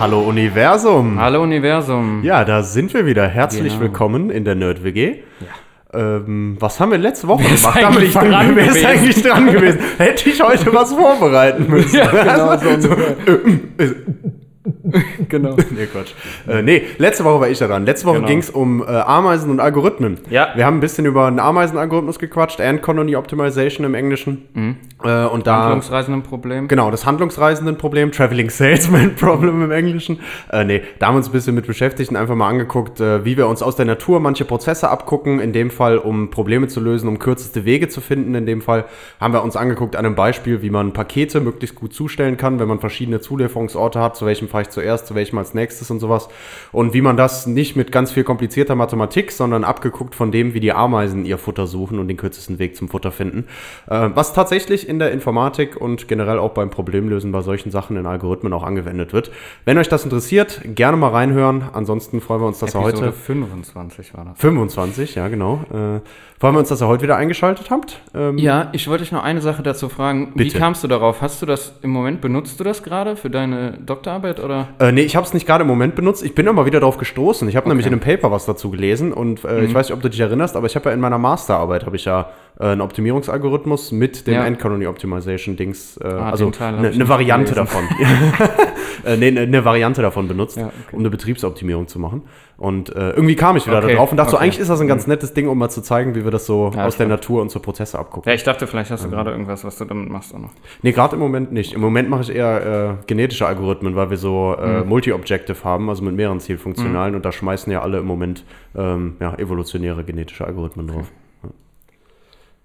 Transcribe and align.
Hallo 0.00 0.20
Universum. 0.22 1.18
Hallo 1.20 1.42
Universum. 1.42 2.22
Ja, 2.22 2.44
da 2.44 2.62
sind 2.62 2.92
wir 2.94 3.06
wieder. 3.06 3.26
Herzlich 3.28 3.72
Genau. 3.74 3.80
willkommen 3.82 4.30
in 4.30 4.44
der 4.44 4.54
Nerd 4.54 4.82
WG. 4.84 5.16
Ähm, 5.92 6.56
was 6.58 6.80
haben 6.80 6.90
wir 6.90 6.98
letzte 6.98 7.28
Woche 7.28 7.44
Wer 7.44 7.56
gemacht? 7.56 8.00
wir- 8.00 8.10
dran 8.30 8.56
Wer 8.56 8.66
ist 8.66 8.84
eigentlich 8.84 9.22
dran 9.22 9.46
gewesen? 9.46 9.78
Hätte 9.98 10.28
ich 10.28 10.42
heute 10.42 10.74
was 10.74 10.92
vorbereiten 10.92 11.66
müssen. 11.68 11.96
Ja, 11.96 12.06
genau, 12.10 12.56
so 12.58 12.68
ungefähr. 12.68 13.94
genau. 15.28 15.56
Nee, 15.70 15.86
Quatsch. 15.86 16.12
Äh, 16.48 16.62
nee, 16.62 16.82
letzte 16.98 17.24
Woche 17.24 17.40
war 17.40 17.48
ich 17.48 17.58
da 17.58 17.66
dran. 17.66 17.86
Letzte 17.86 18.06
Woche 18.06 18.16
Genau. 18.16 18.28
ging 18.28 18.38
es 18.38 18.50
um 18.50 18.82
äh, 18.82 18.86
Ameisen 18.86 19.50
und 19.50 19.60
Algorithmen. 19.60 20.18
Ja. 20.30 20.48
Wir 20.54 20.66
haben 20.66 20.76
ein 20.76 20.80
bisschen 20.80 21.06
über 21.06 21.26
einen 21.26 21.38
Ameisenalgorithmus 21.38 22.18
gequatscht, 22.18 22.60
Ant 22.60 22.82
Colony 22.82 23.16
Optimization 23.16 23.84
im 23.86 23.94
Englischen. 23.94 24.78
Äh, 25.02 25.24
und 25.26 25.46
da 25.46 25.62
Handlungsreisenden-Problem. 25.64 26.68
Genau, 26.68 26.90
das 26.90 27.06
Handlungsreisenden-Problem, 27.06 28.12
Traveling 28.12 28.50
Salesman-Problem 28.50 29.62
im 29.64 29.70
Englischen. 29.70 30.20
Äh, 30.50 30.64
nee, 30.64 30.82
da 30.98 31.06
haben 31.06 31.14
wir 31.14 31.18
uns 31.18 31.28
ein 31.28 31.32
bisschen 31.32 31.54
mit 31.54 31.66
beschäftigt 31.66 32.10
und 32.10 32.16
einfach 32.16 32.34
mal 32.34 32.48
angeguckt, 32.48 33.00
äh, 33.00 33.24
wie 33.24 33.36
wir 33.36 33.48
uns 33.48 33.62
aus 33.62 33.76
der 33.76 33.86
Natur 33.86 34.20
manche 34.20 34.44
Prozesse 34.44 34.90
abgucken. 34.90 35.40
In 35.40 35.52
dem 35.52 35.70
Fall, 35.70 35.98
um 35.98 36.30
Probleme 36.30 36.68
zu 36.68 36.80
lösen, 36.80 37.08
um 37.08 37.18
kürzeste 37.18 37.64
Wege 37.64 37.88
zu 37.88 38.00
finden. 38.00 38.34
In 38.34 38.46
dem 38.46 38.60
Fall 38.60 38.84
haben 39.20 39.32
wir 39.32 39.42
uns 39.42 39.56
angeguckt 39.56 39.96
an 39.96 40.04
einem 40.04 40.14
Beispiel, 40.14 40.62
wie 40.62 40.70
man 40.70 40.92
Pakete 40.92 41.40
möglichst 41.40 41.76
gut 41.76 41.94
zustellen 41.94 42.36
kann, 42.36 42.58
wenn 42.58 42.68
man 42.68 42.80
verschiedene 42.80 43.20
Zulieferungsorte 43.20 44.00
hat, 44.00 44.16
zu 44.16 44.26
welchem 44.26 44.48
fahre 44.48 44.62
ich 44.62 44.70
zuerst, 44.74 45.06
zu 45.06 45.14
welchem 45.14 45.38
als 45.38 45.54
nächstes 45.54 45.90
und 45.90 46.00
sowas. 46.00 46.28
Und 46.72 46.92
wie 46.92 47.00
man 47.00 47.16
das 47.16 47.46
nicht 47.46 47.76
mit 47.76 47.92
ganz 47.92 48.12
viel 48.12 48.24
komplizierter 48.24 48.74
Mathematik, 48.74 49.32
sondern 49.32 49.64
abgeguckt 49.64 50.14
von 50.14 50.30
dem, 50.30 50.52
wie 50.54 50.60
die 50.60 50.72
Ameisen 50.72 51.24
ihr 51.24 51.38
Futter 51.38 51.66
suchen 51.66 51.98
und 51.98 52.08
den 52.08 52.16
kürzesten 52.16 52.58
Weg 52.58 52.76
zum 52.76 52.88
Futter 52.88 53.12
finden. 53.12 53.46
Äh, 53.88 54.10
was 54.14 54.34
tatsächlich 54.34 54.88
in 54.88 54.98
der 54.98 55.12
Informatik 55.12 55.76
und 55.76 56.08
generell 56.08 56.38
auch 56.38 56.52
beim 56.52 56.70
Problemlösen 56.70 57.32
bei 57.32 57.40
solchen 57.40 57.70
Sachen 57.70 57.96
in 57.96 58.06
Algorithmen 58.06 58.52
auch 58.52 58.62
angewendet 58.64 59.12
wird. 59.12 59.30
Wenn 59.64 59.78
euch 59.78 59.88
das 59.88 60.04
interessiert, 60.04 60.60
gerne 60.64 60.96
mal 60.96 61.10
reinhören. 61.10 61.64
Ansonsten 61.72 62.20
freuen 62.20 62.42
wir 62.42 62.48
uns, 62.48 62.58
dass 62.58 62.74
Episode 62.74 63.06
heute 63.06 63.12
25 63.12 64.14
war 64.14 64.24
das. 64.24 64.38
25, 64.38 65.14
ja 65.14 65.28
genau. 65.28 65.64
Äh, 65.72 66.00
freuen 66.44 66.56
wir 66.56 66.58
uns, 66.58 66.68
dass 66.68 66.82
ihr 66.82 66.88
heute 66.88 67.02
wieder 67.02 67.16
eingeschaltet 67.16 67.70
habt. 67.70 68.00
Ähm, 68.14 68.36
Ja, 68.36 68.68
ich 68.72 68.86
wollte 68.86 69.02
dich 69.02 69.12
noch 69.12 69.24
eine 69.24 69.40
Sache 69.40 69.62
dazu 69.62 69.88
fragen. 69.88 70.32
Bitte. 70.34 70.54
Wie 70.54 70.58
kamst 70.58 70.84
du 70.84 70.88
darauf? 70.88 71.22
Hast 71.22 71.40
du 71.40 71.46
das 71.46 71.72
im 71.80 71.88
Moment, 71.88 72.20
benutzt 72.20 72.60
du 72.60 72.64
das 72.64 72.82
gerade 72.82 73.16
für 73.16 73.30
deine 73.30 73.78
Doktorarbeit 73.78 74.40
oder? 74.44 74.68
Äh, 74.78 74.92
nee, 74.92 75.00
ich 75.00 75.16
habe 75.16 75.24
es 75.26 75.32
nicht 75.32 75.46
gerade 75.46 75.62
im 75.62 75.68
Moment 75.68 75.94
benutzt. 75.94 76.22
Ich 76.22 76.34
bin 76.34 76.46
aber 76.46 76.66
wieder 76.66 76.80
darauf 76.80 76.98
gestoßen. 76.98 77.48
Ich 77.48 77.56
habe 77.56 77.66
nämlich 77.68 77.86
in 77.86 77.94
einem 77.94 78.02
Paper 78.02 78.30
was 78.30 78.44
dazu 78.44 78.70
gelesen 78.70 79.14
und 79.14 79.42
äh, 79.42 79.60
Mhm. 79.60 79.64
ich 79.64 79.74
weiß 79.74 79.88
nicht, 79.88 79.96
ob 79.96 80.02
du 80.02 80.10
dich 80.10 80.20
erinnerst, 80.20 80.54
aber 80.54 80.66
ich 80.66 80.76
habe 80.76 80.90
ja 80.90 80.94
in 80.94 81.00
meiner 81.00 81.16
Masterarbeit 81.16 81.86
habe 81.86 81.96
ich 81.96 82.04
ja 82.04 82.28
äh, 82.60 82.66
einen 82.66 82.82
Optimierungsalgorithmus 82.82 83.90
mit 83.92 84.26
dem 84.26 84.34
Ja. 84.34 84.44
End 84.44 84.58
Colony 84.58 84.86
Optimization 84.86 85.56
Dings, 85.56 85.96
äh, 85.96 86.06
Ah, 86.06 86.28
also 86.30 86.52
eine 86.60 86.80
ne 86.82 86.90
nicht 86.90 87.08
Variante 87.08 87.54
davon. 87.54 87.84
äh, 89.04 89.16
nee, 89.16 89.28
eine 89.28 89.46
ne 89.46 89.64
Variante 89.64 90.02
davon 90.02 90.28
benutzt, 90.28 90.56
Ja, 90.56 90.66
okay. 90.66 90.74
um 90.92 91.00
eine 91.00 91.10
Betriebsoptimierung 91.10 91.88
zu 91.88 91.98
machen. 91.98 92.22
Und 92.56 92.94
äh, 92.94 93.10
irgendwie 93.10 93.34
kam 93.34 93.56
ich 93.56 93.66
wieder 93.66 93.78
Okay, 93.78 93.88
da 93.88 93.94
drauf 93.96 94.12
und 94.12 94.16
dachte 94.16 94.30
so, 94.30 94.36
okay. 94.36 94.44
eigentlich 94.44 94.60
ist 94.60 94.68
das 94.70 94.80
ein 94.80 94.86
ganz 94.86 95.08
nettes 95.08 95.34
Ding, 95.34 95.48
um 95.48 95.58
mal 95.58 95.70
zu 95.70 95.82
zeigen, 95.82 96.14
wie 96.14 96.22
wir 96.24 96.30
das 96.30 96.46
so 96.46 96.70
Ja, 96.74 96.86
aus 96.86 96.96
der. 96.96 97.08
Natur 97.08 97.42
und 97.42 97.50
so 97.50 97.58
Prozesse 97.58 97.98
abgucken. 97.98 98.28
Ja, 98.30 98.34
ich 98.34 98.44
dachte, 98.44 98.66
vielleicht 98.68 98.90
hast 98.92 99.04
du 99.04 99.10
gerade 99.10 99.30
irgendwas, 99.32 99.64
was 99.64 99.76
du 99.78 99.84
damit 99.84 100.08
machst 100.08 100.32
auch 100.34 100.38
noch. 100.38 100.50
Nee, 100.82 100.92
gerade 100.92 101.14
im 101.16 101.20
Moment 101.20 101.52
nicht. 101.52 101.72
Im 101.72 101.80
Moment 101.80 102.08
mache 102.08 102.22
ich 102.22 102.34
eher 102.34 102.98
äh, 103.00 103.06
genetische 103.06 103.46
Algorithmen, 103.46 103.96
weil 103.96 104.10
wir 104.10 104.16
so 104.16 104.54
äh, 104.58 104.82
Mhm. 104.82 104.88
Multi-Objective 104.88 105.64
haben, 105.64 105.88
also 105.88 106.02
mit 106.04 106.14
mehreren 106.14 106.38
Zielfunktionalen 106.40 107.14
und 107.16 107.24
da 107.24 107.32
schmeißen 107.32 107.72
ja 107.72 107.82
alle 107.82 107.98
im 107.98 108.06
Moment 108.06 108.44
ähm, 108.76 109.16
ja, 109.20 109.34
evolutionäre 109.34 110.04
genetische 110.04 110.44
Algorithmen 110.46 110.86
drauf. 110.86 111.10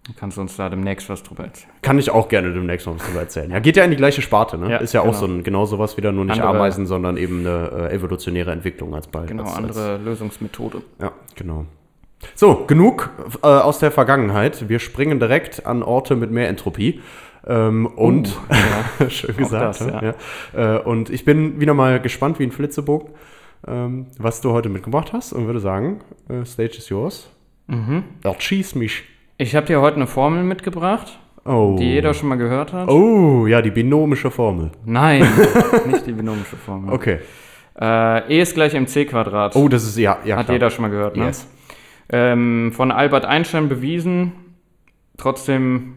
Du 0.09 0.15
kannst 0.19 0.39
uns 0.39 0.57
da 0.57 0.69
demnächst 0.69 1.07
was 1.07 1.21
drüber 1.21 1.43
erzählen. 1.43 1.71
Kann 1.83 1.99
ich 1.99 2.09
auch 2.09 2.29
gerne 2.29 2.51
demnächst 2.51 2.87
noch 2.87 2.95
was 2.95 3.03
darüber 3.03 3.19
erzählen. 3.19 3.51
Ja, 3.51 3.59
geht 3.59 3.77
ja 3.77 3.83
in 3.83 3.91
die 3.91 3.95
gleiche 3.95 4.23
Sparte, 4.23 4.57
ne? 4.57 4.71
Ja, 4.71 4.77
Ist 4.77 4.91
ja 4.91 5.01
auch 5.01 5.05
genau. 5.05 5.17
so 5.17 5.25
ein, 5.27 5.43
genau 5.43 5.65
sowas 5.65 5.97
wieder, 5.97 6.11
nur 6.11 6.25
nicht 6.25 6.41
Andere- 6.41 6.55
Ameisen, 6.57 6.87
sondern 6.87 7.15
eben 7.15 7.41
eine 7.41 7.89
äh, 7.91 7.93
evolutionäre 7.93 8.51
Entwicklung 8.51 8.95
als 8.95 9.05
Ball. 9.07 9.27
Genau, 9.27 9.43
als, 9.43 9.53
andere 9.53 9.97
Lösungsmethode. 9.97 10.77
Als, 10.77 10.85
ja, 10.99 11.11
genau. 11.35 11.65
So, 12.33 12.65
genug 12.65 13.11
äh, 13.43 13.47
aus 13.47 13.77
der 13.77 13.91
Vergangenheit. 13.91 14.67
Wir 14.67 14.79
springen 14.79 15.19
direkt 15.19 15.67
an 15.67 15.83
Orte 15.83 16.15
mit 16.15 16.31
mehr 16.31 16.49
Entropie. 16.49 17.01
Ähm, 17.45 17.85
und 17.85 18.35
ja. 18.99 19.09
Schön 19.11 19.37
gesagt. 19.37 19.79
das, 19.81 19.87
ja. 19.87 20.15
Ja. 20.55 20.77
Äh, 20.77 20.79
und 20.81 21.11
ich 21.11 21.23
bin 21.23 21.61
wieder 21.61 21.75
mal 21.75 21.99
gespannt 22.01 22.39
wie 22.39 22.43
ein 22.45 22.51
Flitzebogen, 22.51 23.09
ähm, 23.67 24.07
was 24.17 24.41
du 24.41 24.53
heute 24.53 24.69
mitgebracht 24.69 25.13
hast 25.13 25.33
und 25.33 25.45
würde 25.45 25.59
sagen, 25.59 25.99
äh, 26.29 26.43
Stage 26.45 26.79
is 26.79 26.89
yours. 26.89 27.29
Mhm. 27.67 28.05
Erschieß 28.23 28.73
mich. 28.73 29.03
Ich 29.41 29.55
habe 29.55 29.65
dir 29.65 29.79
heute 29.79 29.95
eine 29.95 30.05
Formel 30.07 30.43
mitgebracht, 30.43 31.17
Oh. 31.45 31.77
die 31.79 31.85
jeder 31.85 32.13
schon 32.13 32.27
mal 32.27 32.35
gehört 32.35 32.73
hat. 32.73 32.89
Oh, 32.89 33.47
ja, 33.47 33.61
die 33.61 33.71
binomische 33.71 34.29
Formel. 34.29 34.71
Nein, 34.83 35.25
nicht 35.87 36.05
die 36.05 36.11
binomische 36.11 36.57
Formel. 36.57 36.93
Okay. 36.93 37.19
Äh, 37.79 38.33
e 38.37 38.41
ist 38.41 38.53
gleich 38.53 38.73
mc 38.73 39.05
Quadrat. 39.05 39.55
Oh, 39.55 39.69
das 39.69 39.83
ist, 39.85 39.97
ja, 39.97 40.17
ja 40.25 40.35
hat 40.35 40.47
klar. 40.47 40.55
jeder 40.55 40.69
schon 40.69 40.81
mal 40.81 40.89
gehört, 40.91 41.15
ne? 41.15 41.27
Yes. 41.27 41.47
Ähm, 42.09 42.73
von 42.75 42.91
Albert 42.91 43.23
Einstein 43.23 43.69
bewiesen. 43.69 44.33
Trotzdem 45.17 45.93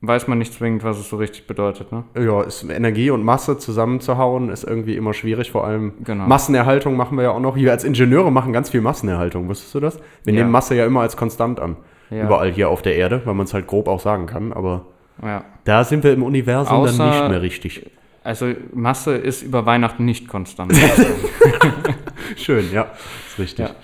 weiß 0.00 0.26
man 0.26 0.38
nicht 0.38 0.52
zwingend, 0.52 0.82
was 0.82 0.98
es 0.98 1.08
so 1.08 1.16
richtig 1.18 1.46
bedeutet, 1.46 1.92
ne? 1.92 2.02
Ja, 2.18 2.42
ist 2.42 2.68
Energie 2.68 3.10
und 3.10 3.22
Masse 3.22 3.56
zusammenzuhauen, 3.56 4.48
ist 4.48 4.64
irgendwie 4.64 4.96
immer 4.96 5.14
schwierig. 5.14 5.52
Vor 5.52 5.64
allem 5.64 5.92
Genau. 6.02 6.26
Massenerhaltung 6.26 6.96
machen 6.96 7.16
wir 7.16 7.22
ja 7.22 7.30
auch 7.30 7.40
noch. 7.40 7.54
Wir 7.54 7.70
als 7.70 7.84
Ingenieure 7.84 8.32
machen 8.32 8.52
ganz 8.52 8.68
viel 8.70 8.80
Massenerhaltung. 8.80 9.48
Wusstest 9.48 9.72
du 9.76 9.78
das? 9.80 10.00
Wir 10.24 10.34
Ja. 10.34 10.40
nehmen 10.40 10.50
Masse 10.50 10.74
ja 10.74 10.84
immer 10.86 11.02
als 11.02 11.16
konstant 11.16 11.60
an. 11.60 11.76
Ja. 12.10 12.24
Überall 12.24 12.50
hier 12.52 12.68
auf 12.68 12.82
der 12.82 12.96
Erde, 12.96 13.22
weil 13.24 13.34
man 13.34 13.46
es 13.46 13.54
halt 13.54 13.66
grob 13.66 13.86
auch 13.88 14.00
sagen 14.00 14.26
kann. 14.26 14.52
Aber 14.52 14.86
Ja. 15.22 15.44
da 15.64 15.84
sind 15.84 16.02
wir 16.04 16.12
im 16.12 16.22
Universum 16.22 16.76
Außer- 16.78 16.98
dann 16.98 17.10
nicht 17.10 17.28
mehr 17.30 17.42
richtig. 17.42 17.86
Also 18.24 18.48
Masse 18.74 19.14
ist 19.16 19.42
über 19.42 19.64
Weihnachten 19.64 20.04
nicht 20.04 20.28
konstant. 20.28 20.72
Schön, 22.36 22.70
ja, 22.72 22.86
ist 23.28 23.38
richtig. 23.38 23.66
Ja. 23.68 23.74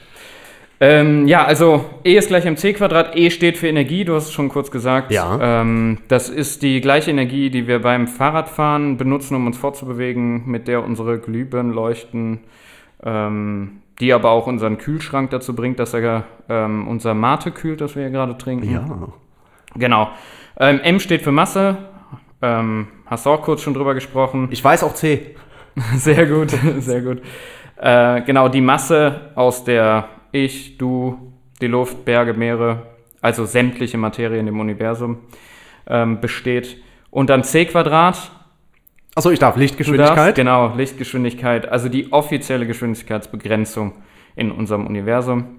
Ähm, 0.79 1.27
ja, 1.27 1.43
also 1.45 1.87
E 2.05 2.17
ist 2.17 2.29
gleich 2.29 2.45
mc 2.45 2.75
Quadrat. 2.75 3.17
E 3.17 3.31
steht 3.31 3.57
für 3.57 3.67
Energie, 3.67 4.05
du 4.05 4.15
hast 4.15 4.27
es 4.27 4.33
schon 4.35 4.51
kurz 4.51 4.71
gesagt. 4.71 5.11
Ja. 5.11 5.63
Ähm, 5.63 5.99
das 6.09 6.29
ist 6.29 6.61
die 6.63 6.83
gleiche 6.83 7.11
Energie, 7.11 7.49
die 7.49 7.67
wir 7.67 7.81
beim 7.81 8.07
Fahrradfahren 8.07 8.99
benutzen, 8.99 9.37
um 9.37 9.47
uns 9.47 9.57
fortzubewegen, 9.57 10.43
mit 10.47 10.69
der 10.69 10.85
unsere 10.85 11.19
Glühbirnen 11.19 11.73
leuchten, 11.73 12.41
ähm, 13.03 13.79
die 14.01 14.13
aber 14.13 14.31
auch 14.31 14.47
unseren 14.47 14.79
Kühlschrank 14.79 15.31
dazu 15.31 15.55
bringt, 15.55 15.79
dass 15.79 15.95
er 15.95 16.25
ähm, 16.49 16.87
unser 16.89 17.15
Mate 17.15 17.51
kühlt, 17.51 17.81
das 17.81 17.95
wir 17.97 18.03
hier 18.03 18.11
gerade 18.11 18.37
trinken. 18.37 18.71
Ja. 18.71 18.87
Genau. 19.75 20.11
Ähm, 20.59 20.81
M 20.81 21.01
steht 21.01 21.23
für 21.23 21.33
Masse. 21.33 21.79
Ähm, 22.43 22.89
hast 23.07 23.27
du 23.27 23.31
auch 23.31 23.43
kurz 23.43 23.63
schon 23.63 23.75
drüber 23.75 23.95
gesprochen. 23.95 24.49
Ich 24.51 24.63
weiß 24.63 24.85
auch 24.85 24.95
C. 24.95 25.37
Sehr 25.97 26.27
gut, 26.27 26.51
sehr 26.79 27.03
gut. 27.03 27.21
Äh, 27.77 28.23
genau, 28.23 28.49
die 28.49 28.63
Masse, 28.63 29.33
aus 29.35 29.63
der 29.63 30.09
ich, 30.33 30.79
du, 30.79 31.33
die 31.61 31.67
Luft, 31.67 32.07
Berge, 32.07 32.33
Meere, 32.33 32.87
also 33.21 33.45
sämtliche 33.45 33.99
Materie 33.99 34.39
in 34.39 34.47
dem 34.47 34.59
Universum 34.59 35.19
ähm, 35.87 36.21
besteht. 36.21 36.79
Und 37.11 37.29
dann 37.29 37.45
c 37.45 37.67
Quadrat. 37.67 38.31
Achso, 39.17 39.31
ich 39.31 39.39
darf 39.39 39.57
Lichtgeschwindigkeit. 39.57 40.17
darfst, 40.19 40.35
genau, 40.35 40.75
Lichtgeschwindigkeit, 40.77 41.67
also 41.67 41.89
die 41.89 42.13
offizielle 42.13 42.67
Geschwindigkeitsbegrenzung 42.67 43.95
in 44.35 44.51
unserem 44.53 44.87
Universum. 44.87 45.57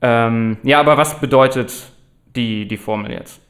Ähm, 0.00 0.56
ja, 0.62 0.80
aber 0.80 0.96
was 0.96 1.20
bedeutet 1.20 1.92
die, 2.34 2.66
die 2.66 2.78
Formel 2.78 3.12
jetzt? 3.12 3.42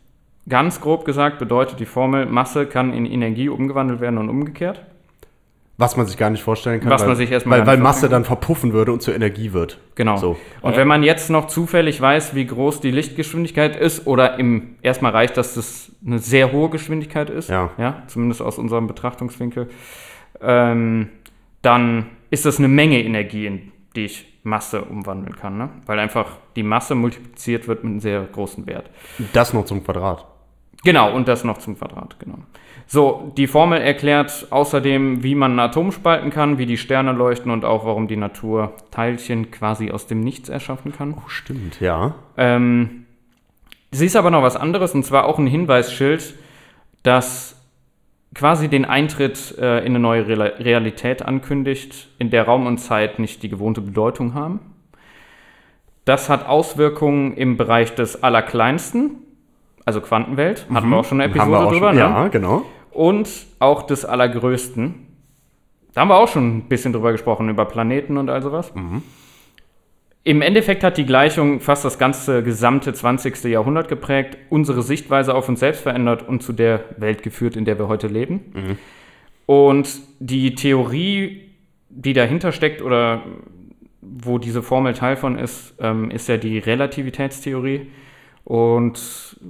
Ganz 0.49 0.81
grob 0.81 1.05
gesagt 1.05 1.39
bedeutet 1.39 1.79
die 1.79 1.87
Formel, 1.87 2.27
Masse 2.27 2.67
kann 2.67 2.93
in 2.93 3.07
Energie 3.07 3.49
umgewandelt 3.49 4.01
werden 4.01 4.19
und 4.19 4.29
umgekehrt. 4.29 4.85
Was 5.77 5.97
man 5.97 6.07
sich 6.07 6.17
gar 6.17 6.31
nicht 6.31 6.43
vorstellen 6.43 6.81
kann. 6.81 6.91
Was 6.91 7.01
weil, 7.01 7.09
man 7.09 7.17
sich 7.17 7.33
erstmal 7.33 7.61
weil, 7.61 7.67
weil 7.67 7.79
Masse 7.79 8.09
dann 8.09 8.25
verpuffen 8.25 8.73
würde 8.73 8.93
und 8.93 9.03
zur 9.03 9.15
Energie 9.15 9.53
wird. 9.53 9.79
Genau. 9.97 10.17
So. 10.17 10.37
Und 10.63 10.77
wenn 10.77 10.87
man 10.87 11.03
jetzt 11.03 11.31
noch 11.31 11.49
zufällig 11.49 12.01
weiß, 12.01 12.35
wie 12.37 12.47
groß 12.47 12.81
die 12.81 12.93
Lichtgeschwindigkeit 12.93 13.75
ist, 13.75 14.07
oder 14.07 14.39
im 14.39 14.77
erstmal 14.83 15.11
reicht, 15.11 15.37
dass 15.37 15.55
das 15.55 15.91
eine 16.07 16.21
sehr 16.21 16.53
hohe 16.53 16.71
Geschwindigkeit 16.71 17.29
ist, 17.29 17.49
Ja. 17.49 17.71
ja 17.77 18.05
zumindest 18.07 18.41
aus 18.41 18.59
unserem 18.59 18.87
Betrachtungswinkel, 18.87 19.69
ähm, 20.41 21.09
dann 21.63 22.07
ist 22.31 22.45
das 22.45 22.59
eine 22.59 22.69
Menge 22.69 23.03
Energie, 23.03 23.47
in 23.47 23.73
die 23.97 24.05
ich 24.05 24.27
Masse 24.45 24.83
umwandeln 24.83 25.35
kann, 25.35 25.57
ne? 25.57 25.71
weil 25.87 25.99
einfach 25.99 26.37
die 26.55 26.63
Masse 26.63 26.95
multipliziert 26.95 27.67
wird 27.67 27.83
mit 27.83 27.93
einem 27.93 28.01
sehr 28.01 28.23
großen 28.23 28.67
Wert. 28.67 28.91
Das 29.33 29.55
noch 29.55 29.65
zum 29.65 29.83
Quadrat. 29.83 30.27
Genau, 30.85 31.15
und 31.15 31.29
das 31.29 31.45
noch 31.45 31.59
zum 31.59 31.79
Quadrat, 31.79 32.19
genau. 32.19 32.39
So, 32.87 33.33
die 33.37 33.47
Formel 33.47 33.81
erklärt 33.81 34.49
außerdem, 34.51 35.23
wie 35.23 35.35
man 35.35 35.53
einen 35.53 35.61
Atom 35.61 35.91
spalten 35.91 36.31
kann, 36.31 36.59
wie 36.59 36.67
die 36.67 36.77
Sterne 36.77 37.13
leuchten 37.13 37.51
und 37.51 37.65
auch, 37.65 37.87
warum 37.87 38.09
die 38.09 38.17
Natur 38.17 38.75
Teilchen 38.91 39.51
quasi 39.51 39.91
aus 39.91 40.07
dem 40.07 40.21
Nichts 40.21 40.51
erschaffen 40.51 40.93
kann. 40.93 41.15
Oh, 41.15 41.29
stimmt, 41.29 41.81
ja. 41.81 42.15
Ähm, 42.37 43.07
sie 43.91 44.07
ist 44.07 44.17
aber 44.17 44.31
noch 44.31 44.43
was 44.43 44.57
anderes, 44.57 44.95
und 44.95 45.05
zwar 45.05 45.25
auch 45.25 45.39
ein 45.39 45.47
Hinweisschild, 45.47 46.35
das 47.03 47.61
quasi 48.35 48.69
den 48.69 48.85
Eintritt 48.85 49.57
äh, 49.59 49.79
in 49.79 49.87
eine 49.87 50.01
neue 50.01 50.27
Re 50.27 50.55
Realität 50.59 51.23
ankündigt, 51.23 52.09
in 52.19 52.31
der 52.31 52.45
Raum 52.45 52.67
und 52.67 52.79
Zeit 52.79 53.19
nicht 53.19 53.43
die 53.43 53.49
gewohnte 53.49 53.81
Bedeutung 53.81 54.35
haben. 54.35 54.61
Das 56.05 56.29
hat 56.29 56.47
Auswirkungen 56.47 57.35
im 57.35 57.57
Bereich 57.57 57.95
des 57.95 58.23
Allerkleinsten, 58.23 59.23
also 59.85 60.01
Quantenwelt. 60.01 60.67
Hatten 60.73 60.89
wir 60.91 60.97
auch 60.97 61.05
schon 61.05 61.21
eine 61.21 61.29
Mhm. 61.33 61.37
Episode 61.37 61.59
auch 61.59 61.73
drüber, 61.73 61.89
schon, 61.89 61.97
ne? 61.97 62.01
Ja, 62.01 62.29
genau. 62.29 62.63
Und 62.91 63.29
auch 63.59 63.83
des 63.83 64.05
Allergrößten. 64.05 64.95
Da 65.95 66.01
haben 66.01 66.09
wir 66.09 66.17
auch 66.17 66.29
schon 66.29 66.59
ein 66.59 66.69
bisschen 66.69 66.93
drüber 66.93 67.13
gesprochen, 67.13 67.49
über 67.49 67.65
Planeten 67.67 68.17
und 68.17 68.29
all 68.31 68.43
sowas. 68.43 68.73
Im 70.27 70.43
Endeffekt 70.43 70.83
hat 70.83 70.97
die 70.97 71.05
Gleichung 71.07 71.61
fast 71.61 71.85
das 71.85 71.99
ganze 71.99 72.43
gesamte 72.43 72.93
20. 72.95 73.45
Jahrhundert 73.45 73.89
geprägt, 73.89 74.39
unsere 74.49 74.83
Sichtweise 74.83 75.35
auf 75.35 75.49
uns 75.49 75.61
selbst 75.61 75.83
verändert 75.83 76.27
und 76.27 76.43
zu 76.43 76.53
der 76.53 76.81
Welt 76.97 77.23
geführt, 77.23 77.57
in 77.57 77.65
der 77.65 77.79
wir 77.79 77.89
heute 77.89 78.07
leben. 78.09 78.79
Und 79.47 79.89
die 80.21 80.55
Theorie, 80.55 81.51
die 81.91 82.15
dahinter 82.15 82.53
steckt 82.53 82.81
oder 82.81 83.23
wo 84.01 84.39
diese 84.39 84.63
Formel 84.63 84.95
Teil 84.95 85.17
von 85.17 85.39
ist, 85.39 85.75
ähm, 85.79 86.11
ist 86.11 86.29
ja 86.29 86.39
die 86.39 86.59
Relativitätstheorie. 86.59 87.89
Und 88.45 89.01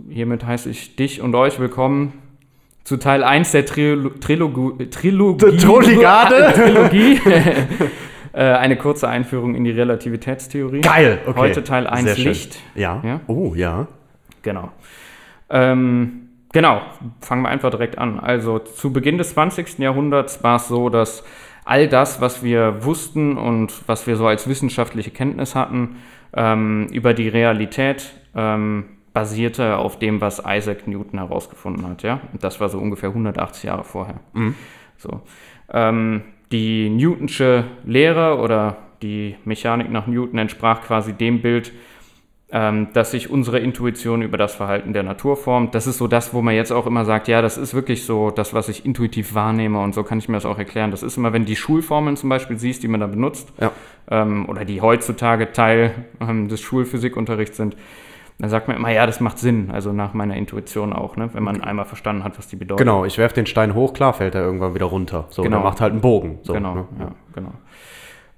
hiermit 0.08 0.46
heiße 0.46 0.70
ich 0.70 0.94
dich 0.94 1.20
und 1.20 1.34
euch 1.34 1.58
willkommen 1.58 2.12
zu 2.84 2.96
Teil 2.96 3.24
1 3.24 3.50
der 3.50 3.66
Trilo 3.66 4.10
Trilogu 4.10 4.72
Trilogie. 4.88 5.56
Troligade? 5.56 6.52
Trilogie. 6.54 7.20
äh, 8.32 8.38
eine 8.38 8.76
kurze 8.76 9.08
Einführung 9.08 9.56
in 9.56 9.64
die 9.64 9.72
Relativitätstheorie. 9.72 10.82
Geil, 10.82 11.18
okay. 11.26 11.38
Heute 11.38 11.64
Teil 11.64 11.88
1 11.88 12.04
Sehr 12.04 12.14
schön. 12.14 12.24
Licht. 12.26 12.60
Ja. 12.76 13.02
Ja? 13.04 13.20
Oh, 13.26 13.54
ja. 13.56 13.88
Genau. 14.42 14.70
Ähm, 15.50 16.28
genau, 16.52 16.82
fangen 17.20 17.42
wir 17.42 17.48
einfach 17.48 17.70
direkt 17.70 17.98
an. 17.98 18.20
Also 18.20 18.60
zu 18.60 18.92
Beginn 18.92 19.18
des 19.18 19.30
20. 19.30 19.80
Jahrhunderts 19.80 20.44
war 20.44 20.56
es 20.56 20.68
so, 20.68 20.88
dass 20.88 21.24
all 21.64 21.88
das, 21.88 22.20
was 22.20 22.44
wir 22.44 22.84
wussten 22.84 23.38
und 23.38 23.72
was 23.88 24.06
wir 24.06 24.14
so 24.14 24.28
als 24.28 24.46
wissenschaftliche 24.48 25.10
Kenntnis 25.10 25.56
hatten, 25.56 25.96
ähm, 26.32 26.86
über 26.92 27.12
die 27.12 27.28
Realität 27.28 28.12
ähm, 28.36 28.84
basierte 29.12 29.76
auf 29.78 29.98
dem, 29.98 30.20
was 30.20 30.42
Isaac 30.46 30.88
Newton 30.88 31.18
herausgefunden 31.20 31.86
hat. 31.88 32.02
Ja? 32.02 32.20
Und 32.32 32.42
das 32.42 32.60
war 32.60 32.68
so 32.68 32.78
ungefähr 32.78 33.10
180 33.10 33.64
Jahre 33.64 33.84
vorher. 33.84 34.16
So. 34.96 35.20
Ähm, 35.72 36.22
die 36.50 36.90
Newtonsche 36.90 37.64
Lehre 37.84 38.38
oder 38.38 38.76
die 39.02 39.36
Mechanik 39.44 39.90
nach 39.90 40.06
Newton 40.06 40.38
entsprach 40.38 40.82
quasi 40.82 41.12
dem 41.12 41.42
Bild, 41.42 41.72
ähm, 42.50 42.88
dass 42.92 43.10
sich 43.12 43.30
unsere 43.30 43.58
Intuition 43.58 44.22
über 44.22 44.36
das 44.36 44.54
Verhalten 44.54 44.92
der 44.92 45.02
Natur 45.02 45.36
formt. 45.36 45.74
Das 45.74 45.86
ist 45.86 45.98
so 45.98 46.06
das, 46.08 46.34
wo 46.34 46.42
man 46.42 46.54
jetzt 46.54 46.72
auch 46.72 46.86
immer 46.86 47.04
sagt, 47.04 47.26
ja, 47.28 47.40
das 47.42 47.56
ist 47.56 47.74
wirklich 47.74 48.04
so 48.04 48.30
das, 48.30 48.52
was 48.54 48.68
ich 48.68 48.84
intuitiv 48.84 49.34
wahrnehme 49.34 49.80
und 49.80 49.94
so 49.94 50.02
kann 50.04 50.18
ich 50.18 50.28
mir 50.28 50.36
das 50.36 50.46
auch 50.46 50.58
erklären. 50.58 50.90
Das 50.90 51.02
ist 51.02 51.16
immer, 51.16 51.32
wenn 51.32 51.42
du 51.42 51.46
die 51.46 51.56
Schulformeln 51.56 52.16
zum 52.16 52.28
Beispiel 52.28 52.56
siehst, 52.58 52.82
die 52.82 52.88
man 52.88 53.00
da 53.00 53.06
benutzt, 53.06 53.52
Ja. 53.60 53.72
ähm, 54.10 54.48
oder 54.48 54.64
die 54.64 54.80
heutzutage 54.80 55.52
Teil 55.52 55.92
ähm, 56.20 56.48
des 56.48 56.60
Schulphysikunterrichts 56.60 57.56
sind, 57.56 57.76
dann 58.38 58.50
sagt 58.50 58.66
man 58.68 58.76
immer, 58.76 58.90
ja, 58.90 59.06
das 59.06 59.20
macht 59.20 59.38
Sinn, 59.38 59.70
also 59.72 59.92
nach 59.92 60.12
meiner 60.12 60.36
Intuition 60.36 60.92
auch, 60.92 61.16
ne? 61.16 61.30
wenn 61.32 61.42
man 61.42 61.62
einmal 61.62 61.84
verstanden 61.84 62.24
hat, 62.24 62.36
was 62.36 62.48
die 62.48 62.56
bedeuten. 62.56 62.78
Genau, 62.78 63.04
ich 63.04 63.16
werfe 63.16 63.34
den 63.34 63.46
Stein 63.46 63.74
hoch, 63.74 63.92
klar 63.92 64.12
fällt 64.12 64.34
er 64.34 64.42
irgendwann 64.42 64.74
wieder 64.74 64.86
runter. 64.86 65.26
So, 65.30 65.42
Genau. 65.42 65.60
macht 65.60 65.80
halt 65.80 65.92
einen 65.92 66.00
Bogen. 66.00 66.38
So, 66.42 66.52
genau, 66.52 66.74
ne? 66.74 66.86
ja, 66.98 67.08
genau. 67.34 67.52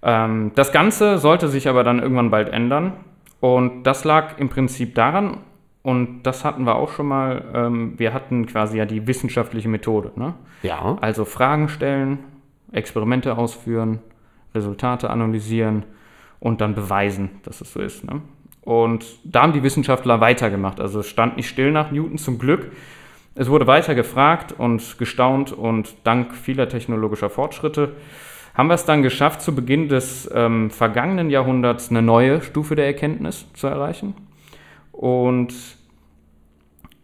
Ähm, 0.02 0.52
das 0.54 0.72
Ganze 0.72 1.18
sollte 1.18 1.48
sich 1.48 1.68
aber 1.68 1.82
dann 1.82 1.98
irgendwann 1.98 2.30
bald 2.30 2.50
ändern. 2.50 2.92
Und 3.40 3.84
das 3.84 4.04
lag 4.04 4.38
im 4.38 4.48
Prinzip 4.48 4.94
daran, 4.94 5.38
und 5.82 6.24
das 6.24 6.44
hatten 6.44 6.64
wir 6.64 6.74
auch 6.74 6.90
schon 6.90 7.06
mal, 7.06 7.44
ähm, 7.54 7.94
wir 7.96 8.12
hatten 8.12 8.46
quasi 8.46 8.76
ja 8.76 8.86
die 8.86 9.06
wissenschaftliche 9.06 9.68
Methode. 9.68 10.10
Ne? 10.16 10.34
Ja. 10.62 10.98
Also 11.00 11.24
Fragen 11.24 11.68
stellen, 11.68 12.18
Experimente 12.72 13.38
ausführen, 13.38 14.00
Resultate 14.52 15.10
analysieren 15.10 15.84
und 16.40 16.60
dann 16.60 16.74
beweisen, 16.74 17.30
dass 17.44 17.60
es 17.60 17.72
so 17.72 17.80
ist. 17.80 18.04
Ne? 18.04 18.20
Und 18.66 19.06
da 19.24 19.42
haben 19.42 19.54
die 19.54 19.62
Wissenschaftler 19.62 20.20
weitergemacht. 20.20 20.80
Also 20.80 21.00
es 21.00 21.08
stand 21.08 21.38
nicht 21.38 21.48
still 21.48 21.70
nach 21.70 21.90
Newton 21.90 22.18
zum 22.18 22.38
Glück. 22.38 22.72
Es 23.34 23.48
wurde 23.48 23.66
weiter 23.66 23.94
gefragt 23.94 24.54
und 24.58 24.98
gestaunt 24.98 25.52
und 25.52 25.94
dank 26.04 26.34
vieler 26.34 26.68
technologischer 26.68 27.30
Fortschritte 27.30 27.94
haben 28.56 28.68
wir 28.68 28.74
es 28.74 28.86
dann 28.86 29.02
geschafft, 29.02 29.42
zu 29.42 29.54
Beginn 29.54 29.88
des 29.88 30.30
ähm, 30.34 30.70
vergangenen 30.70 31.28
Jahrhunderts 31.28 31.90
eine 31.90 32.00
neue 32.00 32.40
Stufe 32.40 32.74
der 32.74 32.86
Erkenntnis 32.86 33.46
zu 33.52 33.66
erreichen. 33.66 34.14
Und 34.92 35.54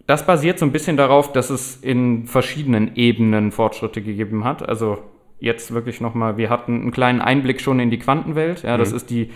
das 0.06 0.24
basiert 0.24 0.58
so 0.58 0.64
ein 0.64 0.72
bisschen 0.72 0.96
darauf, 0.96 1.32
dass 1.32 1.50
es 1.50 1.76
in 1.76 2.26
verschiedenen 2.26 2.96
Ebenen 2.96 3.52
Fortschritte 3.52 4.00
gegeben 4.00 4.44
hat. 4.44 4.66
Also 4.66 4.98
jetzt 5.40 5.74
wirklich 5.74 6.00
nochmal, 6.00 6.38
wir 6.38 6.48
hatten 6.48 6.80
einen 6.80 6.90
kleinen 6.90 7.20
Einblick 7.20 7.60
schon 7.60 7.80
in 7.80 7.90
die 7.90 7.98
Quantenwelt. 7.98 8.62
Ja, 8.62 8.78
das 8.78 8.90
ist 8.90 9.10
die 9.10 9.30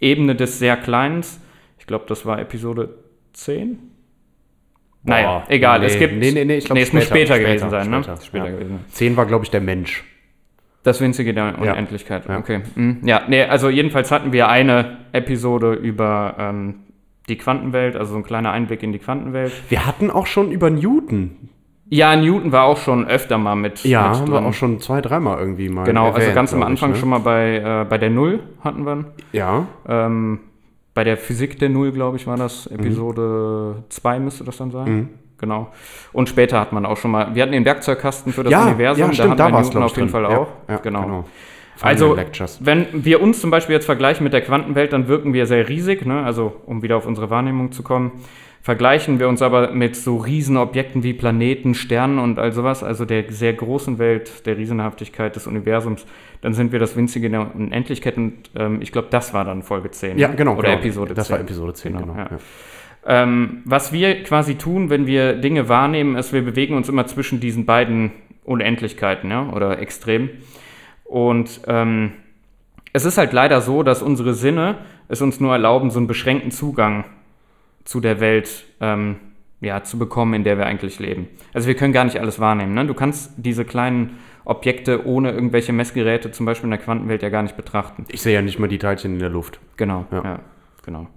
Ebene 0.00 0.36
des 0.36 0.60
sehr 0.60 0.76
Kleins. 0.76 1.40
Ich 1.86 1.88
glaube, 1.88 2.04
das 2.08 2.26
war 2.26 2.40
Episode 2.40 2.88
10. 3.34 3.78
Naja, 5.04 5.38
Boah, 5.38 5.44
egal. 5.46 5.78
nee, 5.78 5.86
es 5.86 5.96
gibt. 6.00 6.14
nee, 6.16 6.32
nee, 6.32 6.44
nee, 6.44 6.56
ich 6.56 6.64
glaub, 6.64 6.76
es 6.76 6.92
muss 6.92 7.04
später, 7.04 7.34
später, 7.34 7.38
gewesen 7.38 7.68
später, 7.68 7.84
sein, 7.84 7.90
ne? 7.90 8.02
später, 8.02 8.20
Später 8.22 8.44
ja. 8.46 8.50
gewesen. 8.50 8.80
Zehn 8.88 9.16
war, 9.16 9.24
glaube 9.24 9.44
ich, 9.44 9.52
der 9.52 9.60
Mensch. 9.60 10.02
Das 10.82 11.00
Winzige 11.00 11.32
der. 11.32 11.56
Unendlichkeit. 11.60 12.28
Ja. 12.28 12.38
Okay. 12.38 12.62
Mhm. 12.74 12.98
Ja, 13.04 13.22
nee, 13.28 13.44
also 13.44 13.68
jedenfalls 13.68 14.10
hatten 14.10 14.32
wir 14.32 14.48
eine 14.48 14.96
Episode 15.12 15.74
über 15.74 16.34
ähm, 16.40 16.74
die 17.28 17.38
Quantenwelt, 17.38 17.94
also 17.94 18.14
so 18.14 18.18
ein 18.18 18.24
kleiner 18.24 18.50
Einblick 18.50 18.82
in 18.82 18.90
die 18.90 18.98
Quantenwelt. 18.98 19.52
Wir 19.68 19.86
hatten 19.86 20.10
auch 20.10 20.26
schon 20.26 20.50
über 20.50 20.70
Newton. 20.70 21.50
Ja, 21.88 22.16
Newton 22.16 22.50
war 22.50 22.64
auch 22.64 22.78
schon 22.78 23.06
öfter 23.06 23.38
mal 23.38 23.54
mit. 23.54 23.84
Ja, 23.84 24.08
mit 24.08 24.18
haben 24.18 24.32
wir 24.32 24.44
auch 24.44 24.54
schon 24.54 24.80
zwei, 24.80 25.00
dreimal 25.00 25.38
irgendwie 25.38 25.68
mal. 25.68 25.84
Genau, 25.84 26.06
also 26.06 26.18
erwähnt, 26.18 26.34
ganz 26.34 26.52
am 26.52 26.64
Anfang 26.64 26.90
ich, 26.90 26.96
ne? 26.96 27.00
schon 27.00 27.10
mal 27.10 27.20
bei, 27.20 27.58
äh, 27.58 27.84
bei 27.88 27.96
der 27.96 28.10
Null 28.10 28.40
hatten 28.64 28.84
wir. 28.84 29.04
Ja, 29.30 29.68
Ähm, 29.88 30.40
bei 30.96 31.04
der 31.04 31.18
Physik 31.18 31.58
der 31.58 31.68
Null, 31.68 31.92
glaube 31.92 32.16
ich, 32.16 32.26
war 32.26 32.38
das. 32.38 32.70
Mhm. 32.70 32.78
Episode 32.78 33.84
2 33.90 34.18
müsste 34.18 34.44
das 34.44 34.56
dann 34.56 34.70
sein. 34.70 35.10
Genau. 35.38 35.68
Und 36.14 36.30
später 36.30 36.58
hat 36.58 36.72
man 36.72 36.86
auch 36.86 36.96
schon 36.96 37.10
mal. 37.10 37.34
Wir 37.34 37.42
hatten 37.42 37.52
den 37.52 37.66
Werkzeugkasten 37.66 38.32
für 38.32 38.44
das 38.44 38.50
ja, 38.50 38.64
Universum. 38.64 39.04
ja, 39.04 39.12
stimmt, 39.12 39.28
hatten 39.28 39.38
da 39.38 39.48
wir 39.48 39.52
war 39.52 39.60
es, 39.60 39.66
Newton 39.66 39.82
auf 39.82 39.90
jeden 39.90 40.10
drin. 40.10 40.24
Fall 40.24 40.24
auch. 40.24 40.48
Ja, 40.66 40.78
genau. 40.78 41.24
Final 41.76 41.92
Also, 41.92 42.16
wenn 42.60 42.86
wir 43.04 43.20
uns 43.20 43.42
zum 43.42 43.50
Beispiel 43.50 43.74
jetzt 43.74 43.84
vergleichen 43.84 44.24
mit 44.24 44.32
der 44.32 44.40
Quantenwelt, 44.40 44.94
dann 44.94 45.06
wirken 45.06 45.34
wir 45.34 45.44
sehr 45.44 45.68
riesig, 45.68 46.06
ne? 46.06 46.22
also 46.22 46.56
um 46.64 46.82
wieder 46.82 46.96
auf 46.96 47.06
unsere 47.06 47.28
Wahrnehmung 47.28 47.72
zu 47.72 47.82
kommen. 47.82 48.12
Vergleichen 48.62 49.20
wir 49.20 49.28
uns 49.28 49.42
aber 49.42 49.72
mit 49.72 49.94
so 49.94 50.16
Riesenobjekten 50.16 51.02
wie 51.02 51.12
Planeten, 51.12 51.74
Sternen 51.74 52.18
und 52.18 52.38
all 52.38 52.52
sowas, 52.52 52.82
also 52.82 53.04
der 53.04 53.30
sehr 53.30 53.52
großen 53.52 53.98
Welt, 53.98 54.46
der 54.46 54.56
Riesenhaftigkeit 54.56 55.36
des 55.36 55.46
Universums, 55.46 56.06
dann 56.40 56.54
sind 56.54 56.72
wir 56.72 56.78
das 56.78 56.96
Winzige 56.96 57.26
in 57.26 57.32
der 57.32 57.54
Unendlichkeit 57.54 58.16
und 58.16 58.50
ähm, 58.56 58.80
ich 58.82 58.92
glaube, 58.92 59.08
das 59.10 59.34
war 59.34 59.44
dann 59.44 59.62
Folge 59.62 59.90
10. 59.90 60.18
Ja, 60.18 60.28
genau. 60.28 60.54
Oder 60.54 60.70
genau. 60.70 60.80
Episode 60.80 61.08
10. 61.08 61.16
Das 61.16 61.30
war 61.30 61.40
Episode 61.40 61.74
10, 61.74 61.96
genau. 61.96 62.14
ja. 62.14 62.28
ja. 62.30 62.38
Ähm, 63.08 63.62
was 63.64 63.92
wir 63.92 64.24
quasi 64.24 64.56
tun, 64.56 64.90
wenn 64.90 65.06
wir 65.06 65.34
Dinge 65.34 65.68
wahrnehmen, 65.68 66.16
ist, 66.16 66.32
wir 66.32 66.42
bewegen 66.42 66.74
uns 66.74 66.88
immer 66.88 67.06
zwischen 67.06 67.38
diesen 67.38 67.64
beiden 67.64 68.10
Unendlichkeiten 68.44 69.30
ja, 69.30 69.48
oder 69.50 69.78
Extremen. 69.78 70.30
Und 71.04 71.60
ähm, 71.68 72.12
es 72.92 73.04
ist 73.04 73.16
halt 73.16 73.32
leider 73.32 73.60
so, 73.60 73.82
dass 73.84 74.02
unsere 74.02 74.34
Sinne 74.34 74.78
es 75.08 75.22
uns 75.22 75.38
nur 75.38 75.52
erlauben, 75.52 75.90
so 75.90 75.98
einen 75.98 76.08
beschränkten 76.08 76.50
Zugang 76.50 77.04
zu 77.84 78.00
der 78.00 78.18
Welt 78.18 78.64
ähm, 78.80 79.16
ja, 79.60 79.84
zu 79.84 79.98
bekommen, 79.98 80.34
in 80.34 80.44
der 80.44 80.58
wir 80.58 80.66
eigentlich 80.66 80.98
leben. 80.98 81.28
Also 81.52 81.68
wir 81.68 81.76
können 81.76 81.92
gar 81.92 82.04
nicht 82.04 82.20
alles 82.20 82.40
wahrnehmen. 82.40 82.74
Ne? 82.74 82.86
Du 82.86 82.94
kannst 82.94 83.32
diese 83.36 83.64
kleinen 83.64 84.18
Objekte 84.46 85.04
ohne 85.06 85.32
irgendwelche 85.32 85.72
Messgeräte, 85.72 86.30
zum 86.30 86.46
Beispiel 86.46 86.66
in 86.66 86.70
der 86.70 86.80
Quantenwelt, 86.80 87.22
ja 87.22 87.28
gar 87.28 87.42
nicht 87.42 87.56
betrachten. 87.56 88.06
Ich 88.08 88.22
sehe 88.22 88.32
ja 88.32 88.42
nicht 88.42 88.58
mal 88.58 88.68
die 88.68 88.78
Teilchen 88.78 89.14
in 89.14 89.18
der 89.18 89.28
Luft. 89.28 89.58
Genau, 89.76 90.06
Ja. 90.12 90.22
ja, 90.22 90.38
genau. 90.84 91.08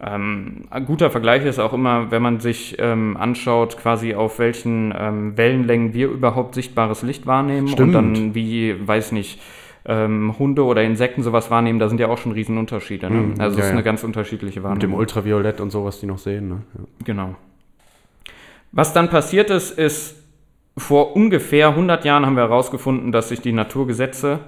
Ähm, 0.00 0.66
ein 0.70 0.86
guter 0.86 1.10
Vergleich 1.10 1.44
ist 1.44 1.58
auch 1.58 1.72
immer, 1.72 2.10
wenn 2.10 2.22
man 2.22 2.38
sich 2.38 2.76
ähm, 2.78 3.16
anschaut, 3.16 3.76
quasi 3.78 4.14
auf 4.14 4.38
welchen 4.38 4.94
ähm, 4.96 5.36
Wellenlängen 5.36 5.94
wir 5.94 6.08
überhaupt 6.08 6.54
sichtbares 6.54 7.02
Licht 7.02 7.26
wahrnehmen 7.26 7.66
Stimmt. 7.68 7.96
und 7.96 8.14
dann 8.14 8.34
wie, 8.34 8.76
weiß 8.86 9.12
nicht, 9.12 9.40
ähm, 9.84 10.34
Hunde 10.38 10.64
oder 10.64 10.82
Insekten 10.82 11.22
sowas 11.22 11.50
wahrnehmen, 11.50 11.78
da 11.78 11.88
sind 11.88 11.98
ja 11.98 12.08
auch 12.08 12.18
schon 12.18 12.32
Riesenunterschiede. 12.32 13.10
Ne? 13.10 13.16
Mhm, 13.16 13.40
also 13.40 13.54
es 13.54 13.58
ja, 13.58 13.62
ist 13.64 13.68
ja. 13.70 13.72
eine 13.72 13.82
ganz 13.82 14.04
unterschiedliche 14.04 14.60
Mit 14.60 14.64
dem 14.64 14.70
Wahrnehmung. 14.70 14.98
Ultraviolett 14.98 15.60
und 15.60 15.70
sowas, 15.70 15.98
die 15.98 16.06
noch 16.06 16.18
sehen. 16.18 16.48
Ne? 16.48 16.62
Ja. 16.74 16.84
Genau. 17.04 17.34
Was 18.72 18.92
dann 18.92 19.08
passiert 19.08 19.50
ist, 19.50 19.78
ist, 19.78 20.16
vor 20.76 21.16
ungefähr 21.16 21.68
100 21.68 22.04
Jahren 22.04 22.26
haben 22.26 22.36
wir 22.36 22.42
herausgefunden, 22.42 23.12
dass 23.12 23.30
sich 23.30 23.40
die 23.40 23.52
Naturgesetze 23.52 24.40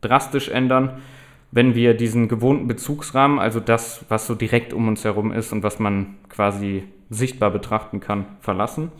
drastisch 0.00 0.48
ändern, 0.48 1.02
wenn 1.50 1.74
wir 1.74 1.94
diesen 1.94 2.28
gewohnten 2.28 2.66
Bezugsrahmen, 2.66 3.38
also 3.38 3.60
das, 3.60 4.04
was 4.08 4.26
so 4.26 4.34
direkt 4.34 4.72
um 4.72 4.88
uns 4.88 5.04
herum 5.04 5.32
ist 5.32 5.52
und 5.52 5.62
was 5.62 5.78
man 5.78 6.16
quasi 6.28 6.84
sichtbar 7.10 7.50
betrachten 7.50 8.00
kann, 8.00 8.26
verlassen. 8.40 8.90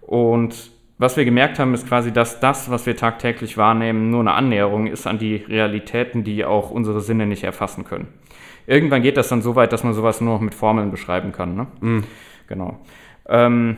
Und 0.00 0.70
was 0.96 1.16
wir 1.16 1.24
gemerkt 1.24 1.58
haben, 1.58 1.74
ist 1.74 1.88
quasi, 1.88 2.12
dass 2.12 2.40
das, 2.40 2.70
was 2.70 2.86
wir 2.86 2.96
tagtäglich 2.96 3.58
wahrnehmen, 3.58 4.10
nur 4.10 4.20
eine 4.20 4.32
Annäherung 4.32 4.86
ist 4.86 5.06
an 5.06 5.18
die 5.18 5.36
Realitäten, 5.36 6.24
die 6.24 6.44
auch 6.44 6.70
unsere 6.70 7.00
Sinne 7.00 7.26
nicht 7.26 7.44
erfassen 7.44 7.84
können. 7.84 8.08
Irgendwann 8.66 9.02
geht 9.02 9.16
das 9.16 9.28
dann 9.28 9.42
so 9.42 9.56
weit, 9.56 9.72
dass 9.72 9.84
man 9.84 9.92
sowas 9.92 10.20
nur 10.20 10.34
noch 10.34 10.40
mit 10.40 10.54
Formeln 10.54 10.90
beschreiben 10.90 11.32
kann. 11.32 11.54
Ne? 11.54 11.66
Mhm. 11.80 12.04
Genau. 12.46 12.78
Ähm, 13.28 13.76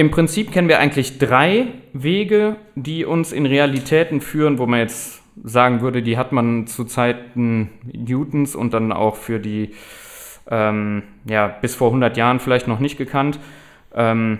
Im 0.00 0.10
Prinzip 0.10 0.50
kennen 0.50 0.70
wir 0.70 0.78
eigentlich 0.78 1.18
drei 1.18 1.66
Wege, 1.92 2.56
die 2.74 3.04
uns 3.04 3.32
in 3.32 3.44
Realitäten 3.44 4.22
führen, 4.22 4.56
wo 4.56 4.64
man 4.64 4.80
jetzt 4.80 5.20
sagen 5.44 5.82
würde, 5.82 6.00
die 6.00 6.16
hat 6.16 6.32
man 6.32 6.66
zu 6.66 6.84
Zeiten 6.84 7.68
Newtons 7.84 8.56
und 8.56 8.72
dann 8.72 8.92
auch 8.92 9.16
für 9.16 9.38
die, 9.38 9.74
ähm, 10.50 11.02
ja, 11.26 11.48
bis 11.48 11.74
vor 11.74 11.88
100 11.88 12.16
Jahren 12.16 12.40
vielleicht 12.40 12.66
noch 12.66 12.78
nicht 12.78 12.96
gekannt. 12.96 13.38
Ähm, 13.94 14.38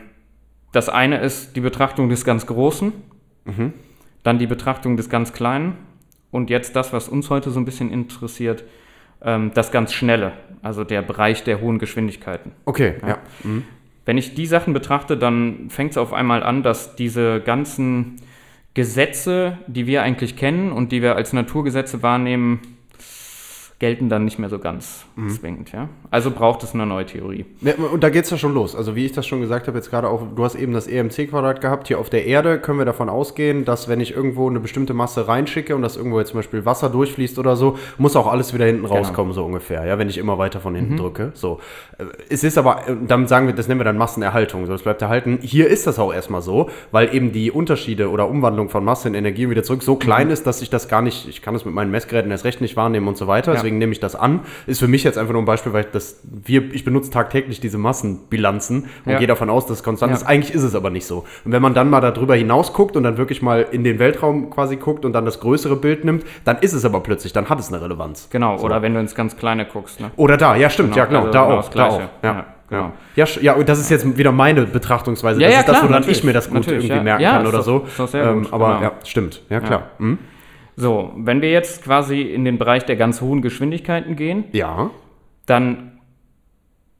das 0.72 0.88
eine 0.88 1.20
ist 1.20 1.54
die 1.56 1.60
Betrachtung 1.60 2.08
des 2.08 2.24
ganz 2.24 2.46
Großen, 2.46 2.94
dann 4.22 4.38
die 4.38 4.46
Betrachtung 4.46 4.96
des 4.96 5.10
ganz 5.10 5.34
Kleinen 5.34 5.76
und 6.30 6.48
jetzt 6.48 6.74
das, 6.74 6.94
was 6.94 7.06
uns 7.06 7.28
heute 7.28 7.50
so 7.50 7.60
ein 7.60 7.66
bisschen 7.66 7.92
interessiert, 7.92 8.64
ähm, 9.20 9.50
das 9.52 9.70
ganz 9.72 9.92
Schnelle, 9.92 10.32
also 10.62 10.84
der 10.84 11.02
Bereich 11.02 11.44
der 11.44 11.60
hohen 11.60 11.78
Geschwindigkeiten. 11.78 12.52
Okay, 12.64 12.94
ja. 13.06 13.18
Mhm. 13.44 13.64
Wenn 14.10 14.18
ich 14.18 14.34
die 14.34 14.46
Sachen 14.46 14.72
betrachte, 14.72 15.16
dann 15.16 15.70
fängt 15.70 15.92
es 15.92 15.96
auf 15.96 16.12
einmal 16.12 16.42
an, 16.42 16.64
dass 16.64 16.96
diese 16.96 17.40
ganzen 17.40 18.16
Gesetze, 18.74 19.58
die 19.68 19.86
wir 19.86 20.02
eigentlich 20.02 20.34
kennen 20.34 20.72
und 20.72 20.90
die 20.90 21.00
wir 21.00 21.14
als 21.14 21.32
Naturgesetze 21.32 22.02
wahrnehmen, 22.02 22.58
gelten 23.80 24.10
dann 24.10 24.26
nicht 24.26 24.38
mehr 24.38 24.50
so 24.50 24.58
ganz 24.58 25.06
zwingend. 25.28 25.72
Ja? 25.72 25.88
Also 26.10 26.30
braucht 26.30 26.62
es 26.62 26.74
eine 26.74 26.84
neue 26.84 27.06
Theorie. 27.06 27.46
Ja, 27.62 27.72
und 27.74 28.04
da 28.04 28.10
geht 28.10 28.24
es 28.24 28.30
ja 28.30 28.36
schon 28.36 28.52
los. 28.52 28.76
Also 28.76 28.94
wie 28.94 29.06
ich 29.06 29.12
das 29.12 29.26
schon 29.26 29.40
gesagt 29.40 29.68
habe, 29.68 29.78
jetzt 29.78 29.88
gerade 29.90 30.06
auch, 30.08 30.22
du 30.36 30.44
hast 30.44 30.54
eben 30.54 30.74
das 30.74 30.86
EMC-Quadrat 30.86 31.62
gehabt. 31.62 31.88
Hier 31.88 31.98
auf 31.98 32.10
der 32.10 32.26
Erde 32.26 32.58
können 32.60 32.78
wir 32.78 32.84
davon 32.84 33.08
ausgehen, 33.08 33.64
dass 33.64 33.88
wenn 33.88 33.98
ich 34.00 34.14
irgendwo 34.14 34.50
eine 34.50 34.60
bestimmte 34.60 34.92
Masse 34.92 35.26
reinschicke 35.28 35.74
und 35.74 35.80
dass 35.80 35.96
irgendwo 35.96 36.18
jetzt 36.18 36.28
zum 36.32 36.38
Beispiel 36.40 36.66
Wasser 36.66 36.90
durchfließt 36.90 37.38
oder 37.38 37.56
so, 37.56 37.78
muss 37.96 38.16
auch 38.16 38.26
alles 38.26 38.52
wieder 38.52 38.66
hinten 38.66 38.84
rauskommen, 38.84 39.32
so 39.32 39.44
ungefähr, 39.46 39.86
ja, 39.86 39.98
wenn 39.98 40.10
ich 40.10 40.18
immer 40.18 40.36
weiter 40.36 40.60
von 40.60 40.74
hinten 40.74 40.98
drücke. 40.98 41.30
So. 41.32 41.58
Äh, 41.96 42.04
Es 42.28 42.44
ist 42.44 42.58
aber, 42.58 42.86
äh, 42.86 42.96
damit 43.06 43.30
sagen 43.30 43.46
wir, 43.46 43.54
das 43.54 43.66
nennen 43.66 43.80
wir 43.80 43.84
dann 43.84 43.96
Massenerhaltung. 43.96 44.66
So, 44.66 44.72
das 44.72 44.82
bleibt 44.82 45.00
erhalten. 45.00 45.38
Hier 45.40 45.68
ist 45.68 45.86
das 45.86 45.98
auch 45.98 46.12
erstmal 46.12 46.42
so, 46.42 46.68
weil 46.92 47.14
eben 47.14 47.32
die 47.32 47.50
Unterschiede 47.50 48.10
oder 48.10 48.28
Umwandlung 48.28 48.68
von 48.68 48.84
Masse 48.84 49.08
in 49.08 49.14
Energie 49.14 49.46
und 49.46 49.52
wieder 49.52 49.62
zurück 49.62 49.82
so 49.82 49.96
klein 49.96 50.28
ist, 50.28 50.46
dass 50.46 50.60
ich 50.60 50.68
das 50.68 50.88
gar 50.88 51.00
nicht, 51.00 51.26
ich 51.28 51.40
kann 51.40 51.54
das 51.54 51.64
mit 51.64 51.74
meinen 51.74 51.90
Messgeräten 51.90 52.30
erst 52.30 52.44
recht 52.44 52.60
nicht 52.60 52.76
wahrnehmen 52.76 53.08
und 53.08 53.16
so 53.16 53.26
weiter. 53.26 53.52
Deswegen 53.52 53.69
nehme 53.78 53.92
ich 53.92 54.00
das 54.00 54.14
an. 54.16 54.40
Ist 54.66 54.80
für 54.80 54.88
mich 54.88 55.04
jetzt 55.04 55.18
einfach 55.18 55.32
nur 55.32 55.42
ein 55.42 55.46
Beispiel, 55.46 55.72
weil 55.72 55.84
ich 55.84 55.90
das, 55.92 56.20
wir, 56.24 56.72
ich 56.74 56.84
benutze 56.84 57.10
tagtäglich 57.10 57.60
diese 57.60 57.78
Massenbilanzen 57.78 58.84
und 59.04 59.12
Ja. 59.12 59.18
gehe 59.18 59.26
davon 59.26 59.50
aus, 59.50 59.66
dass 59.66 59.78
es 59.78 59.82
konstant 59.82 60.10
Ja. 60.12 60.16
ist. 60.16 60.24
Eigentlich 60.26 60.54
ist 60.54 60.62
es 60.62 60.74
aber 60.74 60.90
nicht 60.90 61.06
so. 61.06 61.24
Und 61.44 61.52
wenn 61.52 61.62
man 61.62 61.74
dann 61.74 61.90
mal 61.90 62.00
darüber 62.00 62.34
hinaus 62.34 62.72
guckt 62.72 62.96
und 62.96 63.02
dann 63.02 63.16
wirklich 63.18 63.42
mal 63.42 63.66
in 63.70 63.84
den 63.84 63.98
Weltraum 63.98 64.50
quasi 64.50 64.76
guckt 64.76 65.04
und 65.04 65.12
dann 65.12 65.24
das 65.24 65.40
größere 65.40 65.76
Bild 65.76 66.04
nimmt, 66.04 66.24
dann 66.44 66.58
ist 66.58 66.72
es 66.72 66.84
aber 66.84 67.00
plötzlich, 67.00 67.32
dann 67.32 67.48
hat 67.48 67.58
es 67.60 67.72
eine 67.72 67.82
Relevanz. 67.82 68.28
Genau, 68.30 68.58
So. 68.58 68.64
oder 68.66 68.82
wenn 68.82 68.94
du 68.94 69.00
ins 69.00 69.14
ganz 69.14 69.36
Kleine 69.36 69.64
guckst. 69.66 70.00
Ne? 70.00 70.10
Oder 70.16 70.36
da, 70.36 70.56
ja, 70.56 70.70
stimmt, 70.70 70.90
Genau, 70.94 70.98
ja, 70.98 71.04
genau, 71.06 71.20
also 71.20 71.32
da 71.32 71.44
genau 71.44 71.56
auch, 71.58 71.64
das 71.68 71.74
da 71.74 71.86
auch. 71.88 72.00
Ja, 72.00 72.08
Ja, 72.22 72.46
genau. 72.68 72.92
Ja, 73.16 73.24
ja, 73.40 73.52
und 73.54 73.68
das 73.68 73.78
ist 73.80 73.90
jetzt 73.90 74.16
wieder 74.16 74.32
meine 74.32 74.62
Betrachtungsweise. 74.66 75.40
Ja, 75.40 75.46
das 75.48 75.54
ja, 75.54 75.60
ist 75.60 75.68
das, 75.68 75.76
klar, 75.78 75.88
woran 75.88 76.00
natürlich, 76.00 76.18
ich 76.18 76.24
mir 76.24 76.32
das 76.32 76.48
gut 76.50 76.66
irgendwie 76.66 77.00
merken 77.00 77.24
kann 77.24 77.46
oder 77.46 77.62
so. 77.62 77.84
sehr 78.06 78.24
ähm, 78.24 78.42
gut, 78.44 78.52
aber 78.52 78.66
genau. 78.78 78.82
ja, 78.82 78.92
stimmt, 79.04 79.42
ja 79.50 79.60
klar. 79.60 79.82
Mhm. 79.98 80.18
So, 80.80 81.12
wenn 81.16 81.42
wir 81.42 81.50
jetzt 81.50 81.84
quasi 81.84 82.22
in 82.22 82.44
den 82.44 82.58
Bereich 82.58 82.84
der 82.86 82.96
ganz 82.96 83.20
hohen 83.20 83.42
Geschwindigkeiten 83.42 84.16
gehen, 84.16 84.44
Ja, 84.52 84.90
dann 85.46 85.98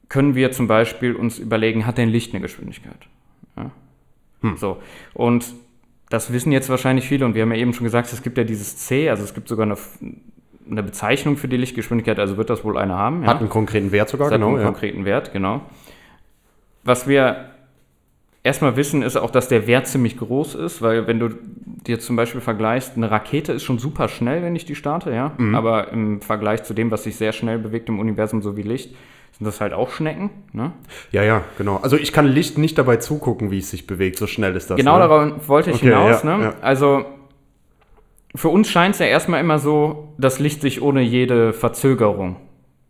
können 0.09 0.35
wir 0.35 0.51
zum 0.51 0.67
Beispiel 0.67 1.15
uns 1.15 1.39
überlegen, 1.39 1.85
hat 1.85 1.97
denn 1.97 2.09
Licht 2.09 2.33
eine 2.33 2.41
Geschwindigkeit? 2.41 3.07
Ja. 3.57 3.71
So, 4.57 4.77
und 5.13 5.45
das 6.09 6.33
wissen 6.33 6.51
jetzt 6.51 6.69
wahrscheinlich 6.69 7.07
viele 7.07 7.25
und 7.25 7.35
wir 7.35 7.43
haben 7.43 7.51
ja 7.53 7.57
eben 7.57 7.73
schon 7.73 7.85
gesagt, 7.85 8.11
es 8.11 8.21
gibt 8.21 8.37
ja 8.37 8.43
dieses 8.43 8.75
C, 8.77 9.09
also 9.09 9.23
es 9.23 9.33
gibt 9.33 9.47
sogar 9.47 9.65
eine, 9.65 9.77
eine 10.69 10.83
Bezeichnung 10.83 11.37
für 11.37 11.47
die 11.47 11.57
Lichtgeschwindigkeit, 11.57 12.19
also 12.19 12.37
wird 12.37 12.49
das 12.49 12.63
wohl 12.63 12.77
eine 12.77 12.95
haben. 12.97 13.25
hat 13.25 13.39
einen 13.39 13.49
konkreten 13.49 13.91
Wert 13.91 14.09
sogar, 14.09 14.27
Das 14.27 14.33
hat 14.33 14.39
genau. 14.41 14.49
einen 14.49 14.59
Ja. 14.59 14.65
konkreten 14.65 15.05
Wert, 15.05 15.31
genau. 15.31 15.61
Was 16.83 17.07
wir 17.07 17.51
erstmal 18.43 18.75
wissen, 18.75 19.01
ist 19.03 19.15
auch, 19.15 19.29
dass 19.31 19.47
der 19.47 19.67
Wert 19.67 19.87
ziemlich 19.87 20.17
groß 20.17 20.55
ist, 20.55 20.81
weil 20.81 21.07
wenn 21.07 21.19
du 21.19 21.29
dir 21.87 21.99
zum 21.99 22.15
Beispiel 22.15 22.41
vergleichst, 22.41 22.95
eine 22.95 23.09
Rakete 23.09 23.53
ist 23.53 23.63
schon 23.63 23.79
super 23.79 24.07
schnell, 24.07 24.43
wenn 24.43 24.55
ich 24.55 24.65
die 24.65 24.75
starte, 24.75 25.11
ja. 25.11 25.33
Mhm. 25.37 25.55
Aber 25.55 25.91
im 25.91 26.21
Vergleich 26.21 26.63
zu 26.63 26.73
dem, 26.73 26.91
was 26.91 27.03
sich 27.03 27.15
sehr 27.15 27.31
schnell 27.33 27.57
bewegt 27.57 27.89
im 27.89 27.99
Universum, 27.99 28.41
so 28.41 28.55
wie 28.55 28.61
Licht, 28.61 28.95
sind 29.37 29.45
das 29.45 29.61
halt 29.61 29.73
auch 29.73 29.89
Schnecken. 29.89 30.29
Ne? 30.53 30.71
ja, 31.11 31.23
ja, 31.23 31.41
genau. 31.57 31.77
Also 31.77 31.97
ich 31.97 32.13
kann 32.13 32.27
Licht 32.27 32.57
nicht 32.57 32.77
dabei 32.77 32.97
zugucken, 32.97 33.49
wie 33.49 33.57
es 33.59 33.71
sich 33.71 33.87
bewegt. 33.87 34.17
So 34.17 34.27
schnell 34.27 34.55
ist 34.55 34.69
das. 34.69 34.77
Genau 34.77 34.93
ne? 34.93 34.99
darauf 35.07 35.47
wollte 35.47 35.71
ich 35.71 35.77
Okay, 35.77 35.85
hinaus. 35.87 36.21
ja, 36.23 36.37
ne? 36.37 36.43
ja. 36.43 36.53
Also 36.61 37.05
für 38.35 38.49
uns 38.49 38.69
scheint 38.69 38.93
es 38.95 38.99
ja 38.99 39.07
erstmal 39.07 39.39
immer 39.41 39.57
so, 39.59 40.13
dass 40.17 40.39
Licht 40.39 40.61
sich 40.61 40.81
ohne 40.81 41.01
jede 41.01 41.53
Verzögerung 41.53 42.35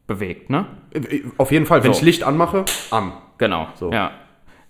bewegt. 0.07 0.49
Ne? 0.49 0.65
Äh, 0.93 1.21
Auf 1.37 1.51
jeden 1.51 1.65
Fall, 1.65 1.83
wenn 1.83 1.93
So. 1.93 1.99
ich 1.99 2.05
Licht 2.05 2.23
anmache, 2.23 2.65
an. 2.91 3.13
Genau. 3.37 3.67
So. 3.75 3.91
Ja. 3.91 4.11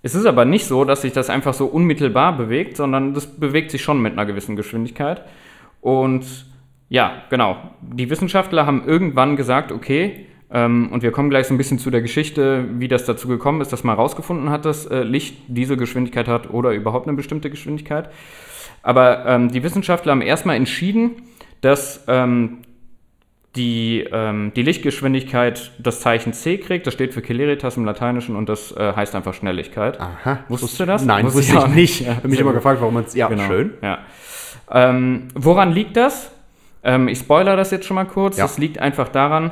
Es 0.03 0.15
ist 0.15 0.25
aber 0.25 0.45
nicht 0.45 0.65
so, 0.65 0.83
dass 0.83 1.01
sich 1.01 1.13
das 1.13 1.29
einfach 1.29 1.53
so 1.53 1.65
unmittelbar 1.65 2.35
bewegt, 2.35 2.77
sondern 2.77 3.13
das 3.13 3.27
bewegt 3.27 3.71
sich 3.71 3.83
schon 3.83 4.01
mit 4.01 4.13
einer 4.13 4.25
gewissen 4.25 4.55
Geschwindigkeit. 4.55 5.23
Und 5.79 6.25
ja, 6.89 7.23
genau. 7.29 7.57
Die 7.81 8.09
Wissenschaftler 8.09 8.65
haben 8.65 8.83
irgendwann 8.85 9.35
gesagt, 9.35 9.71
okay, 9.71 10.25
ähm, 10.51 10.89
und 10.91 11.03
wir 11.03 11.11
kommen 11.11 11.29
gleich 11.29 11.47
so 11.47 11.53
ein 11.53 11.57
bisschen 11.57 11.79
zu 11.79 11.89
der 11.89 12.01
Geschichte, 12.01 12.65
wie 12.79 12.87
das 12.87 13.05
dazu 13.05 13.27
gekommen 13.27 13.61
ist, 13.61 13.71
dass 13.71 13.83
man 13.83 13.95
herausgefunden 13.95 14.49
hat, 14.49 14.65
dass 14.65 14.85
äh, 14.85 15.03
Licht 15.03 15.37
diese 15.47 15.77
Geschwindigkeit 15.77 16.27
hat 16.27 16.49
oder 16.51 16.71
überhaupt 16.71 17.07
eine 17.07 17.15
bestimmte 17.15 17.49
Geschwindigkeit. 17.49 18.09
Aber 18.83 19.25
ähm, 19.25 19.51
die 19.51 19.63
Wissenschaftler 19.63 20.11
haben 20.11 20.21
erstmal 20.21 20.55
entschieden, 20.55 21.11
dass 21.61 22.03
ähm, 22.07 22.57
die, 23.55 24.05
ähm, 24.11 24.53
die 24.55 24.61
Lichtgeschwindigkeit 24.61 25.71
das 25.77 25.99
Zeichen 25.99 26.31
C 26.33 26.57
kriegt. 26.57 26.87
Das 26.87 26.93
steht 26.93 27.13
für 27.13 27.21
Celeritas 27.21 27.75
im 27.77 27.85
Lateinischen 27.85 28.35
und 28.35 28.47
das 28.47 28.71
äh, 28.71 28.93
heißt 28.95 29.13
einfach 29.15 29.33
Schnelligkeit. 29.33 29.99
Aha. 29.99 30.39
Wusstest 30.47 30.79
du 30.79 30.85
das? 30.85 31.03
Nein, 31.03 31.25
Wusste 31.25 31.41
ich 31.41 31.67
nicht. 31.67 32.01
Ich 32.01 32.07
Ja, 32.07 32.15
habe 32.15 32.27
mich 32.29 32.39
immer 32.39 32.53
gefragt, 32.53 32.79
warum 32.79 32.93
man 32.93 33.03
es. 33.03 33.13
Ja, 33.13 33.27
Genau. 33.27 33.43
schön. 33.43 33.73
Ja. 33.81 33.99
Ähm, 34.71 35.27
woran 35.35 35.71
liegt 35.73 35.97
das? 35.97 36.31
Ähm, 36.83 37.09
ich 37.09 37.19
spoilere 37.19 37.57
das 37.57 37.71
jetzt 37.71 37.85
schon 37.85 37.95
mal 37.95 38.05
kurz. 38.05 38.37
Ja. 38.37 38.45
Das 38.45 38.57
liegt 38.57 38.79
einfach 38.79 39.09
daran, 39.09 39.51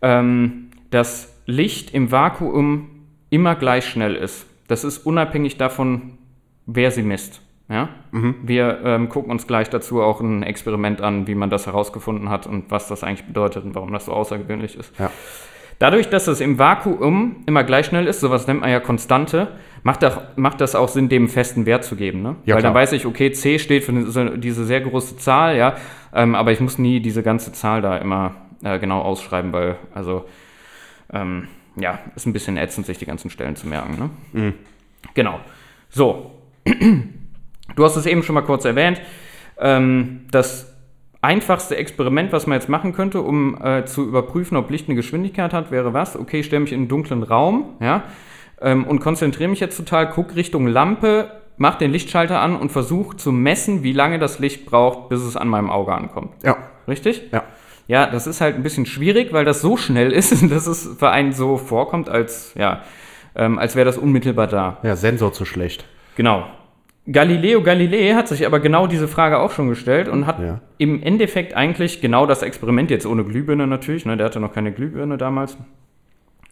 ähm, 0.00 0.70
dass 0.90 1.34
Licht 1.46 1.92
im 1.92 2.10
Vakuum 2.10 2.88
immer 3.28 3.54
gleich 3.56 3.86
schnell 3.86 4.14
ist. 4.16 4.46
Das 4.68 4.84
ist 4.84 5.04
unabhängig 5.04 5.58
davon, 5.58 6.16
wer 6.64 6.90
sie 6.90 7.02
misst. 7.02 7.42
Ja? 7.68 7.88
Mhm. 8.12 8.36
Wir 8.42 8.80
ähm, 8.84 9.08
gucken 9.08 9.30
uns 9.30 9.46
gleich 9.46 9.70
dazu 9.70 10.02
auch 10.02 10.20
ein 10.20 10.42
Experiment 10.42 11.00
an, 11.00 11.26
wie 11.26 11.34
man 11.34 11.50
das 11.50 11.66
herausgefunden 11.66 12.28
hat 12.28 12.46
und 12.46 12.70
was 12.70 12.88
das 12.88 13.02
eigentlich 13.02 13.24
bedeutet 13.24 13.64
und 13.64 13.74
warum 13.74 13.92
das 13.92 14.06
so 14.06 14.12
außergewöhnlich 14.12 14.76
ist. 14.76 14.92
Ja. 14.98 15.10
Dadurch, 15.78 16.08
dass 16.08 16.28
es 16.28 16.40
im 16.40 16.58
Vakuum 16.58 17.42
immer 17.46 17.64
gleich 17.64 17.86
schnell 17.86 18.06
ist, 18.06 18.20
sowas 18.20 18.46
nennt 18.46 18.60
man 18.60 18.70
ja 18.70 18.80
Konstante, 18.80 19.48
macht, 19.82 20.04
auch, 20.04 20.20
macht 20.36 20.60
das 20.60 20.74
auch 20.74 20.88
Sinn, 20.88 21.08
dem 21.08 21.28
festen 21.28 21.66
Wert 21.66 21.84
zu 21.84 21.96
geben. 21.96 22.22
Ne? 22.22 22.36
Ja, 22.44 22.54
Weil 22.54 22.62
dann 22.62 22.72
klar. 22.72 22.82
weiß 22.82 22.92
ich, 22.92 23.06
okay, 23.06 23.32
C 23.32 23.58
steht 23.58 23.84
für 23.84 23.92
diese, 23.92 24.38
diese 24.38 24.64
sehr 24.64 24.80
große 24.80 25.16
Zahl, 25.16 25.56
ja, 25.56 25.74
ähm, 26.14 26.34
aber 26.34 26.52
ich 26.52 26.60
muss 26.60 26.78
nie 26.78 27.00
diese 27.00 27.22
ganze 27.22 27.52
Zahl 27.52 27.82
da 27.82 27.96
immer 27.96 28.36
äh, 28.62 28.78
genau 28.78 29.00
ausschreiben, 29.00 29.52
weil, 29.52 29.76
also, 29.92 30.26
ähm, 31.12 31.48
ja, 31.76 31.98
ist 32.14 32.26
ein 32.26 32.32
bisschen 32.32 32.56
ätzend, 32.56 32.86
sich 32.86 32.98
die 32.98 33.06
ganzen 33.06 33.30
Stellen 33.30 33.56
zu 33.56 33.66
merken. 33.66 33.98
Ne? 34.32 34.40
Mhm. 34.40 34.54
Genau. 35.14 35.40
So. 35.96 36.32
Du 37.76 37.84
hast 37.84 37.96
es 37.96 38.06
eben 38.06 38.22
schon 38.22 38.34
mal 38.34 38.42
kurz 38.42 38.64
erwähnt. 38.64 39.00
Ähm, 39.58 40.26
das 40.30 40.74
einfachste 41.22 41.76
Experiment, 41.76 42.32
was 42.32 42.46
man 42.46 42.58
jetzt 42.58 42.68
machen 42.68 42.92
könnte, 42.92 43.22
um 43.22 43.60
äh, 43.62 43.84
zu 43.86 44.06
überprüfen, 44.06 44.56
ob 44.56 44.70
Licht 44.70 44.88
eine 44.88 44.96
Geschwindigkeit 44.96 45.52
hat, 45.52 45.70
wäre 45.70 45.94
was? 45.94 46.16
Okay, 46.16 46.40
ich 46.40 46.46
stelle 46.46 46.60
mich 46.60 46.72
in 46.72 46.80
einen 46.80 46.88
dunklen 46.88 47.22
Raum, 47.22 47.76
ja, 47.80 48.04
ähm, 48.60 48.84
und 48.84 49.00
konzentriere 49.00 49.48
mich 49.48 49.60
jetzt 49.60 49.76
total, 49.76 50.10
guck 50.10 50.36
Richtung 50.36 50.66
Lampe, 50.66 51.30
mach 51.56 51.76
den 51.76 51.92
Lichtschalter 51.92 52.40
an 52.40 52.56
und 52.56 52.72
versuche 52.72 53.16
zu 53.16 53.32
messen, 53.32 53.82
wie 53.82 53.92
lange 53.92 54.18
das 54.18 54.38
Licht 54.38 54.66
braucht, 54.66 55.08
bis 55.08 55.22
es 55.22 55.36
an 55.36 55.48
meinem 55.48 55.70
Auge 55.70 55.92
ankommt. 55.92 56.32
Ja. 56.42 56.56
Richtig? 56.86 57.22
Ja. 57.32 57.44
Ja, 57.86 58.06
das 58.06 58.26
ist 58.26 58.40
halt 58.40 58.56
ein 58.56 58.62
bisschen 58.62 58.86
schwierig, 58.86 59.32
weil 59.32 59.44
das 59.44 59.60
so 59.60 59.76
schnell 59.76 60.10
ist, 60.12 60.32
dass 60.50 60.66
es 60.66 60.96
für 60.98 61.10
einen 61.10 61.32
so 61.32 61.56
vorkommt, 61.56 62.08
als, 62.08 62.54
ja, 62.54 62.82
ähm, 63.34 63.58
als 63.58 63.76
wäre 63.76 63.84
das 63.84 63.98
unmittelbar 63.98 64.46
da. 64.46 64.78
Ja, 64.82 64.96
Sensor 64.96 65.32
zu 65.32 65.44
schlecht. 65.44 65.84
Genau. 66.16 66.46
Galileo 67.10 67.62
Galilei 67.62 68.14
hat 68.14 68.28
sich 68.28 68.46
aber 68.46 68.60
genau 68.60 68.86
diese 68.86 69.08
Frage 69.08 69.38
auch 69.38 69.50
schon 69.50 69.68
gestellt 69.68 70.08
und 70.08 70.26
hat 70.26 70.40
Ja. 70.40 70.60
im 70.78 71.02
Endeffekt 71.02 71.54
eigentlich 71.54 72.00
genau 72.00 72.24
das 72.24 72.42
Experiment, 72.42 72.90
jetzt 72.90 73.04
ohne 73.06 73.24
Glühbirne 73.24 73.66
natürlich, 73.66 74.06
ne, 74.06 74.16
der 74.16 74.26
hatte 74.26 74.40
noch 74.40 74.54
keine 74.54 74.72
Glühbirne 74.72 75.18
damals, 75.18 75.58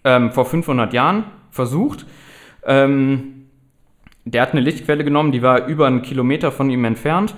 ähm, 0.04 0.30
vor 0.30 0.44
500 0.44 0.92
Jahren 0.92 1.25
versucht. 1.50 2.04
Ähm, 2.66 3.47
der 4.25 4.42
hat 4.42 4.52
eine 4.52 4.61
Lichtquelle 4.61 5.04
genommen, 5.04 5.32
die 5.32 5.42
war 5.42 5.66
über 5.66 5.87
einen 5.87 6.02
Kilometer 6.02 6.52
von 6.52 6.68
ihm 6.71 6.85
entfernt. 6.85 7.35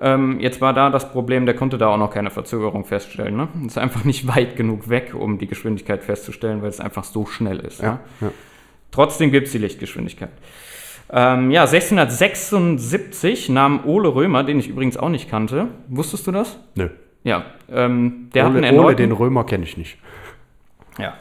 Ähm, 0.00 0.40
jetzt 0.40 0.60
war 0.60 0.72
da 0.72 0.90
das 0.90 1.12
Problem, 1.12 1.46
der 1.46 1.54
konnte 1.54 1.78
da 1.78 1.88
auch 1.88 1.96
noch 1.98 2.10
keine 2.10 2.30
Verzögerung 2.30 2.84
feststellen. 2.84 3.36
Ne? 3.36 3.48
Ist 3.66 3.78
einfach 3.78 4.04
nicht 4.04 4.26
weit 4.34 4.56
genug 4.56 4.88
weg, 4.88 5.14
um 5.14 5.38
die 5.38 5.46
Geschwindigkeit 5.46 6.02
festzustellen, 6.02 6.62
weil 6.62 6.70
es 6.70 6.80
einfach 6.80 7.04
so 7.04 7.26
schnell 7.26 7.60
ist. 7.60 7.80
Ja. 7.82 8.00
ja. 8.20 8.32
Trotzdem 8.90 9.30
gibt 9.30 9.46
es 9.46 9.52
die 9.52 9.58
Lichtgeschwindigkeit. 9.58 10.30
Ähm, 11.10 11.50
ja, 11.50 11.62
1676 11.62 13.48
nahm 13.48 13.84
Ole 13.84 14.14
Römer, 14.14 14.44
den 14.44 14.58
ich 14.58 14.68
übrigens 14.68 14.96
auch 14.96 15.10
nicht 15.10 15.30
kannte. 15.30 15.68
Wusstest 15.88 16.26
du 16.26 16.32
das? 16.32 16.58
Nö. 16.74 16.88
Ja, 17.22 17.44
ähm, 17.70 18.30
der 18.34 18.44
hat 18.44 18.50
einen 18.50 18.64
Ole, 18.64 18.68
Ole 18.68 18.76
erneuten, 18.76 19.02
den 19.02 19.12
Römer 19.12 19.44
kenne 19.44 19.64
ich 19.64 19.76
nicht. 19.76 19.98
Ja. 20.98 21.14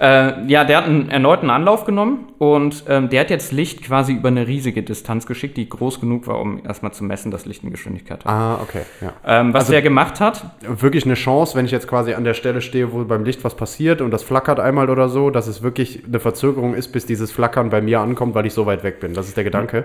Äh, 0.00 0.46
ja, 0.46 0.64
der 0.64 0.78
hat 0.78 0.84
einen 0.86 1.10
erneuten 1.10 1.50
Anlauf 1.50 1.84
genommen 1.84 2.28
und 2.38 2.84
ähm, 2.88 3.10
der 3.10 3.20
hat 3.20 3.30
jetzt 3.30 3.52
Licht 3.52 3.82
quasi 3.82 4.14
über 4.14 4.28
eine 4.28 4.46
riesige 4.46 4.82
Distanz 4.82 5.26
geschickt, 5.26 5.56
die 5.56 5.68
groß 5.68 6.00
genug 6.00 6.26
war, 6.26 6.40
um 6.40 6.64
erstmal 6.64 6.92
zu 6.92 7.04
messen, 7.04 7.30
dass 7.30 7.44
Licht 7.44 7.62
eine 7.62 7.70
Geschwindigkeit 7.70 8.24
hat. 8.24 8.32
Ah, 8.32 8.58
okay, 8.62 8.82
ja. 9.00 9.12
Ähm, 9.26 9.52
was 9.52 9.64
Also- 9.64 9.72
der 9.72 9.82
gemacht 9.82 10.20
hat, 10.20 10.44
Wirklich 10.62 11.04
eine 11.04 11.14
Chance, 11.14 11.56
wenn 11.56 11.64
ich 11.66 11.70
jetzt 11.70 11.86
quasi 11.88 12.14
an 12.14 12.24
der 12.24 12.34
Stelle 12.34 12.60
stehe, 12.60 12.92
wo 12.92 13.04
beim 13.04 13.24
Licht 13.24 13.44
was 13.44 13.54
passiert 13.56 14.00
und 14.00 14.10
das 14.10 14.22
flackert 14.22 14.58
einmal 14.60 14.88
oder 14.88 15.08
so, 15.08 15.30
dass 15.30 15.46
es 15.46 15.62
wirklich 15.62 16.04
eine 16.06 16.20
Verzögerung 16.20 16.74
ist, 16.74 16.88
bis 16.88 17.06
dieses 17.06 17.30
Flackern 17.32 17.70
bei 17.70 17.80
mir 17.80 18.00
ankommt, 18.00 18.34
weil 18.34 18.46
ich 18.46 18.54
so 18.54 18.66
weit 18.66 18.82
weg 18.84 19.00
bin. 19.00 19.14
Das 19.14 19.28
ist 19.28 19.36
der 19.36 19.44
Gedanke. 19.44 19.84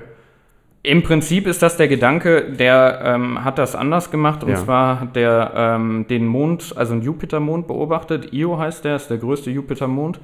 Im 0.86 1.04
Prinzip 1.04 1.48
ist 1.48 1.62
das 1.62 1.78
der 1.78 1.88
Gedanke, 1.88 2.52
der 2.52 3.02
ähm, 3.04 3.44
hat 3.44 3.58
das 3.58 3.76
anders 3.76 4.12
gemacht. 4.12 4.44
Und 4.44 4.52
Ja. 4.52 4.56
zwar 4.58 5.00
hat 5.02 5.16
der 5.16 5.52
ähm, 5.56 6.06
den 6.10 6.26
Mond, 6.28 6.74
also 6.78 6.94
einen 6.94 7.02
Jupitermond 7.02 7.68
beobachtet. 7.68 8.32
Io 8.34 8.58
heißt 8.58 8.86
der, 8.86 8.96
ist 8.98 9.10
der 9.10 9.18
größte 9.18 9.50
Jupitermond. 9.52 10.20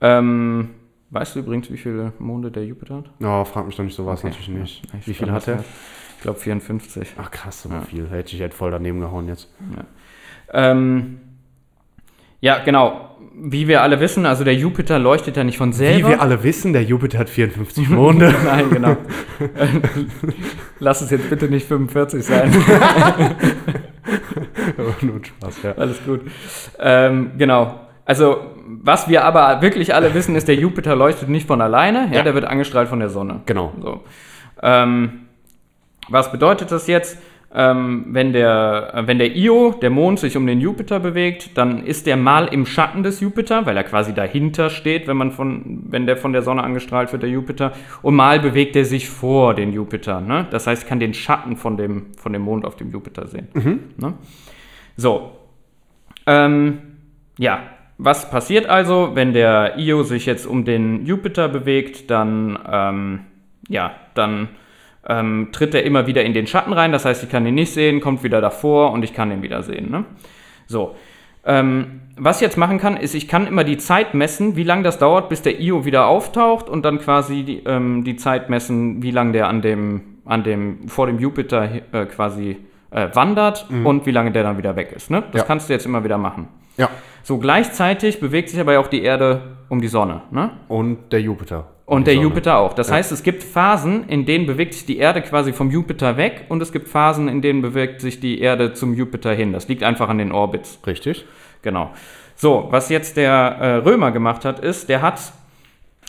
Ähm, 0.00 0.70
weißt 1.10 1.36
du 1.36 1.40
übrigens, 1.40 1.70
wie 1.72 1.76
viele 1.76 2.12
Monde 2.18 2.50
der 2.50 2.64
Jupiter 2.64 2.96
hat? 2.96 3.10
Oh, 3.22 3.44
frag 3.44 3.66
mich 3.66 3.76
doch 3.76 3.84
nicht, 3.84 3.94
so 3.96 4.04
war 4.06 4.14
es 4.14 4.20
Okay, 4.20 4.28
natürlich 4.30 4.48
nicht. 4.48 4.84
ja, 4.86 4.92
Wie 4.98 5.00
viel 5.02 5.14
spannend, 5.14 5.34
hat 5.34 5.48
er? 5.48 5.54
ja. 5.56 5.64
Ich 6.16 6.22
glaube 6.22 6.38
54. 6.40 7.14
Ach 7.16 7.30
krass, 7.30 7.62
so 7.62 7.70
viel. 7.88 8.08
Hätte 8.10 8.34
ich 8.34 8.40
halt 8.42 8.54
voll 8.54 8.70
daneben 8.72 8.98
gehauen 9.00 9.28
jetzt. 9.28 9.48
Ähm, 10.52 11.20
ja, 12.40 12.58
genau. 12.64 13.04
Wie 13.40 13.68
wir 13.68 13.82
alle 13.82 14.00
wissen, 14.00 14.26
also 14.26 14.42
der 14.42 14.54
Jupiter 14.56 14.98
leuchtet 14.98 15.36
ja 15.36 15.44
nicht 15.44 15.58
von 15.58 15.70
Wie 15.70 15.76
selber. 15.76 16.08
wir 16.08 16.20
alle 16.20 16.42
wissen, 16.42 16.72
der 16.72 16.82
Jupiter 16.82 17.18
hat 17.20 17.28
54 17.30 17.88
Monde. 17.90 18.34
Nein, 18.44 18.68
genau. 18.70 18.96
Lass 20.80 21.02
es 21.02 21.10
jetzt 21.10 21.30
bitte 21.30 21.46
nicht 21.46 21.66
45 21.68 22.24
sein. 22.24 22.50
Nur 25.02 25.24
Spaß, 25.24 25.62
ja. 25.62 25.72
Alles 25.76 26.04
gut. 26.04 26.22
Ähm, 26.80 27.32
genau. 27.38 27.80
Also, 28.04 28.38
was 28.82 29.08
wir 29.08 29.24
aber 29.24 29.60
wirklich 29.62 29.94
alle 29.94 30.12
wissen, 30.14 30.34
ist, 30.34 30.48
der 30.48 30.56
Jupiter 30.56 30.96
leuchtet 30.96 31.28
nicht 31.28 31.46
von 31.46 31.60
alleine. 31.60 32.08
Ja, 32.10 32.18
Ja. 32.18 32.22
der 32.22 32.34
wird 32.34 32.44
angestrahlt 32.44 32.88
von 32.88 32.98
der 33.00 33.08
Sonne. 33.10 33.40
Genau. 33.46 33.72
So. 33.80 34.02
Ähm, 34.62 35.26
was 36.08 36.32
bedeutet 36.32 36.72
das 36.72 36.86
jetzt? 36.86 37.18
Ähm, 37.54 38.06
wenn, 38.10 38.34
der, 38.34 38.92
äh, 38.94 39.06
wenn 39.06 39.18
der 39.18 39.34
Io, 39.34 39.74
der 39.80 39.88
Mond, 39.88 40.18
sich 40.18 40.36
um 40.36 40.46
den 40.46 40.60
Jupiter 40.60 41.00
bewegt, 41.00 41.56
dann 41.56 41.82
ist 41.82 42.06
der 42.06 42.18
mal 42.18 42.46
im 42.48 42.66
Schatten 42.66 43.02
des 43.02 43.20
Jupiter, 43.20 43.64
weil 43.64 43.74
er 43.76 43.84
quasi 43.84 44.12
dahinter 44.12 44.68
steht, 44.68 45.08
wenn, 45.08 45.16
man 45.16 45.32
von, 45.32 45.84
wenn 45.88 46.06
der 46.06 46.18
von 46.18 46.34
der 46.34 46.42
Sonne 46.42 46.62
angestrahlt 46.62 47.10
wird, 47.12 47.22
der 47.22 47.30
Jupiter. 47.30 47.72
Und 48.02 48.16
mal 48.16 48.38
bewegt 48.38 48.76
er 48.76 48.84
sich 48.84 49.08
vor 49.08 49.54
den 49.54 49.72
Jupiter. 49.72 50.20
Ne? 50.20 50.46
Das 50.50 50.66
heißt, 50.66 50.86
kann 50.86 51.00
den 51.00 51.14
Schatten 51.14 51.56
von 51.56 51.78
dem, 51.78 52.08
von 52.18 52.34
dem 52.34 52.42
Mond 52.42 52.66
auf 52.66 52.76
dem 52.76 52.90
Jupiter 52.90 53.26
sehen. 53.26 53.48
Ne? 53.96 54.14
So. 54.96 55.32
Ähm, 56.26 56.78
ja, 57.38 57.60
was 57.96 58.30
passiert 58.30 58.66
also, 58.66 59.12
wenn 59.14 59.32
der 59.32 59.78
Io 59.78 60.02
sich 60.04 60.26
jetzt 60.26 60.46
um 60.46 60.64
den 60.64 61.06
Jupiter 61.06 61.48
bewegt, 61.48 62.10
dann, 62.10 62.58
ähm, 62.70 63.20
ja, 63.68 63.92
dann 64.14 64.48
ähm, 65.08 65.48
tritt 65.52 65.74
er 65.74 65.84
immer 65.84 66.06
wieder 66.06 66.22
in 66.24 66.34
den 66.34 66.46
Schatten 66.46 66.72
rein. 66.72 66.92
Das 66.92 67.04
heißt, 67.04 67.22
ich 67.24 67.30
kann 67.30 67.46
ihn 67.46 67.54
nicht 67.54 67.72
sehen, 67.72 68.00
kommt 68.00 68.22
wieder 68.22 68.40
davor 68.40 68.92
und 68.92 69.02
ich 69.02 69.12
kann 69.14 69.30
ihn 69.32 69.42
wieder 69.42 69.62
sehen. 69.62 69.90
Ne? 69.90 70.04
So. 70.66 70.94
Ähm, 71.44 72.00
was 72.16 72.36
ich 72.38 72.42
jetzt 72.42 72.58
machen 72.58 72.78
kann, 72.78 72.96
ist, 72.96 73.14
ich 73.14 73.28
kann 73.28 73.46
immer 73.46 73.64
die 73.64 73.78
Zeit 73.78 74.12
messen, 74.12 74.56
wie 74.56 74.64
lange 74.64 74.82
das 74.82 74.98
dauert, 74.98 75.28
bis 75.28 75.40
der 75.40 75.60
Io 75.60 75.84
wieder 75.84 76.06
auftaucht 76.06 76.68
und 76.68 76.84
dann 76.84 76.98
quasi 76.98 77.42
die, 77.44 77.62
ähm, 77.64 78.04
die 78.04 78.16
Zeit 78.16 78.50
messen, 78.50 79.02
wie 79.02 79.12
lange 79.12 79.32
der 79.32 79.48
an 79.48 79.62
dem, 79.62 80.02
an 80.24 80.42
dem, 80.42 80.88
vor 80.88 81.06
dem 81.06 81.18
Jupiter 81.18 81.68
äh, 81.92 82.04
quasi 82.06 82.58
äh, 82.90 83.08
wandert 83.14 83.66
und 83.84 84.04
wie 84.04 84.10
lange 84.10 84.32
der 84.32 84.42
dann 84.42 84.58
wieder 84.58 84.76
weg 84.76 84.92
ist. 84.94 85.10
Ne? 85.10 85.22
Das 85.32 85.42
Ja. 85.42 85.46
kannst 85.46 85.68
du 85.68 85.72
jetzt 85.72 85.86
immer 85.86 86.02
wieder 86.04 86.18
machen. 86.18 86.48
Ja. 86.76 86.90
So 87.22 87.38
gleichzeitig 87.38 88.20
bewegt 88.20 88.48
sich 88.50 88.58
aber 88.60 88.78
auch 88.80 88.88
die 88.88 89.02
Erde 89.02 89.40
um 89.68 89.80
die 89.80 89.88
Sonne. 89.88 90.22
Ne? 90.30 90.50
Und 90.68 91.12
der 91.12 91.20
Jupiter. 91.20 91.66
Und 91.88 92.06
der 92.06 92.14
Sonne. 92.14 92.24
Jupiter 92.26 92.58
auch. 92.58 92.74
Das 92.74 92.88
Ja. 92.88 92.96
heißt, 92.96 93.12
es 93.12 93.22
gibt 93.22 93.42
Phasen, 93.42 94.08
in 94.08 94.26
denen 94.26 94.46
bewegt 94.46 94.74
sich 94.74 94.84
die 94.84 94.98
Erde 94.98 95.22
quasi 95.22 95.52
vom 95.54 95.70
Jupiter 95.70 96.16
weg 96.18 96.44
und 96.48 96.60
es 96.62 96.70
gibt 96.70 96.88
Phasen, 96.88 97.28
in 97.28 97.40
denen 97.40 97.62
bewegt 97.62 98.00
sich 98.02 98.20
die 98.20 98.40
Erde 98.40 98.74
zum 98.74 98.92
Jupiter 98.94 99.32
hin. 99.32 99.52
Das 99.52 99.68
liegt 99.68 99.82
einfach 99.82 100.08
an 100.10 100.18
den 100.18 100.30
Orbits. 100.30 100.78
Richtig. 100.86 101.24
Genau. 101.62 101.90
So, 102.36 102.68
was 102.70 102.88
jetzt 102.90 103.16
der 103.16 103.32
äh, 103.32 103.74
Römer 103.76 104.10
gemacht 104.12 104.44
hat, 104.44 104.60
ist, 104.60 104.88
der 104.90 105.00
hat 105.02 105.32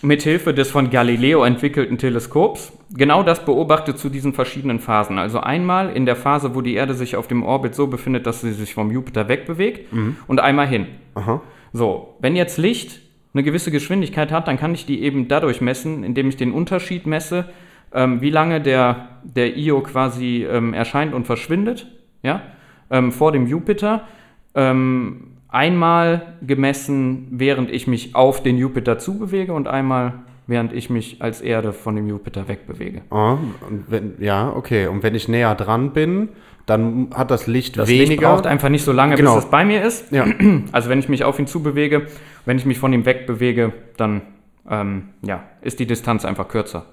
mithilfe 0.02 0.54
des 0.54 0.70
von 0.72 0.90
Galileo 0.90 1.44
entwickelten 1.44 1.98
Teleskops 1.98 2.72
genau 2.94 3.22
das 3.24 3.44
beobachtet 3.46 3.98
zu 4.00 4.10
diesen 4.10 4.34
verschiedenen 4.34 4.80
Phasen. 4.80 5.18
Also 5.18 5.40
einmal 5.40 5.90
in 5.92 6.06
der 6.06 6.16
Phase, 6.16 6.56
wo 6.56 6.62
die 6.62 6.74
Erde 6.76 6.94
sich 6.94 7.16
auf 7.16 7.28
dem 7.28 7.44
Orbit 7.44 7.76
so 7.76 7.88
befindet, 7.88 8.26
dass 8.26 8.42
sie 8.42 8.52
sich 8.54 8.74
vom 8.74 8.92
Jupiter 8.92 9.28
wegbewegt 9.28 9.92
und 10.28 10.40
einmal 10.40 10.68
hin. 10.68 10.88
Aha. 11.16 11.42
So, 11.74 12.16
wenn 12.20 12.36
jetzt 12.36 12.58
Licht 12.58 13.02
eine 13.34 13.44
gewisse 13.44 13.72
Geschwindigkeit 13.72 14.32
hat, 14.32 14.48
dann 14.48 14.58
kann 14.58 14.74
ich 14.74 14.86
die 14.86 15.02
eben 15.02 15.28
dadurch 15.28 15.62
messen, 15.62 16.04
indem 16.04 16.30
ich 16.30 16.38
den 16.38 16.52
Unterschied 16.52 17.06
messe, 17.06 17.46
ähm, 17.94 18.22
wie 18.22 18.30
lange 18.30 18.62
der, 18.62 19.08
der 19.24 19.58
Io 19.58 19.82
quasi 19.82 20.46
ähm, 20.50 20.74
erscheint 20.74 21.14
und 21.14 21.26
verschwindet, 21.26 21.88
ja, 22.24 22.42
ähm, 22.90 23.12
vor 23.12 23.32
dem 23.32 23.48
Jupiter. 23.48 24.08
Ähm, 24.56 25.36
einmal 25.48 26.34
gemessen, 26.42 27.28
während 27.32 27.72
ich 27.72 27.88
mich 27.88 28.16
auf 28.16 28.42
den 28.44 28.58
Jupiter 28.58 29.00
zubewege 29.00 29.54
und 29.54 29.68
einmal, 29.68 30.14
während 30.50 30.74
ich 30.74 30.90
mich 30.90 31.22
als 31.22 31.42
Erde 31.42 31.72
von 31.74 31.96
dem 31.96 32.08
Jupiter 32.08 32.48
wegbewege. 32.48 33.02
Und 33.10 33.86
wenn, 33.88 34.16
ja, 34.20 34.52
okay. 34.54 34.88
Und 34.88 35.04
wenn 35.04 35.16
ich 35.16 35.28
näher 35.28 35.54
dran 35.56 35.92
bin, 35.94 36.30
dann 36.66 37.10
hat 37.16 37.32
das 37.32 37.48
Licht 37.48 37.78
Das 37.78 37.88
weniger. 37.88 38.10
Licht 38.10 38.22
braucht 38.22 38.46
einfach 38.48 38.70
nicht 38.70 38.84
so 38.84 38.92
lange, 38.92 39.16
Genau. 39.16 39.36
bis 39.36 39.46
es 39.46 39.50
bei 39.50 39.64
mir 39.64 39.84
ist. 39.84 40.12
ja. 40.12 40.26
Also 40.72 40.90
wenn 40.90 41.00
ich 41.00 41.08
mich 41.10 41.24
auf 41.24 41.40
ihn 41.40 41.48
zubewege, 41.48 42.08
wenn 42.46 42.58
ich 42.58 42.66
mich 42.66 42.80
von 42.80 42.92
ihm 42.94 43.06
wegbewege, 43.06 43.74
dann 43.98 44.22
ähm, 44.70 45.10
ja, 45.22 45.44
ist 45.62 45.80
die 45.80 45.86
Distanz 45.88 46.26
einfach 46.26 46.48
kürzer. 46.48 46.86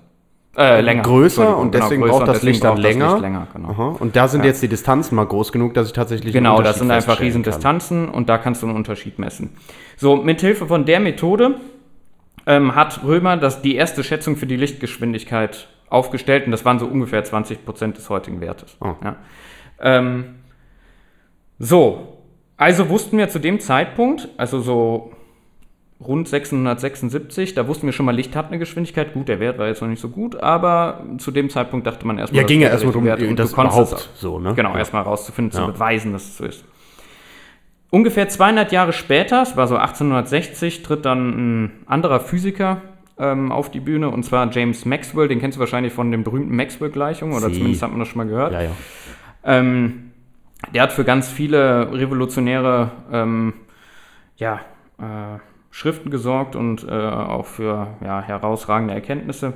Äh, 0.58 0.80
länger. 0.80 1.02
größer 1.02 1.58
und 1.58 1.74
deswegen 1.74 2.00
größer 2.00 2.12
braucht 2.14 2.28
das 2.28 2.36
deswegen 2.36 2.52
Licht 2.52 2.64
dann 2.64 2.76
länger. 2.78 3.08
Licht 3.10 3.20
länger 3.20 3.46
genau. 3.52 3.96
Und 4.00 4.16
da 4.16 4.26
sind 4.28 4.40
Ja. 4.40 4.46
jetzt 4.46 4.62
die 4.62 4.68
Distanzen 4.68 5.14
mal 5.14 5.26
groß 5.26 5.52
genug, 5.52 5.74
dass 5.74 5.86
ich 5.88 5.92
tatsächlich 5.92 6.32
Genau, 6.32 6.62
das 6.62 6.78
sind 6.78 6.90
einfach 6.90 7.20
riesen. 7.20 7.42
Distanzen 7.42 8.08
und 8.08 8.30
da 8.30 8.38
kannst 8.38 8.62
du 8.62 8.66
einen 8.66 8.76
Unterschied 8.76 9.18
messen. 9.18 9.50
So, 9.98 10.16
mithilfe 10.16 10.66
von 10.66 10.86
der 10.86 11.00
Methode 11.00 11.56
ähm, 12.46 12.74
hat 12.74 13.02
Römer 13.04 13.36
das, 13.36 13.62
die 13.62 13.74
erste 13.76 14.04
Schätzung 14.04 14.36
für 14.36 14.46
die 14.46 14.56
Lichtgeschwindigkeit 14.56 15.68
aufgestellt 15.88 16.46
und 16.46 16.52
das 16.52 16.64
waren 16.64 16.78
so 16.78 16.86
ungefähr 16.86 17.24
20% 17.24 17.92
des 17.92 18.08
heutigen 18.10 18.40
Wertes. 18.40 18.76
Oh. 18.80 18.94
Ja. 19.02 19.16
Ähm, 19.80 20.36
so, 21.58 22.18
also 22.56 22.88
wussten 22.88 23.18
wir 23.18 23.28
zu 23.28 23.38
dem 23.38 23.60
Zeitpunkt, 23.60 24.28
also 24.36 24.60
so 24.60 25.12
rund 26.00 26.28
676, 26.28 27.54
da 27.54 27.66
wussten 27.68 27.86
wir 27.86 27.92
schon 27.92 28.04
mal, 28.06 28.14
Licht 28.14 28.36
hat 28.36 28.48
eine 28.48 28.58
Geschwindigkeit. 28.58 29.14
Gut, 29.14 29.28
der 29.28 29.40
Wert 29.40 29.58
war 29.58 29.66
jetzt 29.66 29.80
noch 29.80 29.88
nicht 29.88 30.00
so 30.00 30.10
gut, 30.10 30.36
aber 30.36 31.04
zu 31.18 31.30
dem 31.30 31.48
Zeitpunkt 31.48 31.86
dachte 31.86 32.06
man 32.06 32.18
erstmal, 32.18 32.42
Ja, 32.42 32.46
ging 32.46 32.60
ist 32.60 32.64
ja 32.66 32.70
erstmal 32.72 32.92
darum, 32.92 33.36
das 33.36 33.52
überhaupt 33.52 34.10
so, 34.14 34.38
ne? 34.38 34.54
Genau, 34.54 34.72
Ja. 34.72 34.78
erstmal 34.78 35.02
rauszufinden, 35.02 35.58
Ja. 35.58 35.66
zu 35.66 35.72
beweisen, 35.72 36.12
dass 36.12 36.24
es 36.24 36.36
so 36.36 36.44
ist. 36.44 36.64
Ungefähr 37.90 38.28
200 38.28 38.72
Jahre 38.72 38.92
später, 38.92 39.42
es 39.42 39.56
war 39.56 39.68
so 39.68 39.76
1860, 39.76 40.82
tritt 40.82 41.04
dann 41.04 41.64
ein 41.64 41.72
anderer 41.86 42.20
Physiker 42.20 42.82
ähm, 43.18 43.52
auf 43.52 43.70
die 43.70 43.80
Bühne, 43.80 44.10
und 44.10 44.24
zwar 44.24 44.50
James 44.50 44.84
Maxwell. 44.84 45.28
Den 45.28 45.40
kennst 45.40 45.56
du 45.56 45.60
wahrscheinlich 45.60 45.92
von 45.92 46.10
den 46.10 46.24
berühmten 46.24 46.54
Maxwell-Gleichungen, 46.56 47.36
oder 47.36 47.48
Sie. 47.48 47.54
zumindest 47.54 47.82
hat 47.82 47.90
man 47.90 48.00
das 48.00 48.08
schon 48.08 48.18
mal 48.18 48.26
gehört. 48.26 48.52
Ja, 48.52 48.62
ja. 48.62 48.70
Ähm, 49.44 50.12
der 50.74 50.82
hat 50.82 50.92
für 50.92 51.04
ganz 51.04 51.28
viele 51.28 51.92
revolutionäre 51.92 52.90
ähm, 53.12 53.54
ja, 54.36 54.60
äh, 54.98 55.38
Schriften 55.70 56.10
gesorgt 56.10 56.56
und 56.56 56.84
äh, 56.84 56.90
auch 56.90 57.46
für 57.46 57.88
ja, 58.02 58.20
herausragende 58.20 58.94
Erkenntnisse. 58.94 59.54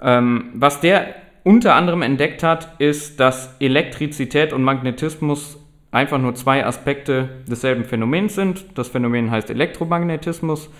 Ähm, 0.00 0.50
was 0.54 0.80
der 0.80 1.14
unter 1.42 1.74
anderem 1.74 2.02
entdeckt 2.02 2.42
hat, 2.42 2.80
ist, 2.80 3.18
dass 3.20 3.56
Elektrizität 3.60 4.52
und 4.52 4.62
Magnetismus 4.62 5.58
einfach 5.92 6.18
nur 6.18 6.34
zwei 6.34 6.64
Aspekte 6.64 7.28
desselben 7.48 7.84
Phänomens 7.84 8.34
sind. 8.34 8.66
Das 8.76 8.88
Phänomen 8.88 9.30
heißt 9.30 9.50
Elektromagnetismus. 9.50 10.70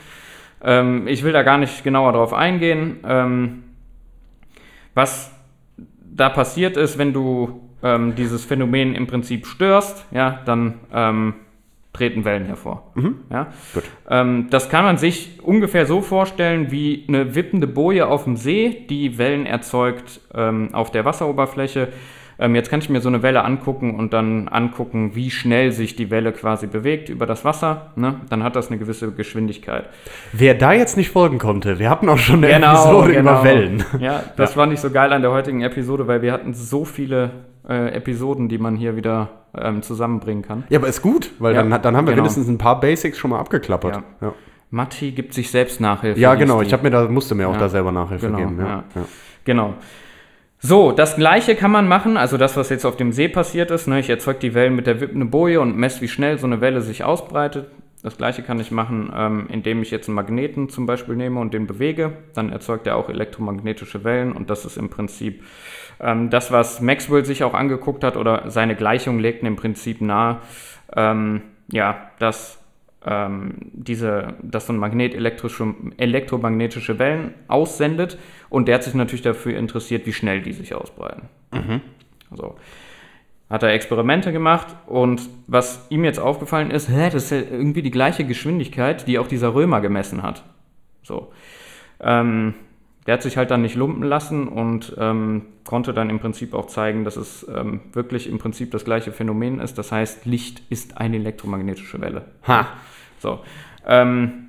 Ähm, 0.62 1.06
ich 1.08 1.22
will 1.22 1.32
da 1.32 1.42
gar 1.42 1.58
nicht 1.58 1.82
genauer 1.84 2.12
drauf 2.12 2.32
eingehen. 2.32 2.98
Ähm, 3.04 3.64
was 4.94 5.32
da 6.02 6.28
passiert 6.28 6.76
ist, 6.76 6.98
wenn 6.98 7.12
du 7.12 7.68
ähm, 7.82 8.14
dieses 8.14 8.44
Phänomen 8.44 8.94
im 8.94 9.06
Prinzip 9.06 9.46
störst, 9.46 10.04
ja, 10.10 10.40
dann 10.44 10.74
ähm, 10.92 11.34
treten 11.92 12.24
Wellen 12.24 12.46
hervor. 12.46 12.92
Ja? 13.30 13.52
Gut. 13.74 13.84
Ähm, 14.08 14.48
das 14.50 14.68
kann 14.68 14.84
man 14.84 14.96
sich 14.96 15.40
ungefähr 15.42 15.86
so 15.86 16.02
vorstellen 16.02 16.70
wie 16.70 17.04
eine 17.08 17.34
wippende 17.34 17.66
Boje 17.66 18.06
auf 18.06 18.24
dem 18.24 18.36
See, 18.36 18.86
die 18.88 19.18
Wellen 19.18 19.46
erzeugt 19.46 20.20
ähm, 20.34 20.70
auf 20.72 20.90
der 20.90 21.04
Wasseroberfläche. 21.04 21.88
Ähm, 22.40 22.54
jetzt 22.54 22.70
kann 22.70 22.80
ich 22.80 22.88
mir 22.88 23.00
so 23.02 23.08
eine 23.08 23.22
Welle 23.22 23.44
angucken 23.44 23.94
und 23.96 24.12
dann 24.14 24.48
angucken, 24.48 25.10
wie 25.14 25.30
schnell 25.30 25.72
sich 25.72 25.94
die 25.94 26.10
Welle 26.10 26.32
quasi 26.32 26.66
bewegt 26.66 27.10
über 27.10 27.26
das 27.26 27.44
Wasser. 27.44 27.92
Ne? 27.96 28.14
Dann 28.30 28.42
hat 28.42 28.56
das 28.56 28.68
eine 28.68 28.78
gewisse 28.78 29.12
Geschwindigkeit. 29.12 29.84
Wer 30.32 30.54
da 30.54 30.72
jetzt 30.72 30.96
nicht 30.96 31.10
folgen 31.10 31.38
konnte, 31.38 31.78
wir 31.78 31.90
hatten 31.90 32.08
auch 32.08 32.16
schon 32.18 32.42
eine 32.42 32.52
Genau, 32.54 32.72
Episode 32.72 33.12
genau. 33.12 33.30
über 33.32 33.44
Wellen. 33.44 33.84
Ja, 34.00 34.22
das 34.36 34.56
war 34.56 34.66
nicht 34.66 34.80
so 34.80 34.90
geil 34.90 35.12
an 35.12 35.20
der 35.22 35.30
heutigen 35.32 35.60
Episode, 35.60 36.06
weil 36.06 36.22
wir 36.22 36.32
hatten 36.32 36.54
so 36.54 36.84
viele 36.86 37.30
äh, 37.68 37.92
Episoden, 37.94 38.48
die 38.48 38.58
man 38.58 38.74
hier 38.74 38.96
wieder 38.96 39.28
ähm, 39.54 39.82
zusammenbringen 39.82 40.42
kann. 40.42 40.64
Ja, 40.70 40.78
aber 40.78 40.88
ist 40.88 41.02
gut, 41.02 41.30
weil 41.40 41.54
Ja, 41.54 41.62
dann, 41.62 41.82
dann 41.82 41.96
haben 41.96 42.06
wir 42.06 42.12
genau. 42.14 42.22
wenigstens 42.24 42.48
ein 42.48 42.56
paar 42.58 42.80
Basics 42.80 43.18
schon 43.18 43.30
mal 43.30 43.38
abgeklappert. 43.38 43.96
Ja. 43.96 44.02
Ja, 44.28 44.32
Matti 44.70 45.10
gibt 45.10 45.34
sich 45.34 45.50
selbst 45.50 45.80
Nachhilfe. 45.80 46.18
ja 46.18 46.34
genau. 46.36 46.62
Ich 46.62 46.72
habe 46.72 46.84
mir 46.84 46.90
da, 46.90 47.06
musste 47.08 47.34
mir 47.34 47.48
auch 47.48 47.54
Ja. 47.54 47.58
da 47.58 47.68
selber 47.68 47.92
Nachhilfe 47.92 48.26
Genau, 48.26 48.38
geben. 48.38 48.56
Ja. 48.60 48.66
ja. 48.66 48.84
Ja. 48.94 49.02
Genau. 49.44 49.74
So, 50.62 50.92
das 50.92 51.16
gleiche 51.16 51.56
kann 51.56 51.70
man 51.70 51.88
machen, 51.88 52.18
also 52.18 52.36
das, 52.36 52.54
was 52.54 52.68
jetzt 52.68 52.84
auf 52.84 52.96
dem 52.96 53.12
See 53.12 53.28
passiert 53.28 53.70
ist. 53.70 53.86
Ne? 53.86 53.98
Ich 53.98 54.10
erzeuge 54.10 54.40
die 54.40 54.52
Wellen 54.52 54.76
mit 54.76 54.86
der 54.86 55.00
wippenden 55.00 55.30
Boje 55.30 55.58
und 55.58 55.74
messe, 55.74 56.02
wie 56.02 56.08
schnell 56.08 56.38
so 56.38 56.46
eine 56.46 56.60
Welle 56.60 56.82
sich 56.82 57.02
ausbreitet. 57.02 57.70
Das 58.02 58.18
gleiche 58.18 58.42
kann 58.42 58.60
ich 58.60 58.70
machen, 58.70 59.10
ähm, 59.14 59.46
indem 59.50 59.80
ich 59.80 59.90
jetzt 59.90 60.08
einen 60.08 60.16
Magneten 60.16 60.68
zum 60.68 60.84
Beispiel 60.84 61.16
nehme 61.16 61.40
und 61.40 61.54
den 61.54 61.66
bewege. 61.66 62.12
Dann 62.34 62.52
erzeugt 62.52 62.86
er 62.86 62.96
auch 62.96 63.08
elektromagnetische 63.08 64.04
Wellen 64.04 64.32
und 64.32 64.50
das 64.50 64.66
ist 64.66 64.76
im 64.76 64.90
Prinzip 64.90 65.42
ähm, 65.98 66.28
das, 66.28 66.52
was 66.52 66.82
Maxwell 66.82 67.24
sich 67.24 67.42
auch 67.42 67.54
angeguckt 67.54 68.04
hat 68.04 68.18
oder 68.18 68.50
seine 68.50 68.76
Gleichung 68.76 69.18
legten 69.18 69.46
im 69.46 69.56
Prinzip 69.56 70.02
nahe, 70.02 70.40
ähm, 70.94 71.40
ja, 71.72 72.10
dass 72.18 72.62
ähm, 73.06 73.54
diese, 73.72 74.34
dass 74.42 74.66
so 74.66 74.74
ein 74.74 74.78
Magnet 74.78 75.14
elektrische, 75.14 75.74
elektromagnetische 75.96 76.98
Wellen 76.98 77.34
aussendet 77.48 78.18
und 78.50 78.68
der 78.68 78.74
hat 78.74 78.84
sich 78.84 78.94
natürlich 78.94 79.22
dafür 79.22 79.56
interessiert, 79.56 80.06
wie 80.06 80.12
schnell 80.12 80.42
die 80.42 80.52
sich 80.52 80.74
ausbreiten. 80.74 81.28
So. 82.34 82.56
Hat 83.48 83.62
er 83.62 83.72
Experimente 83.72 84.32
gemacht 84.32 84.76
und 84.86 85.28
was 85.46 85.86
ihm 85.90 86.04
jetzt 86.04 86.20
aufgefallen 86.20 86.70
ist, 86.70 86.88
hä, 86.88 87.10
das 87.10 87.24
ist 87.24 87.30
ja 87.30 87.38
irgendwie 87.38 87.82
die 87.82 87.90
gleiche 87.90 88.24
Geschwindigkeit, 88.24 89.08
die 89.08 89.18
auch 89.18 89.26
dieser 89.26 89.54
Römer 89.54 89.80
gemessen 89.80 90.22
hat. 90.22 90.44
So. 91.02 91.32
Ähm, 92.00 92.54
der 93.06 93.14
hat 93.14 93.22
sich 93.22 93.36
halt 93.36 93.50
dann 93.50 93.62
nicht 93.62 93.74
lumpen 93.74 94.04
lassen 94.04 94.46
und 94.46 94.94
ähm, 94.98 95.46
konnte 95.64 95.94
dann 95.94 96.10
im 96.10 96.20
Prinzip 96.20 96.54
auch 96.54 96.66
zeigen, 96.66 97.04
dass 97.04 97.16
es 97.16 97.46
ähm, 97.52 97.80
wirklich 97.92 98.28
im 98.28 98.38
Prinzip 98.38 98.70
das 98.70 98.84
gleiche 98.84 99.10
Phänomen 99.10 99.58
ist. 99.58 99.78
Das 99.78 99.90
heißt, 99.90 100.26
Licht 100.26 100.62
ist 100.68 100.98
eine 100.98 101.16
elektromagnetische 101.16 102.00
Welle. 102.00 102.26
Ha. 102.46 102.68
So. 103.18 103.40
Ähm, 103.86 104.48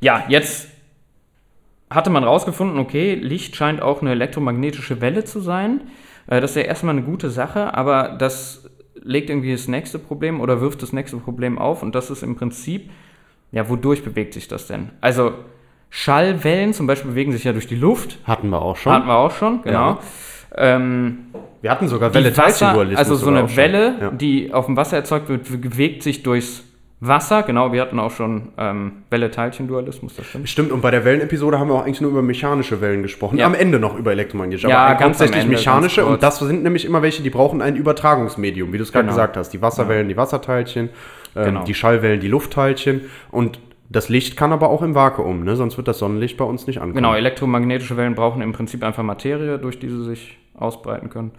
ja, 0.00 0.24
jetzt 0.28 0.68
hatte 1.94 2.10
man 2.10 2.24
rausgefunden, 2.24 2.78
okay, 2.78 3.14
Licht 3.14 3.56
scheint 3.56 3.80
auch 3.82 4.00
eine 4.02 4.10
elektromagnetische 4.12 5.00
Welle 5.00 5.24
zu 5.24 5.40
sein. 5.40 5.82
Äh, 6.26 6.40
das 6.40 6.50
ist 6.52 6.56
ja 6.56 6.62
erstmal 6.62 6.94
eine 6.96 7.04
gute 7.04 7.30
Sache, 7.30 7.74
aber 7.74 8.16
das 8.18 8.68
legt 9.02 9.28
irgendwie 9.30 9.52
das 9.52 9.68
nächste 9.68 9.98
Problem 9.98 10.40
oder 10.40 10.60
wirft 10.60 10.82
das 10.82 10.92
nächste 10.92 11.16
Problem 11.18 11.58
auf 11.58 11.82
und 11.82 11.94
das 11.94 12.10
ist 12.10 12.22
im 12.22 12.36
Prinzip, 12.36 12.90
ja, 13.52 13.68
wodurch 13.68 14.02
bewegt 14.04 14.34
sich 14.34 14.48
das 14.48 14.66
denn? 14.66 14.90
Also 15.00 15.32
Schallwellen 15.90 16.72
zum 16.72 16.86
Beispiel 16.86 17.10
bewegen 17.12 17.30
sich 17.32 17.44
ja 17.44 17.52
durch 17.52 17.66
die 17.66 17.76
Luft, 17.76 18.18
Hatten 18.24 18.48
wir 18.48 18.60
auch 18.60 18.76
schon. 18.76 18.92
hatten 18.92 19.06
wir 19.06 19.16
auch 19.16 19.30
schon, 19.30 19.62
genau. 19.62 19.98
Ähm, 20.56 21.26
wir 21.62 21.70
hatten 21.70 21.88
sogar 21.88 22.10
die 22.10 22.36
Wasser, 22.36 22.76
also 22.96 23.14
so 23.16 23.28
eine. 23.28 23.56
Welle, 23.56 23.94
Ja. 24.00 24.10
die 24.10 24.52
auf 24.52 24.66
dem 24.66 24.76
Wasser 24.76 24.96
erzeugt 24.96 25.28
wird, 25.28 25.44
bewegt 25.62 26.02
sich 26.02 26.22
durchs 26.22 26.64
Wasser. 27.06 27.42
Genau, 27.42 27.72
wir 27.72 27.80
hatten 27.82 27.98
auch 27.98 28.10
schon 28.10 28.48
ähm, 28.58 28.92
Welle-Teilchen-Dualismus, 29.10 30.16
das 30.16 30.26
stimmt. 30.26 30.48
Stimmt, 30.48 30.72
und 30.72 30.80
bei 30.80 30.90
der 30.90 31.04
Wellenepisode 31.04 31.58
haben 31.58 31.68
wir 31.68 31.74
auch 31.74 31.84
eigentlich 31.84 32.00
nur 32.00 32.10
über 32.10 32.22
mechanische 32.22 32.80
Wellen 32.80 33.02
gesprochen. 33.02 33.38
Ja. 33.38 33.46
Am 33.46 33.54
Ende 33.54 33.78
noch 33.78 33.96
über 33.98 34.12
elektromagnetische, 34.12 34.68
Ja, 34.68 34.86
aber 34.86 34.94
ganz 34.94 35.18
hauptsächlich 35.18 35.42
Ende, 35.44 35.56
mechanische. 35.56 36.00
ganz. 36.02 36.12
Und 36.14 36.22
das 36.22 36.38
sind 36.38 36.62
nämlich 36.62 36.84
immer 36.84 37.02
welche, 37.02 37.22
die 37.22 37.30
brauchen 37.30 37.62
ein 37.62 37.76
Übertragungsmedium, 37.76 38.72
wie 38.72 38.78
du 38.78 38.82
es 38.84 38.92
gerade 38.92 39.04
Genau. 39.04 39.14
gesagt 39.16 39.36
hast. 39.36 39.50
Die 39.50 39.62
Wasserwellen, 39.62 40.08
die 40.08 40.16
Wasserteilchen, 40.16 40.90
ähm, 41.36 41.44
Genau. 41.44 41.64
die 41.64 41.74
Schallwellen, 41.74 42.20
die 42.20 42.28
Luftteilchen. 42.28 43.02
Und 43.30 43.58
das 43.90 44.08
Licht 44.08 44.36
kann 44.36 44.52
aber 44.52 44.70
auch 44.70 44.82
im 44.82 44.94
Vakuum, 44.94 45.44
ne? 45.44 45.56
sonst 45.56 45.76
wird 45.76 45.88
das 45.88 45.98
Sonnenlicht 45.98 46.36
bei 46.36 46.44
uns 46.44 46.66
nicht 46.66 46.78
ankommen. 46.78 46.94
Genau, 46.94 47.14
elektromagnetische 47.14 47.96
Wellen 47.96 48.14
brauchen 48.14 48.42
im 48.42 48.52
Prinzip 48.52 48.82
einfach 48.82 49.02
Materie, 49.02 49.58
durch 49.58 49.78
die 49.78 49.88
sie 49.88 50.04
sich 50.04 50.38
ausbreiten 50.56 51.10
können. 51.10 51.32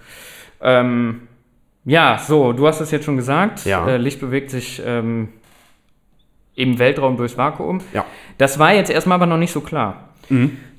Ähm, 0.61 1.21
ja, 1.85 2.17
so, 2.17 2.53
du 2.53 2.67
hast 2.67 2.81
es 2.81 2.91
jetzt 2.91 3.05
schon 3.05 3.17
gesagt. 3.17 3.65
Ja. 3.65 3.87
Äh, 3.87 3.97
Licht 3.97 4.19
bewegt 4.19 4.49
sich 4.51 4.81
ähm, 4.85 5.29
im 6.55 6.79
Weltraum 6.79 7.17
durchs 7.17 7.37
Vakuum. 7.37 7.81
Ja. 7.93 8.05
Das 8.37 8.59
war 8.59 8.73
jetzt 8.73 8.89
erstmal 8.89 9.17
aber 9.17 9.25
noch 9.25 9.37
nicht 9.37 9.51
so 9.51 9.61
klar. 9.61 10.09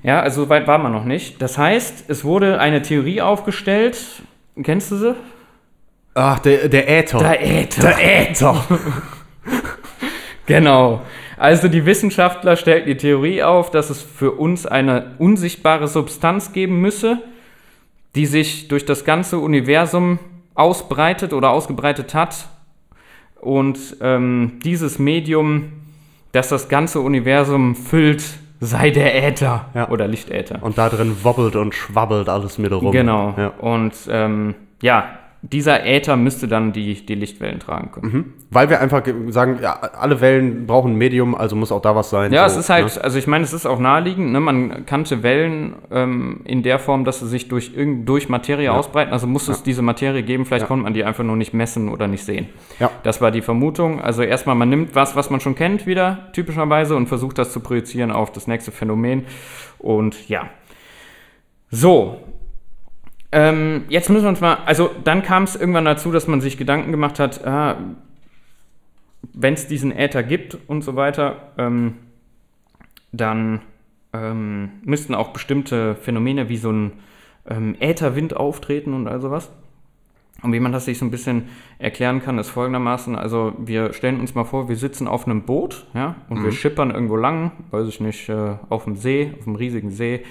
Ja, 0.02 0.20
also 0.20 0.42
so 0.42 0.48
weit 0.48 0.66
war 0.66 0.78
man 0.78 0.92
noch 0.92 1.04
nicht. 1.04 1.40
Das 1.40 1.56
heißt, 1.58 2.04
es 2.08 2.24
wurde 2.24 2.58
eine 2.58 2.82
Theorie 2.82 3.20
aufgestellt. 3.20 3.98
Kennst 4.62 4.90
du 4.90 4.96
sie? 4.96 5.14
Ach, 6.14 6.38
der, 6.38 6.68
der 6.68 6.88
Äther. 6.88 7.18
Der 7.18 7.42
Äther. 7.42 7.82
Der 7.82 8.30
Äther. 8.30 8.64
Genau. 10.46 11.02
Also 11.36 11.68
die 11.68 11.84
Wissenschaftler 11.84 12.56
stellten 12.56 12.88
die 12.88 12.96
Theorie 12.96 13.42
auf, 13.42 13.70
dass 13.70 13.90
es 13.90 14.00
für 14.00 14.32
uns 14.32 14.64
eine 14.64 15.16
unsichtbare 15.18 15.88
Substanz 15.88 16.52
geben 16.52 16.80
müsse, 16.80 17.18
die 18.14 18.26
sich 18.26 18.68
durch 18.68 18.86
das 18.86 19.04
ganze 19.04 19.38
Universum 19.38 20.18
ausbreitet 20.54 21.32
oder 21.32 21.50
ausgebreitet 21.50 22.14
hat. 22.14 22.48
Und 23.40 23.78
ähm, 24.00 24.52
dieses 24.64 24.98
Medium, 24.98 25.72
das 26.32 26.48
das 26.48 26.68
ganze 26.68 27.00
Universum 27.00 27.74
füllt, 27.74 28.22
sei 28.60 28.90
der 28.90 29.14
Äther 29.26 29.66
Ja. 29.74 29.88
oder 29.90 30.08
Lichtäther. 30.08 30.58
und 30.62 30.78
da 30.78 30.88
drin 30.88 31.16
wobbelt 31.22 31.56
und 31.56 31.74
schwabbelt 31.74 32.28
alles 32.28 32.58
mit 32.58 32.72
rum. 32.72 32.90
Genau. 32.92 33.34
Ja. 33.36 33.48
Und 33.58 33.92
ähm, 34.10 34.54
ja, 34.82 35.10
dieser 35.52 35.84
Äther 35.86 36.16
müsste 36.16 36.48
dann 36.48 36.72
die, 36.72 37.04
die 37.06 37.14
Lichtwellen 37.14 37.60
tragen 37.60 37.92
können. 37.92 38.34
Weil 38.50 38.70
wir 38.70 38.80
einfach 38.80 39.02
ge- 39.04 39.30
sagen, 39.30 39.58
ja, 39.62 39.72
alle 39.74 40.20
Wellen 40.20 40.66
brauchen 40.66 40.92
ein 40.92 40.96
Medium, 40.96 41.34
also 41.34 41.54
muss 41.56 41.70
auch 41.72 41.82
da 41.82 41.94
was 41.94 42.10
sein. 42.10 42.32
Ja, 42.32 42.48
so, 42.48 42.54
es 42.58 42.64
ist 42.64 42.70
halt, 42.70 42.94
ne? 42.96 43.04
also 43.04 43.18
ich 43.18 43.26
meine, 43.26 43.44
es 43.44 43.52
ist 43.52 43.66
auch 43.66 43.78
naheliegend, 43.78 44.32
ne? 44.32 44.40
man 44.40 44.86
kannte 44.86 45.22
Wellen 45.22 45.74
ähm, 45.90 46.40
in 46.44 46.62
der 46.62 46.78
Form, 46.78 47.04
dass 47.04 47.20
sie 47.20 47.28
sich 47.28 47.48
durch, 47.48 47.72
durch 48.04 48.28
Materie 48.28 48.72
ausbreiten, 48.72 49.12
also 49.12 49.26
muss 49.26 49.48
es 49.48 49.62
diese 49.62 49.82
Materie 49.82 50.22
geben, 50.22 50.46
vielleicht 50.46 50.62
Ja. 50.62 50.66
konnte 50.68 50.84
man 50.84 50.94
die 50.94 51.04
einfach 51.04 51.24
nur 51.24 51.36
nicht 51.36 51.54
messen 51.54 51.88
oder 51.88 52.08
nicht 52.08 52.24
sehen. 52.24 52.46
Ja. 52.78 52.90
Das 53.02 53.20
war 53.20 53.30
die 53.30 53.42
Vermutung. 53.42 54.00
Also 54.00 54.22
erstmal, 54.22 54.54
man 54.56 54.68
nimmt 54.68 54.94
was, 54.94 55.16
was 55.16 55.30
man 55.30 55.40
schon 55.40 55.54
kennt 55.54 55.86
wieder, 55.86 56.28
typischerweise, 56.32 56.96
und 56.96 57.06
versucht 57.08 57.38
das 57.38 57.52
zu 57.52 57.60
projizieren 57.60 58.10
auf 58.10 58.32
das 58.32 58.46
nächste 58.46 58.72
Phänomen. 58.72 59.24
Und 59.78 60.28
ja. 60.28 60.48
So. 61.70 62.20
Ähm, 63.32 63.84
jetzt 63.88 64.08
müssen 64.08 64.24
wir 64.24 64.28
uns 64.28 64.40
mal, 64.40 64.58
also 64.66 64.90
dann 65.04 65.22
kam 65.22 65.42
es 65.42 65.56
irgendwann 65.56 65.84
dazu, 65.84 66.12
dass 66.12 66.26
man 66.26 66.40
sich 66.40 66.56
Gedanken 66.56 66.90
gemacht 66.92 67.18
hat, 67.18 67.44
ah, 67.44 67.76
wenn 69.32 69.54
es 69.54 69.66
diesen 69.66 69.92
Äther 69.92 70.22
gibt 70.22 70.56
und 70.66 70.82
so 70.82 70.96
weiter, 70.96 71.52
ähm, 71.58 71.94
dann 73.12 73.60
ähm, 74.12 74.70
müssten 74.82 75.14
auch 75.14 75.28
bestimmte 75.28 75.94
Phänomene 75.96 76.48
wie 76.48 76.56
so 76.56 76.70
ein 76.70 76.92
ähm, 77.48 77.76
Ätherwind 77.80 78.36
auftreten 78.36 78.94
und 78.94 79.08
all 79.08 79.20
sowas. 79.20 79.50
Und 80.42 80.52
wie 80.52 80.60
man 80.60 80.72
das 80.72 80.84
sich 80.84 80.98
so 80.98 81.04
ein 81.04 81.10
bisschen 81.10 81.48
erklären 81.78 82.22
kann, 82.22 82.38
ist 82.38 82.50
folgendermaßen, 82.50 83.16
also 83.16 83.54
wir 83.58 83.94
stellen 83.94 84.20
uns 84.20 84.34
mal 84.34 84.44
vor, 84.44 84.68
wir 84.68 84.76
sitzen 84.76 85.08
auf 85.08 85.26
einem 85.26 85.42
Boot, 85.42 85.86
ja, 85.94 86.16
und 86.28 86.44
wir 86.44 86.52
schippern 86.52 86.90
irgendwo 86.90 87.16
lang, 87.16 87.52
weiß 87.70 87.88
ich 87.88 88.00
nicht, 88.00 88.28
äh, 88.28 88.56
auf 88.68 88.84
dem 88.84 88.96
See, 88.96 89.32
auf 89.38 89.46
einem 89.46 89.56
riesigen 89.56 89.90
See. 89.90 90.24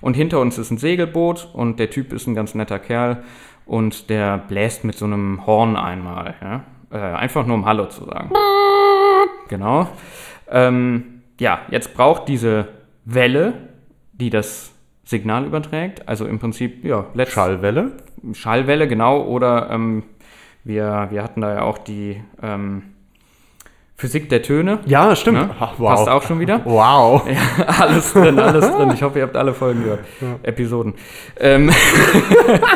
Und 0.00 0.14
hinter 0.14 0.40
uns 0.40 0.58
ist 0.58 0.70
ein 0.70 0.78
Segelboot 0.78 1.48
und 1.52 1.78
der 1.78 1.90
Typ 1.90 2.12
ist 2.12 2.26
ein 2.26 2.34
ganz 2.34 2.54
netter 2.54 2.78
Kerl 2.78 3.22
und 3.66 4.10
der 4.10 4.38
bläst 4.38 4.84
mit 4.84 4.96
so 4.96 5.04
einem 5.04 5.46
Horn 5.46 5.76
einmal, 5.76 6.34
ja. 6.40 6.64
Äh, 6.92 6.98
einfach 6.98 7.46
nur 7.46 7.56
um 7.56 7.66
Hallo 7.66 7.86
zu 7.86 8.04
sagen. 8.04 8.30
Genau. 9.48 9.86
Ähm, 10.50 11.22
ja, 11.38 11.60
jetzt 11.70 11.94
braucht 11.94 12.28
diese 12.28 12.66
Welle, 13.04 13.54
die 14.12 14.30
das 14.30 14.72
Signal 15.04 15.44
überträgt, 15.44 16.08
also 16.08 16.26
im 16.26 16.38
Prinzip, 16.38 16.84
ja, 16.84 17.06
let's 17.14 17.32
Schallwelle. 17.32 17.92
Schallwelle, 18.32 18.88
genau, 18.88 19.22
oder 19.22 19.70
ähm, 19.70 20.04
wir, 20.64 21.08
wir 21.10 21.22
hatten 21.22 21.40
da 21.40 21.54
ja 21.54 21.62
auch 21.62 21.78
die 21.78 22.22
ähm, 22.42 22.89
Physik 24.00 24.30
der 24.30 24.40
Töne. 24.40 24.78
Ja, 24.86 25.14
stimmt. 25.14 25.40
Ne? 25.40 25.50
Ach, 25.60 25.76
Passt 25.76 26.08
auch 26.08 26.22
schon 26.22 26.40
wieder. 26.40 26.62
Wow. 26.70 27.28
Ja, 27.28 27.66
alles 27.66 28.14
drin, 28.14 28.38
alles 28.38 28.64
drin. 28.74 28.90
Ich 28.94 29.02
hoffe, 29.02 29.18
ihr 29.18 29.24
habt 29.24 29.36
alle 29.36 29.52
Folgen 29.52 29.82
gehört. 29.82 30.00
Episoden. 30.42 30.94
Ähm, 31.38 31.70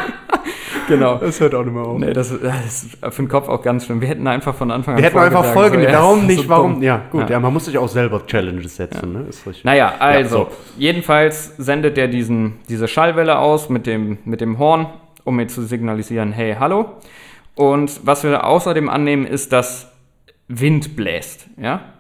genau. 0.89 1.17
Das 1.17 1.41
hört 1.41 1.55
auch 1.55 1.65
nicht 1.65 1.73
mehr 1.73 1.83
auf. 1.83 1.99
Nee, 1.99 2.13
das, 2.13 2.29
das 2.29 2.67
ist 2.67 2.99
für 3.01 3.23
den 3.23 3.29
Kopf 3.29 3.49
auch 3.49 3.63
ganz 3.63 3.87
schlimm. 3.87 4.03
Wir 4.03 4.09
hätten 4.09 4.27
einfach 4.27 4.55
von 4.55 4.71
Anfang 4.71 4.95
an 4.95 4.99
Wir 4.99 5.07
hätten 5.07 5.17
Folge 5.17 5.39
einfach 5.39 5.53
Folgen, 5.55 5.77
sollen. 5.77 5.93
Ja, 5.93 6.03
warum 6.03 6.27
nicht, 6.27 6.43
so 6.43 6.49
warum? 6.51 6.83
Ja, 6.83 7.03
gut, 7.11 7.23
ja. 7.23 7.31
Ja. 7.31 7.41
man 7.41 7.55
muss 7.55 7.65
sich 7.65 7.79
auch 7.79 7.89
selber 7.89 8.27
Challenges 8.27 8.77
setzen, 8.77 9.15
ne? 9.15 9.25
Ist 9.27 9.47
richtig. 9.47 9.65
Naja, 9.65 9.95
also, 9.99 10.37
so. 10.37 10.49
jedenfalls 10.77 11.57
sendet 11.57 11.97
er 11.97 12.09
diesen, 12.09 12.59
diese 12.69 12.87
Schallwelle 12.87 13.39
aus 13.39 13.71
mit 13.71 13.87
dem, 13.87 14.19
mit 14.27 14.43
dem 14.43 14.59
Horn, 14.59 14.89
um 15.25 15.37
mir 15.37 15.47
zu 15.47 15.63
signalisieren, 15.63 16.33
hey, 16.33 16.57
hallo. 16.61 16.87
Und 17.55 18.01
was 18.05 18.25
wir 18.25 18.45
außerdem 18.45 18.91
annehmen, 18.91 19.27
ist, 19.27 19.55
dass 19.55 19.94
Wind 20.49 20.97
bläst, 20.97 21.49
ja? 21.61 21.95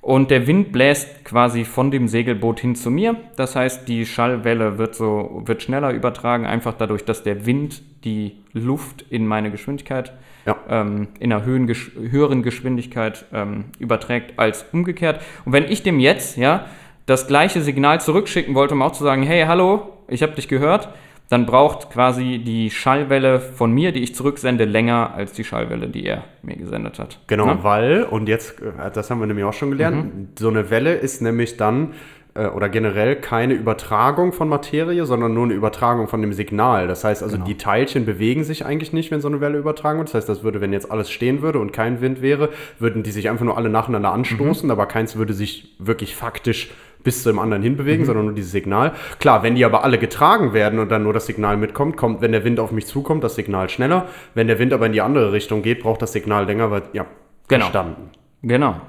Und 0.00 0.30
der 0.30 0.46
Wind 0.46 0.72
bläst 0.72 1.24
quasi 1.24 1.64
von 1.64 1.90
dem 1.90 2.08
Segelboot 2.08 2.58
hin 2.60 2.74
zu 2.74 2.90
mir. 2.90 3.16
Das 3.36 3.54
heißt, 3.54 3.86
die 3.86 4.06
Schallwelle 4.06 4.78
wird 4.78 4.94
so 4.94 5.42
wird 5.44 5.62
schneller 5.62 5.92
übertragen, 5.92 6.46
einfach 6.46 6.74
dadurch, 6.74 7.04
dass 7.04 7.22
der 7.22 7.44
Wind 7.46 7.82
die 8.04 8.36
Luft 8.54 9.04
in 9.10 9.26
meine 9.26 9.50
Geschwindigkeit 9.50 10.12
Ja. 10.46 10.56
ähm, 10.70 11.08
in 11.20 11.32
einer 11.32 11.44
höhen, 11.44 11.68
gesch- 11.68 11.92
höheren 12.10 12.42
Geschwindigkeit 12.42 13.26
ähm, 13.32 13.66
überträgt 13.78 14.38
als 14.38 14.64
umgekehrt. 14.72 15.20
Und 15.44 15.52
wenn 15.52 15.64
ich 15.64 15.82
dem 15.82 16.00
jetzt 16.00 16.38
ja 16.38 16.64
das 17.04 17.26
gleiche 17.26 17.60
Signal 17.60 18.00
zurückschicken 18.00 18.54
wollte, 18.54 18.74
um 18.74 18.80
auch 18.82 18.92
zu 18.92 19.04
sagen, 19.04 19.22
hey, 19.22 19.44
hallo, 19.46 19.92
ich 20.08 20.22
habe 20.22 20.32
dich 20.32 20.48
gehört, 20.48 20.88
dann 21.30 21.46
braucht 21.46 21.90
quasi 21.90 22.42
die 22.44 22.70
Schallwelle 22.70 23.38
von 23.40 23.72
mir, 23.72 23.92
die 23.92 24.02
ich 24.02 24.14
zurücksende, 24.16 24.64
länger 24.64 25.14
als 25.14 25.32
die 25.32 25.44
Schallwelle, 25.44 25.86
die 25.86 26.04
er 26.04 26.24
mir 26.42 26.56
gesendet 26.56 26.98
hat. 26.98 27.20
Genau, 27.28 27.46
Ne? 27.46 27.58
weil, 27.62 28.02
und 28.02 28.28
jetzt, 28.28 28.60
äh, 28.60 28.90
das 28.92 29.10
haben 29.10 29.20
wir 29.20 29.26
nämlich 29.26 29.44
auch 29.44 29.52
schon 29.52 29.70
gelernt, 29.70 30.38
so 30.38 30.48
eine 30.48 30.70
Welle 30.70 30.94
ist 30.94 31.22
nämlich 31.22 31.56
dann, 31.56 31.94
äh, 32.34 32.46
oder 32.46 32.68
generell 32.68 33.14
keine 33.16 33.54
Übertragung 33.54 34.32
von 34.32 34.48
Materie, 34.48 35.06
sondern 35.06 35.32
nur 35.32 35.44
eine 35.44 35.54
Übertragung 35.54 36.08
von 36.08 36.20
dem 36.20 36.32
Signal. 36.32 36.88
Das 36.88 37.04
heißt 37.04 37.22
also, 37.22 37.36
die 37.36 37.56
Teilchen 37.56 38.04
bewegen 38.06 38.42
sich 38.42 38.66
eigentlich 38.66 38.92
nicht, 38.92 39.12
wenn 39.12 39.20
so 39.20 39.28
eine 39.28 39.40
Welle 39.40 39.58
übertragen 39.58 39.98
wird. 39.98 40.08
Das 40.08 40.14
heißt, 40.14 40.28
das 40.28 40.42
würde, 40.42 40.60
wenn 40.60 40.72
jetzt 40.72 40.90
alles 40.90 41.10
stehen 41.12 41.42
würde 41.42 41.60
und 41.60 41.72
kein 41.72 42.00
Wind 42.00 42.22
wäre, 42.22 42.48
würden 42.80 43.04
die 43.04 43.12
sich 43.12 43.28
einfach 43.30 43.44
nur 43.44 43.56
alle 43.56 43.68
nacheinander 43.68 44.12
anstoßen, 44.12 44.68
aber 44.70 44.86
keins 44.86 45.14
würde 45.14 45.32
sich 45.32 45.76
wirklich 45.78 46.16
faktisch 46.16 46.70
bis 47.02 47.22
zum 47.22 47.38
anderen 47.38 47.62
hinbewegen, 47.62 48.04
sondern 48.04 48.26
nur 48.26 48.34
dieses 48.34 48.52
Signal. 48.52 48.92
Klar, 49.18 49.42
wenn 49.42 49.54
die 49.54 49.64
aber 49.64 49.84
alle 49.84 49.98
getragen 49.98 50.52
werden 50.52 50.78
und 50.78 50.90
dann 50.90 51.02
nur 51.02 51.12
das 51.12 51.26
Signal 51.26 51.56
mitkommt, 51.56 51.96
kommt, 51.96 52.20
wenn 52.20 52.32
der 52.32 52.44
Wind 52.44 52.60
auf 52.60 52.72
mich 52.72 52.86
zukommt, 52.86 53.24
das 53.24 53.34
Signal 53.34 53.68
schneller. 53.68 54.06
Wenn 54.34 54.46
der 54.46 54.58
Wind 54.58 54.72
aber 54.72 54.86
in 54.86 54.92
die 54.92 55.00
andere 55.00 55.32
Richtung 55.32 55.62
geht, 55.62 55.82
braucht 55.82 56.02
das 56.02 56.12
Signal 56.12 56.46
länger, 56.46 56.70
weil, 56.70 56.82
ja, 56.92 57.06
Genau. 57.48 57.64
verstanden. 57.64 58.10
Genau. 58.42 58.80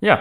Ja. 0.00 0.20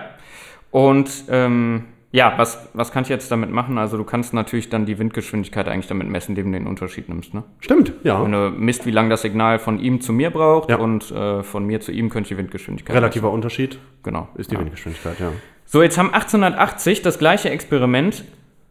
Und 0.72 1.10
ähm, 1.30 1.84
ja, 2.14 2.34
was, 2.38 2.70
was 2.74 2.92
kann 2.92 3.04
ich 3.04 3.10
jetzt 3.10 3.32
damit 3.32 3.52
machen? 3.52 3.78
Also 3.78 3.98
du 3.98 4.04
kannst 4.04 4.34
natürlich 4.34 4.70
dann 4.70 4.86
die 4.86 4.98
Windgeschwindigkeit 5.00 5.68
eigentlich 5.68 5.88
damit 5.88 6.10
messen, 6.10 6.32
indem 6.32 6.52
du 6.52 6.58
den 6.60 6.68
Unterschied 6.68 7.08
nimmst. 7.10 7.34
Ne? 7.34 7.44
Stimmt, 7.60 7.94
ja. 8.04 8.22
Wenn 8.24 8.32
du 8.32 8.50
misst, 8.50 8.86
wie 8.86 8.92
lange 8.92 9.10
das 9.10 9.22
Signal 9.22 9.60
von 9.60 9.80
ihm 9.80 10.02
zu 10.02 10.12
mir 10.14 10.30
braucht 10.30 10.70
Ja. 10.70 10.78
und 10.78 11.10
äh, 11.12 11.42
von 11.44 11.66
mir 11.66 11.80
zu 11.80 11.92
ihm 11.92 12.10
könnte 12.10 12.28
ich 12.28 12.30
die 12.30 12.38
Windgeschwindigkeit 12.38 12.96
Relativer 12.96 13.32
Unterschied 13.32 13.72
messen. 13.72 13.82
Genau. 14.04 14.28
ist 14.36 14.52
die 14.52 14.56
ja. 14.56 14.62
Windgeschwindigkeit, 14.62 15.20
ja. 15.20 15.32
So, 15.74 15.82
jetzt 15.82 15.98
haben 15.98 16.14
1880 16.14 17.02
das 17.02 17.18
gleiche 17.18 17.50
Experiment 17.50 18.26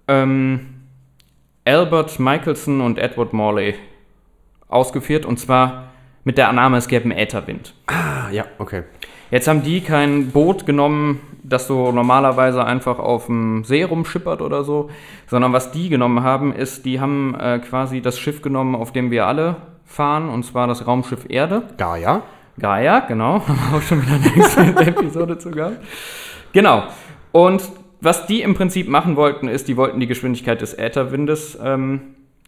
ähm, 0.07 0.67
Albert 1.65 2.21
Michelson 2.21 2.83
und 2.83 2.99
Edward 2.99 3.33
Morley 3.33 3.75
ausgeführt 4.69 5.25
und 5.25 5.39
zwar 5.39 5.93
mit 6.25 6.37
der 6.37 6.51
Annahme, 6.51 6.77
es 6.77 6.89
gäbe 6.89 7.05
einen 7.05 7.19
Ätherwind. 7.19 7.73
Ah, 7.87 8.29
ja, 8.31 8.45
okay. 8.59 8.83
Jetzt 9.31 9.49
haben 9.49 9.63
die 9.63 9.81
kein 9.81 10.31
Boot 10.31 10.67
genommen, 10.67 11.21
das 11.43 11.67
so 11.67 11.91
normalerweise 11.91 12.67
einfach 12.67 12.99
auf 12.99 13.25
dem 13.25 13.65
See 13.65 13.83
rumschippert 13.83 14.43
oder 14.43 14.63
so, 14.63 14.91
sondern 15.27 15.55
was 15.55 15.73
die 15.73 15.89
genommen 15.89 16.23
haben, 16.23 16.53
ist, 16.55 16.85
die 16.85 17.01
haben 17.01 17.35
äh, 17.41 17.61
quasi 17.61 18.03
das 18.03 18.19
Schiff 18.19 18.43
genommen, 18.43 18.75
auf 18.75 18.93
dem 18.93 19.11
wir 19.11 19.27
alle 19.27 19.57
fahren, 19.87 20.29
und 20.29 20.43
zwar 20.43 20.67
das 20.67 20.87
Raumschiff 20.87 21.25
Erde. 21.31 21.63
Gaia. 21.79 22.25
Gaia, 22.59 23.01
genau. 23.01 23.41
Haben 23.49 23.59
wir 23.71 23.79
auch 23.79 23.83
schon 23.83 24.03
wieder 24.03 24.17
eine 24.61 24.87
Episode 24.87 25.39
zu 25.39 25.51
gehabt. 25.51 25.79
Genau. 26.53 26.85
Und 27.33 27.63
was 28.01 28.27
die 28.27 28.43
im 28.43 28.55
Prinzip 28.55 28.89
machen 28.89 29.17
wollten, 29.17 29.49
ist, 29.49 29.69
die 29.69 29.77
wollten 29.77 30.01
die 30.01 30.07
Geschwindigkeit 30.07 30.61
des 30.61 30.75
Ätherwindes 30.75 31.59
ähm, 31.63 32.01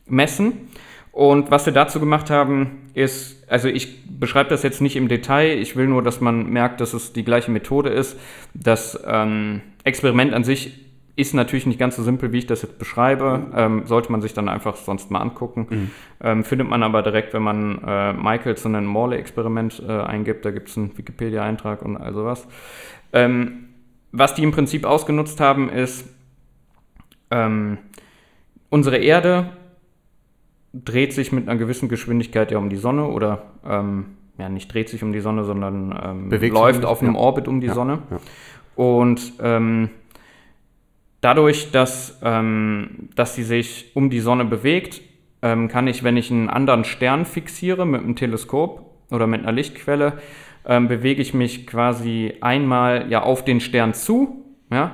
messen. 0.07 0.69
Und 1.13 1.51
was 1.51 1.67
wir 1.67 1.75
dazu 1.75 2.01
gemacht 2.01 2.31
haben, 2.31 2.89
ist, 2.95 3.47
also 3.51 3.69
ich 3.69 4.19
beschreibe 4.19 4.49
das 4.49 4.63
jetzt 4.63 4.81
nicht 4.81 4.97
im 4.97 5.09
Detail, 5.09 5.59
ich 5.59 5.77
will 5.77 5.87
nur, 5.87 6.03
dass 6.03 6.23
man 6.23 6.49
merkt, 6.51 6.81
dass 6.81 6.95
es 6.95 7.13
die 7.13 7.23
gleiche 7.23 7.51
Methode 7.51 7.91
ist. 7.91 8.19
Das 8.55 8.99
ähm, 9.07 9.61
Experiment 9.85 10.33
an 10.33 10.43
sich 10.43 10.81
ist 11.15 11.35
natürlich 11.35 11.67
nicht 11.67 11.79
ganz 11.79 11.97
so 11.97 12.03
simpel, 12.03 12.33
wie 12.33 12.39
ich 12.39 12.47
das 12.47 12.63
jetzt 12.63 12.79
beschreibe. 12.79 13.47
Ähm, 13.55 13.83
sollte 13.85 14.11
man 14.11 14.23
sich 14.23 14.33
dann 14.33 14.49
einfach 14.49 14.77
sonst 14.77 15.11
mal 15.11 15.21
angucken. 15.21 15.91
Ähm, 16.23 16.45
findet 16.45 16.71
man 16.71 16.83
aber 16.83 17.03
direkt, 17.03 17.35
wenn 17.35 17.43
man 17.43 17.83
äh, 17.87 18.15
Michelson 18.15 18.75
ein 18.75 18.87
Morley-Experiment 18.87 19.83
äh, 19.87 19.93
eingibt. 19.93 20.47
Da 20.47 20.51
gibt 20.51 20.71
es 20.71 20.79
einen 20.79 20.97
Wikipedia-Eintrag 20.97 21.83
und 21.83 21.99
all 21.99 22.15
sowas. 22.15 22.49
Ähm, 23.13 23.69
was 24.13 24.35
die 24.35 24.43
im 24.43 24.53
Prinzip 24.53 24.85
ausgenutzt 24.85 25.41
haben, 25.41 25.69
ist, 25.69 26.07
ähm, 27.31 27.79
unsere 28.69 28.99
Erde 28.99 29.51
dreht 30.73 31.13
sich 31.13 31.33
mit 31.33 31.49
einer 31.49 31.59
gewissen 31.59 31.89
Geschwindigkeit 31.89 32.51
ja 32.51 32.59
um 32.59 32.71
die 32.71 32.77
Sonne 32.77 33.07
oder 33.07 33.43
ähm, 33.67 34.07
ja 34.39 34.49
nicht 34.49 34.73
dreht 34.73 34.89
sich 34.89 35.03
um 35.03 35.13
die 35.13 35.21
Sonne, 35.21 35.45
sondern 35.45 36.31
ähm, 36.31 36.51
läuft 36.51 36.85
auf 36.85 37.03
einem 37.03 37.15
ja. 37.15 37.21
Orbit 37.21 37.49
um 37.49 37.61
die 37.61 37.67
Ja, 37.67 37.75
Sonne. 37.75 38.03
ja. 38.11 38.21
Und 38.75 39.35
ähm, 39.41 39.91
dadurch, 41.21 41.71
dass, 41.73 42.19
ähm, 42.23 43.11
dass 43.15 43.35
sie 43.35 43.45
sich 43.45 43.91
um 43.95 44.09
die 44.09 44.21
Sonne 44.21 44.45
bewegt, 44.45 45.03
ähm, 45.43 45.69
kann 45.69 45.87
ich, 45.87 46.05
wenn 46.05 46.17
ich 46.17 46.31
einen 46.31 46.49
anderen 46.49 46.85
Stern 46.85 47.25
fixiere 47.27 47.85
mit 47.85 48.03
einem 48.03 48.17
Teleskop 48.17 48.87
oder 49.11 49.27
mit 49.27 49.43
einer 49.43 49.53
Lichtquelle, 49.53 50.19
ähm, 50.67 50.89
bewege 50.89 51.23
ich 51.23 51.35
mich 51.35 51.67
quasi 51.67 52.35
einmal 52.41 53.11
ja 53.11 53.23
auf 53.23 53.45
den 53.45 53.61
Stern 53.61 53.95
zu, 53.95 54.45
ja, 54.71 54.93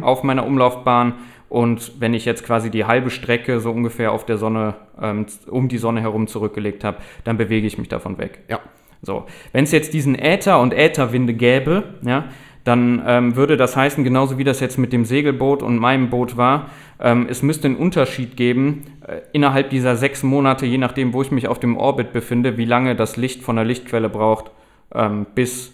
auf 0.00 0.24
meiner 0.24 0.44
Umlaufbahn. 0.44 1.14
Und 1.48 2.00
wenn 2.00 2.12
ich 2.12 2.24
jetzt 2.24 2.44
quasi 2.44 2.68
die 2.70 2.84
halbe 2.84 3.10
Strecke 3.10 3.60
so 3.60 3.70
ungefähr 3.70 4.12
auf 4.12 4.26
der 4.26 4.38
Sonne, 4.38 4.74
ähm, 5.00 5.26
um 5.48 5.68
die 5.68 5.78
Sonne 5.78 6.00
herum 6.00 6.26
zurückgelegt 6.26 6.84
habe, 6.84 6.98
dann 7.24 7.36
bewege 7.36 7.66
ich 7.66 7.78
mich 7.78 7.88
davon 7.88 8.18
weg. 8.18 8.40
Ja. 8.48 8.60
So, 9.02 9.26
wenn 9.52 9.64
es 9.64 9.70
jetzt 9.70 9.94
diesen 9.94 10.18
Äther 10.18 10.60
und 10.60 10.74
Ätherwinde 10.74 11.32
gäbe, 11.32 11.84
ja, 12.02 12.24
dann 12.64 13.02
ähm, 13.06 13.36
würde 13.36 13.56
das 13.56 13.76
heißen, 13.76 14.02
genauso 14.04 14.36
wie 14.36 14.44
das 14.44 14.60
jetzt 14.60 14.76
mit 14.76 14.92
dem 14.92 15.04
Segelboot 15.04 15.62
und 15.62 15.78
meinem 15.78 16.10
Boot 16.10 16.36
war, 16.36 16.70
ähm, 17.00 17.26
es 17.30 17.42
müsste 17.42 17.68
einen 17.68 17.76
Unterschied 17.76 18.36
geben 18.36 18.82
äh, 19.06 19.20
innerhalb 19.32 19.70
dieser 19.70 19.96
sechs 19.96 20.22
Monate, 20.22 20.66
je 20.66 20.78
nachdem, 20.78 21.12
wo 21.12 21.22
ich 21.22 21.30
mich 21.30 21.48
auf 21.48 21.60
dem 21.60 21.76
Orbit 21.76 22.12
befinde, 22.12 22.58
wie 22.58 22.64
lange 22.64 22.96
das 22.96 23.16
Licht 23.16 23.42
von 23.42 23.56
der 23.56 23.64
Lichtquelle 23.64 24.08
braucht, 24.08 24.50
ähm, 24.94 25.26
bis 25.34 25.72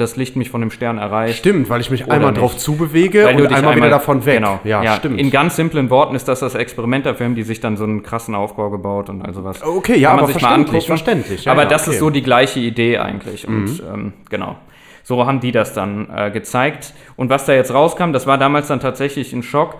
das 0.00 0.16
Licht 0.16 0.34
mich 0.34 0.48
von 0.50 0.62
dem 0.62 0.70
Stern 0.70 0.96
erreicht. 0.96 1.38
Stimmt, 1.38 1.68
weil 1.68 1.80
ich 1.82 1.90
mich 1.90 2.04
Oder 2.04 2.14
einmal 2.14 2.32
nicht. 2.32 2.40
drauf 2.40 2.56
zubewege 2.56 3.24
Weil 3.24 3.36
und 3.36 3.50
dich 3.50 3.56
einmal, 3.56 3.76
wieder 3.76 3.90
davon 3.90 4.24
weg. 4.24 4.36
Genau, 4.36 4.58
Ja, 4.64 4.96
stimmt. 4.96 5.20
In 5.20 5.30
ganz 5.30 5.56
simplen 5.56 5.90
Worten 5.90 6.14
ist 6.14 6.26
das 6.26 6.40
das 6.40 6.54
Experiment. 6.54 7.04
Dafür 7.04 7.26
haben 7.26 7.34
die 7.34 7.42
sich 7.42 7.60
dann 7.60 7.76
so 7.76 7.84
einen 7.84 8.02
krassen 8.02 8.34
Aufbau 8.34 8.70
gebaut 8.70 9.10
und 9.10 9.22
all 9.22 9.34
sowas. 9.34 9.62
Okay, 9.62 9.98
ja, 9.98 10.12
aber 10.12 10.28
verständlich, 10.28 10.86
verständlich. 10.86 11.44
Ja, 11.44 11.52
aber 11.52 11.64
ja, 11.64 11.68
das 11.68 11.82
okay. 11.82 11.90
Mhm. 11.90 11.94
ist 11.94 12.00
so 12.00 12.10
die 12.10 12.22
gleiche 12.22 12.60
Idee 12.60 12.96
eigentlich. 12.98 13.46
Und 13.46 13.82
ähm, 13.92 14.12
genau. 14.30 14.56
So 15.02 15.26
haben 15.26 15.40
die 15.40 15.52
das 15.52 15.74
dann 15.74 16.08
äh, 16.14 16.30
gezeigt. 16.30 16.94
Und 17.16 17.28
was 17.30 17.44
da 17.44 17.52
jetzt 17.52 17.74
rauskam, 17.74 18.12
das 18.12 18.26
war 18.26 18.38
damals 18.38 18.68
dann 18.68 18.80
tatsächlich 18.80 19.32
ein 19.32 19.42
Schock. 19.42 19.76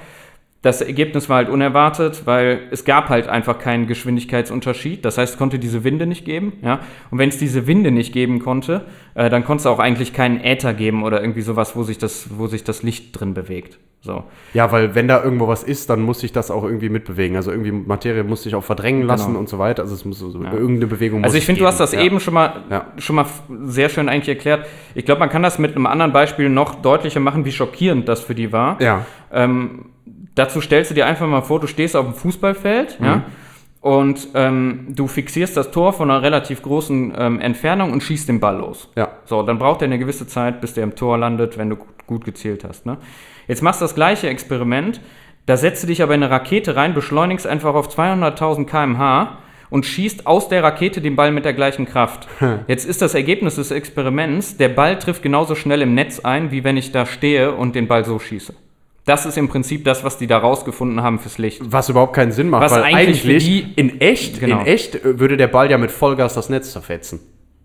Das 0.63 0.83
Ergebnis 0.83 1.31
war 1.31 1.39
halt 1.39 1.49
unerwartet, 1.49 2.23
weil 2.27 2.61
es 2.71 2.85
gab 2.85 3.09
halt 3.09 3.29
einfach 3.29 3.59
keinen 3.59 3.87
Geschwindigkeitsunterschied. 3.87 5.05
Das 5.05 5.17
heißt, 5.17 5.33
es 5.35 5.39
konnte 5.39 5.59
diese 5.59 5.85
Winde 5.85 6.07
nicht 6.07 6.25
geben. 6.27 6.53
Ja? 6.63 6.81
Und 7.11 7.19
wenn 7.19 7.31
es 7.31 7.39
diese 7.39 7.67
Winde 7.67 7.91
nicht 7.91 8.13
geben 8.13 8.41
konnte, 8.41 8.83
äh, 9.15 9.31
dann 9.31 9.45
konnte 9.45 9.63
es 9.63 9.67
auch 9.67 9.79
eigentlich 9.79 10.13
keinen 10.13 10.39
Äther 10.41 10.75
geben 10.75 11.03
oder 11.03 11.21
irgendwie 11.23 11.41
sowas, 11.41 11.77
wo 11.77 11.83
sich 11.83 11.97
das, 11.97 12.29
wo 12.37 12.47
sich 12.47 12.63
das 12.63 12.83
Licht 12.83 13.19
drin 13.19 13.33
bewegt. 13.33 13.79
So. 14.03 14.25
Ja, 14.55 14.73
weil 14.73 14.95
wenn 14.95 15.09
da 15.09 15.23
irgendwo 15.23 15.47
was 15.47 15.63
ist, 15.63 15.91
dann 15.91 16.01
muss 16.01 16.21
sich 16.21 16.33
das 16.33 16.51
auch 16.51 16.65
irgendwie 16.65 16.89
mitbewegen. 16.89 17.37
Also 17.37 17.51
irgendwie 17.51 17.71
Materie 17.73 18.25
muss 18.25 18.43
sich 18.43 18.55
auch 18.55 18.65
verdrängen 18.65 19.03
lassen 19.03 19.29
Genau. 19.29 19.41
und 19.41 19.49
so 19.51 19.59
weiter. 19.59 19.83
Also 19.83 19.95
es 19.95 20.07
muss 20.07 20.19
so 20.19 20.29
irgendeine 20.43 20.87
Bewegung 20.87 21.23
Also 21.23 21.37
ich 21.37 21.45
finde, 21.45 21.61
du 21.61 21.67
hast 21.67 21.81
das. 21.81 21.93
Ja. 21.93 22.01
eben 22.01 22.19
schon 22.21 22.33
mal, 22.35 22.65
Ja. 22.71 22.87
schon 22.99 23.17
mal 23.17 23.27
sehr 23.65 23.91
schön 23.91 24.09
eigentlich 24.09 24.29
erklärt. 24.31 24.67
Ich 24.95 25.05
glaube, 25.05 25.21
man 25.21 25.29
kann 25.29 25.43
das 25.43 25.59
mit 25.59 25.77
einem 25.77 25.85
anderen 25.87 26.13
Beispiel 26.15 26.49
noch 26.49 26.77
deutlicher 26.77 27.21
machen, 27.21 27.45
wie 27.45 27.53
schockierend 27.53 28.09
das 28.09 28.21
für 28.21 28.35
die 28.35 28.53
war. 28.53 28.81
Ja. 28.81 29.05
Ähm, 29.33 29.87
dazu 30.35 30.61
stellst 30.61 30.91
du 30.91 30.95
dir 30.95 31.07
einfach 31.07 31.27
mal 31.27 31.43
vor, 31.43 31.61
du 31.61 31.67
stehst 31.67 31.97
auf 31.97 32.05
dem 32.07 32.15
Fußballfeld, 32.15 33.01
Mhm. 33.01 33.07
ja, 33.07 33.23
und 33.83 34.29
ähm, 34.35 34.89
du 34.91 35.07
fixierst 35.07 35.57
das 35.57 35.71
Tor 35.71 35.95
von 35.95 36.11
einer 36.11 36.21
relativ 36.23 36.61
großen 36.61 37.15
ähm, 37.17 37.41
Entfernung 37.41 37.93
und 37.93 38.03
schießt 38.03 38.29
den 38.29 38.39
Ball 38.39 38.59
los. 38.59 38.91
Ja. 38.95 39.09
So, 39.25 39.43
dann 39.43 39.59
braucht 39.59 39.81
er 39.81 39.87
eine 39.87 39.99
gewisse 39.99 40.27
Zeit, 40.27 40.61
bis 40.61 40.75
der 40.75 40.85
im 40.85 40.95
Tor 40.97 41.17
landet, 41.17 41.57
wenn 41.57 41.71
du 41.71 41.77
gut, 42.07 42.25
gezielt 42.27 42.63
hast. 42.63 42.85
Ne? 42.85 42.99
Jetzt 43.49 43.63
machst 43.63 43.81
du 43.81 43.85
das 43.85 43.95
gleiche 43.95 44.29
Experiment, 44.29 45.01
da 45.47 45.57
setzt 45.57 45.83
du 45.83 45.87
dich 45.87 46.03
aber 46.03 46.15
in 46.15 46.23
eine 46.23 46.31
Rakete 46.31 46.77
rein, 46.77 46.93
beschleunigst 46.93 47.47
einfach 47.47 47.75
auf 47.75 47.89
200.000 47.89 48.67
km/h 48.67 49.39
und 49.71 49.87
schießt 49.87 50.27
aus 50.27 50.49
der 50.51 50.63
Rakete 50.63 51.01
den 51.01 51.17
Ball 51.17 51.33
mit 51.33 51.47
der 51.47 51.55
gleichen 51.55 51.87
Kraft. 51.87 52.29
Jetzt 52.67 52.85
ist 52.85 53.01
das 53.01 53.15
Ergebnis 53.15 53.55
des 53.55 53.71
Experiments, 53.71 54.59
der 54.59 54.69
Ball 54.69 54.99
trifft 54.99 55.23
genauso 55.23 55.55
schnell 55.55 55.81
im 55.81 55.95
Netz 55.95 56.21
ein, 56.21 56.51
wie 56.51 56.65
wenn 56.65 56.77
ich 56.77 56.93
da 56.93 57.07
stehe 57.07 57.53
und 57.55 57.75
den 57.75 57.89
Ball 57.89 58.05
so 58.05 58.19
schieße. 58.19 58.53
Das 59.07 59.27
ist 59.27 59.39
im 59.39 59.49
Prinzip 59.49 59.85
das, 59.85 60.05
was 60.05 60.19
die 60.19 60.27
da 60.27 60.39
rausgefunden 60.39 61.03
haben 61.03 61.19
fürs 61.19 61.39
Licht. 61.39 61.63
Was 61.65 61.89
überhaupt 61.89 62.15
keinen 62.15 62.33
Sinn 62.33 62.49
macht, 62.51 62.63
Was 62.63 62.73
weil 62.73 62.83
eigentlich 62.85 63.25
eigentlich 63.25 63.45
die- 63.45 63.73
in 63.77 64.01
echt, 64.01 64.41
Genau. 64.41 64.61
in 64.61 64.67
echt 64.67 64.95
äh, 64.97 65.19
würde 65.19 65.37
der 65.37 65.49
Ball 65.49 65.71
ja 65.71 65.79
mit 65.79 65.91
Vollgas 65.91 66.35
das 66.35 66.49
Netz 66.51 66.73
zerfetzen. 66.73 67.21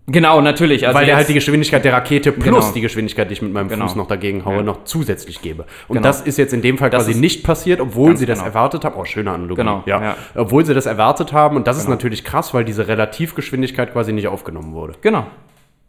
Genau, 0.08 0.40
natürlich. 0.40 0.86
Also 0.86 0.96
weil 0.98 1.04
der 1.06 1.16
halt 1.16 1.28
die 1.28 1.34
Geschwindigkeit 1.34 1.84
der 1.84 1.92
Rakete 1.92 2.30
plus 2.30 2.44
Genau. 2.44 2.72
die 2.72 2.80
Geschwindigkeit, 2.80 3.28
die 3.28 3.32
ich 3.34 3.42
mit 3.42 3.52
meinem 3.52 3.68
Genau. 3.68 3.86
Fuß 3.86 3.96
noch 3.96 4.06
dagegen 4.06 4.44
haue, 4.44 4.58
Ja. 4.58 4.62
noch 4.62 4.84
zusätzlich 4.84 5.42
gebe. 5.42 5.64
Und 5.88 5.96
Genau. 5.96 6.02
das 6.06 6.20
ist 6.20 6.38
jetzt 6.38 6.54
in 6.54 6.62
dem 6.62 6.78
Fall 6.78 6.90
Das 6.90 7.06
quasi 7.06 7.18
nicht 7.18 7.42
passiert, 7.42 7.80
obwohl 7.80 8.16
sie 8.16 8.24
das 8.24 8.38
genau. 8.38 8.48
erwartet 8.50 8.84
haben. 8.84 8.94
Oh, 8.96 9.04
schöne 9.04 9.32
Analogie. 9.32 9.56
Genau, 9.56 9.82
Ja. 9.84 10.00
ja. 10.00 10.16
Obwohl 10.36 10.64
sie 10.64 10.74
das 10.74 10.86
erwartet 10.86 11.32
haben. 11.32 11.56
Und 11.56 11.66
das 11.66 11.76
ist 11.76 11.88
natürlich 11.88 12.22
krass, 12.24 12.54
weil 12.54 12.64
diese 12.64 12.86
Relativgeschwindigkeit 12.86 13.92
quasi 13.92 14.12
nicht 14.12 14.28
aufgenommen 14.28 14.74
wurde. 14.74 14.94
Genau. 15.00 15.26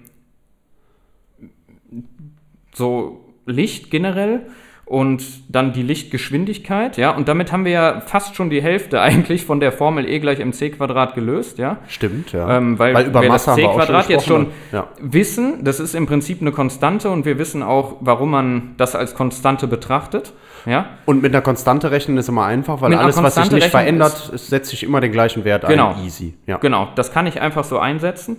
so 2.73 3.19
Licht 3.45 3.91
generell 3.91 4.47
und 4.85 5.23
dann 5.47 5.71
die 5.73 5.81
Lichtgeschwindigkeit, 5.81 6.97
ja, 6.97 7.11
und 7.11 7.27
damit 7.27 7.51
haben 7.51 7.63
wir 7.63 7.71
ja 7.71 8.01
fast 8.01 8.35
schon 8.35 8.49
die 8.49 8.61
Hälfte 8.61 9.01
eigentlich 9.01 9.45
von 9.45 9.59
der 9.59 9.71
Formel 9.71 10.07
E 10.09 10.19
gleich 10.19 10.39
mc 10.39 10.71
Quadrat 10.71 11.15
gelöst, 11.15 11.57
ja. 11.57 11.77
Stimmt, 11.87 12.31
ja. 12.31 12.57
Ähm, 12.57 12.79
weil, 12.79 12.93
Weil 12.93 13.07
über 13.07 13.21
wir 13.21 13.29
Masse 13.29 13.51
das 13.51 13.57
wir 13.57 13.69
auch 13.69 13.85
schon 13.85 14.09
jetzt 14.09 14.25
schon 14.25 14.45
gesprochen, 14.45 14.53
ne? 14.71 14.85
wissen, 14.99 15.63
das 15.63 15.79
ist 15.79 15.95
im 15.95 16.05
Prinzip 16.05 16.41
eine 16.41 16.51
Konstante 16.51 17.09
und 17.09 17.25
wir 17.25 17.37
wissen 17.37 17.63
auch, 17.63 17.97
warum 18.01 18.31
man 18.31 18.73
das 18.77 18.95
als 18.95 19.15
Konstante 19.15 19.67
betrachtet. 19.67 20.33
Ja, 20.65 20.97
Und 21.05 21.21
mit 21.21 21.33
einer 21.33 21.41
Konstante 21.41 21.91
rechnen 21.91 22.17
ist 22.17 22.29
immer 22.29 22.45
einfach, 22.45 22.79
weil 22.81 22.89
Mit 22.91 22.99
alles, 22.99 23.21
was 23.21 23.35
sich 23.35 23.51
nicht 23.51 23.67
verändert, 23.67 24.31
es 24.33 24.47
setzt 24.47 24.69
sich 24.69 24.83
immer 24.83 25.01
den 25.01 25.11
gleichen 25.11 25.43
Wert 25.43 25.67
Genau. 25.67 25.93
ein. 25.93 26.03
Easy. 26.05 26.35
Ja. 26.45 26.57
genau, 26.57 26.89
das 26.95 27.11
kann 27.11 27.27
ich 27.27 27.41
einfach 27.41 27.63
so 27.63 27.79
einsetzen. 27.79 28.37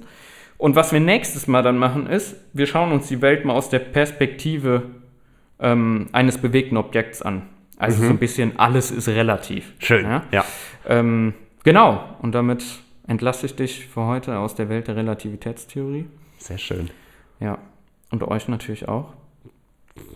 Und 0.57 0.77
was 0.77 0.93
wir 0.93 1.01
nächstes 1.01 1.47
Mal 1.47 1.63
dann 1.63 1.77
machen 1.77 2.07
ist, 2.07 2.37
wir 2.53 2.67
schauen 2.67 2.93
uns 2.93 3.09
die 3.09 3.21
Welt 3.21 3.45
mal 3.45 3.53
aus 3.55 3.69
der 3.69 3.81
Perspektive 3.81 4.83
ähm, 5.61 6.09
eines 6.13 6.39
bewegten 6.39 6.77
Objekts 6.77 7.21
an. 7.23 7.43
Also 7.77 8.03
so 8.05 8.11
ein 8.11 8.19
bisschen 8.19 8.59
alles 8.59 8.91
ist 8.91 9.09
relativ. 9.09 9.67
Mhm. 9.67 9.73
Schön. 9.81 10.05
Ja? 10.07 10.23
Ja. 10.31 10.45
Ähm, 10.89 11.35
genau, 11.65 12.05
und 12.23 12.35
damit 12.35 12.65
entlasse 13.07 13.47
ich 13.47 13.57
dich 13.57 13.87
für 13.87 14.03
heute 14.07 14.39
aus 14.39 14.55
der 14.55 14.69
Welt 14.69 14.89
der 14.89 14.97
Relativitätstheorie. 14.97 16.07
Sehr 16.39 16.59
schön. 16.59 16.91
Ja, 17.41 17.59
und 18.11 18.23
euch 18.23 18.49
natürlich 18.49 18.89
auch. 18.89 19.13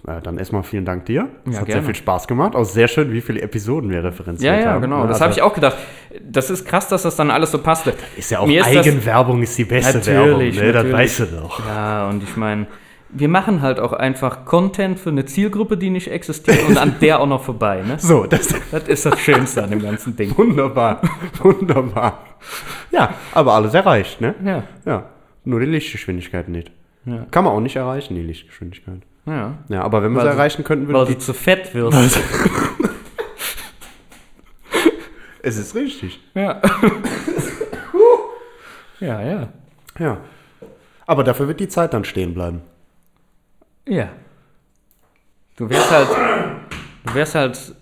Ja, 0.06 0.20
dann 0.20 0.38
erstmal 0.38 0.62
vielen 0.64 0.84
Dank 0.84 1.04
dir. 1.06 1.28
Es 1.46 1.54
Ja, 1.54 1.60
hat 1.60 1.66
gerne. 1.66 1.82
sehr 1.82 1.86
viel 1.86 1.94
Spaß 1.94 2.26
gemacht. 2.26 2.56
Auch 2.56 2.64
sehr 2.64 2.88
schön, 2.88 3.12
wie 3.12 3.20
viele 3.20 3.42
Episoden 3.42 3.90
wir 3.90 4.02
referenziert 4.02 4.54
Ja, 4.56 4.60
ja, 4.60 4.70
haben. 4.72 4.80
genau. 4.82 5.02
Das 5.02 5.12
also 5.12 5.24
habe 5.24 5.32
ich 5.34 5.42
auch 5.42 5.54
gedacht. 5.54 5.76
Das 6.22 6.50
ist 6.50 6.64
krass, 6.66 6.88
dass 6.88 7.02
das 7.02 7.14
dann 7.16 7.30
alles 7.30 7.52
so 7.52 7.58
passte. 7.58 7.94
Ist 8.16 8.30
ja 8.30 8.40
auch 8.40 8.46
Mir 8.46 8.62
ist 8.62 8.74
das- 8.74 8.86
Eigenwerbung 8.86 9.42
ist 9.42 9.56
die 9.58 9.64
beste 9.64 9.98
Natürlich, 9.98 10.16
Werbung. 10.16 10.38
Ne? 10.38 10.72
Das 10.72 10.84
natürlich. 10.84 10.92
weißt 10.94 11.20
du 11.20 11.24
doch. 11.26 11.66
Ja, 11.66 12.08
und 12.08 12.22
ich 12.22 12.36
meine, 12.36 12.66
wir 13.10 13.28
machen 13.28 13.62
halt 13.62 13.78
auch 13.80 13.92
einfach 13.92 14.44
Content 14.44 14.98
für 14.98 15.10
eine 15.10 15.26
Zielgruppe, 15.26 15.76
die 15.76 15.90
nicht 15.90 16.10
existiert 16.10 16.58
und 16.68 16.76
an 16.78 16.96
der 17.00 17.20
auch 17.20 17.26
noch 17.26 17.42
vorbei. 17.44 17.82
Ne? 17.86 17.98
So, 17.98 18.24
das 18.26 18.48
Das 18.72 18.88
ist 18.88 19.06
das 19.06 19.20
Schönste 19.20 19.62
an 19.62 19.70
dem 19.70 19.80
ganzen 19.82 20.16
Ding. 20.16 20.36
wunderbar. 20.36 21.02
wunderbar. 21.42 22.24
Ja, 22.90 23.14
aber 23.32 23.52
alles 23.54 23.74
erreicht, 23.74 24.20
ne? 24.20 24.34
Ja, 24.44 24.62
Ja. 24.84 25.04
Nur 25.44 25.60
die 25.60 25.66
Lichtgeschwindigkeit 25.66 26.48
nicht. 26.48 26.70
Ja. 27.06 27.26
Kann 27.30 27.44
man 27.44 27.52
auch 27.54 27.60
nicht 27.60 27.76
erreichen, 27.76 28.14
die 28.16 28.22
Lichtgeschwindigkeit. 28.22 29.00
Ja. 29.28 29.54
Ja, 29.68 29.82
aber 29.82 30.02
wenn 30.02 30.12
wir 30.12 30.18
Weil 30.18 30.26
sie- 30.32 30.36
erreichen 30.36 30.64
könnten, 30.64 30.86
Weil 30.88 30.94
würden 30.94 31.06
du 31.08 31.12
die. 31.14 31.18
zu 31.18 31.34
fett 31.34 31.74
wirst. 31.74 32.18
Es 35.40 35.56
ist 35.56 35.74
richtig. 35.74 36.20
Ja. 36.34 36.60
ja, 39.00 39.22
ja. 39.22 39.48
Ja. 39.98 40.18
Aber 41.06 41.24
dafür 41.24 41.48
wird 41.48 41.60
die 41.60 41.68
Zeit 41.68 41.94
dann 41.94 42.04
stehen 42.04 42.34
bleiben. 42.34 42.60
Ja. 43.86 44.08
Du 45.56 45.70
wärst 45.70 45.90
halt. 45.90 46.08
Du 47.06 47.14
wärst 47.14 47.34
halt 47.34 47.74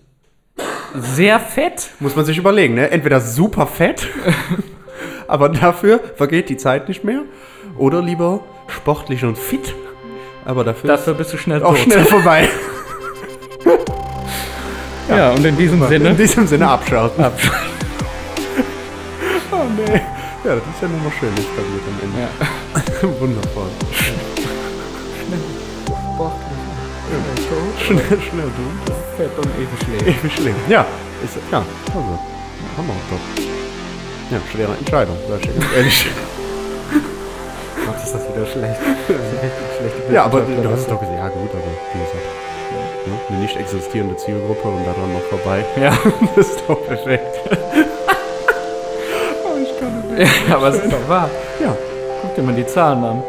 sehr 0.93 1.39
fett. 1.39 1.89
Muss 1.99 2.15
man 2.15 2.25
sich 2.25 2.37
überlegen, 2.37 2.75
ne? 2.75 2.89
Entweder 2.91 3.19
super 3.19 3.67
fett, 3.67 4.07
aber 5.27 5.49
dafür 5.49 5.99
vergeht 6.15 6.49
die 6.49 6.57
Zeit 6.57 6.87
nicht 6.87 7.03
mehr. 7.03 7.23
Oder 7.77 8.01
lieber 8.01 8.39
sportlich 8.69 9.25
und 9.25 9.37
fit, 9.37 9.75
aber 10.45 10.63
dafür, 10.63 10.87
Dafür 10.89 11.13
bist 11.13 11.33
du 11.33 11.37
schnell 11.37 11.61
auch 11.63 11.69
tot. 11.75 11.79
schnell 11.83 12.05
vorbei. 12.05 12.47
Ja, 15.09 15.31
und 15.31 15.45
in 15.45 15.55
diesem 15.55 15.81
In 15.83 15.87
Sinne. 15.87 16.13
diesem 16.15 16.45
Sinne 16.47 16.67
abschalten. 16.67 17.23
Abschalten. 17.23 17.59
Oh 19.51 19.63
nee. 19.75 19.93
Ja, 20.43 20.55
das 20.55 20.57
ist 20.57 20.81
ja 20.81 20.87
nochmal 20.89 21.11
schön 21.17 21.29
etabliert 21.29 21.83
am 21.87 21.99
Ende. 22.03 22.19
Ja. 22.21 23.19
Wundervoll. 23.19 23.69
Schnell, 27.85 27.99
schnell 28.21 28.51
du. 28.57 28.93
Fett 29.17 29.31
und 29.37 29.47
ewig 29.55 29.79
schläft. 30.03 30.19
Ewig 30.23 30.33
schlimm. 30.35 30.55
Ja, 30.69 30.85
ist, 31.23 31.37
ja, 31.51 31.59
also, 31.87 32.19
haben 32.77 32.87
wir 32.87 32.93
auch 32.93 33.09
doch. 33.09 33.43
Ja, 34.31 34.39
schwere 34.51 34.77
Entscheidung, 34.77 35.17
sag 35.29 35.39
ich 35.39 35.53
ganz 35.53 35.65
ehrlich. 35.75 36.05
Macht 37.87 38.03
ist 38.03 38.13
das 38.13 38.21
wieder 38.35 38.45
schlecht. 38.45 38.75
schlechte 39.07 40.13
ja, 40.13 40.23
aber 40.25 40.41
du 40.41 40.69
hast 40.71 40.81
es 40.81 40.87
doch 40.87 40.99
gesagt, 40.99 41.17
ja 41.17 41.27
gut, 41.29 41.49
aber 41.51 41.71
wie 41.93 41.99
gesagt, 41.99 42.25
ne, 43.07 43.13
eine 43.29 43.37
nicht 43.39 43.57
existierende 43.57 44.15
Zielgruppe 44.17 44.67
und 44.67 44.85
daran 44.85 45.13
noch 45.13 45.21
vorbei. 45.29 45.63
Ja. 45.81 45.97
Das 46.35 46.47
ist 46.49 46.63
doch 46.67 46.85
perfekt. 46.85 47.39
oh, 49.45 49.57
ich 49.61 49.79
kann 49.79 50.03
nicht. 50.17 50.31
ja, 50.49 50.55
aber 50.55 50.67
es 50.69 50.75
ist 50.75 50.91
doch 50.91 51.07
wahr. 51.09 51.29
Ja, 51.63 51.75
Guck 52.21 52.35
dir 52.35 52.41
mal 52.41 52.55
die 52.55 52.65
Zahlen 52.65 53.03
an. 53.03 53.23